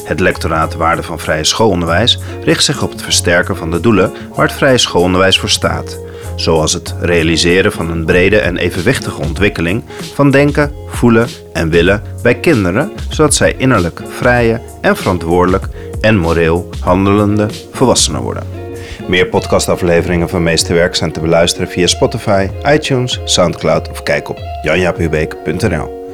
Het 0.04 0.20
lectoraat 0.20 0.74
Waarde 0.74 1.02
van 1.02 1.18
Vrije 1.18 1.44
Schoolonderwijs 1.44 2.18
richt 2.44 2.64
zich 2.64 2.82
op 2.82 2.90
het 2.90 3.02
versterken 3.02 3.56
van 3.56 3.70
de 3.70 3.80
doelen 3.80 4.12
waar 4.34 4.46
het 4.46 4.56
vrije 4.56 4.78
schoolonderwijs 4.78 5.38
voor 5.38 5.48
staat, 5.48 5.98
zoals 6.36 6.72
het 6.72 6.94
realiseren 7.00 7.72
van 7.72 7.90
een 7.90 8.04
brede 8.04 8.38
en 8.38 8.56
evenwichtige 8.56 9.20
ontwikkeling 9.22 9.82
van 10.14 10.30
denken, 10.30 10.72
voelen 10.88 11.28
en 11.52 11.70
willen 11.70 12.02
bij 12.22 12.34
kinderen, 12.34 12.92
zodat 13.08 13.34
zij 13.34 13.54
innerlijk 13.58 14.02
vrije 14.08 14.60
en 14.80 14.96
verantwoordelijk 14.96 15.68
en 16.00 16.16
moreel 16.16 16.68
handelende 16.80 17.46
volwassenen 17.72 18.20
worden. 18.20 18.67
Meer 19.08 19.26
podcastafleveringen 19.26 20.28
van 20.28 20.42
Meesterwerk 20.42 20.94
zijn 20.94 21.12
te 21.12 21.20
beluisteren 21.20 21.68
via 21.68 21.86
Spotify, 21.86 22.48
iTunes, 22.66 23.20
Soundcloud 23.24 23.90
of 23.90 24.02
kijk 24.02 24.28
op 24.28 24.38
janjaaphubeek.nl. 24.62 26.06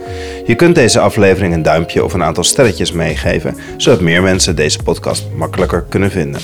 Je 0.46 0.54
kunt 0.54 0.74
deze 0.74 1.00
aflevering 1.00 1.54
een 1.54 1.62
duimpje 1.62 2.04
of 2.04 2.12
een 2.12 2.22
aantal 2.22 2.44
sterretjes 2.44 2.92
meegeven, 2.92 3.56
zodat 3.76 4.00
meer 4.00 4.22
mensen 4.22 4.56
deze 4.56 4.82
podcast 4.82 5.26
makkelijker 5.36 5.84
kunnen 5.88 6.10
vinden. 6.10 6.40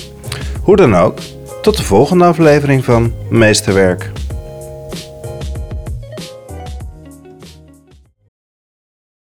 Hoe 0.63 0.75
dan 0.75 0.95
ook, 0.95 1.17
tot 1.61 1.77
de 1.77 1.83
volgende 1.83 2.25
aflevering 2.25 2.85
van 2.85 3.13
Meesterwerk. 3.29 4.11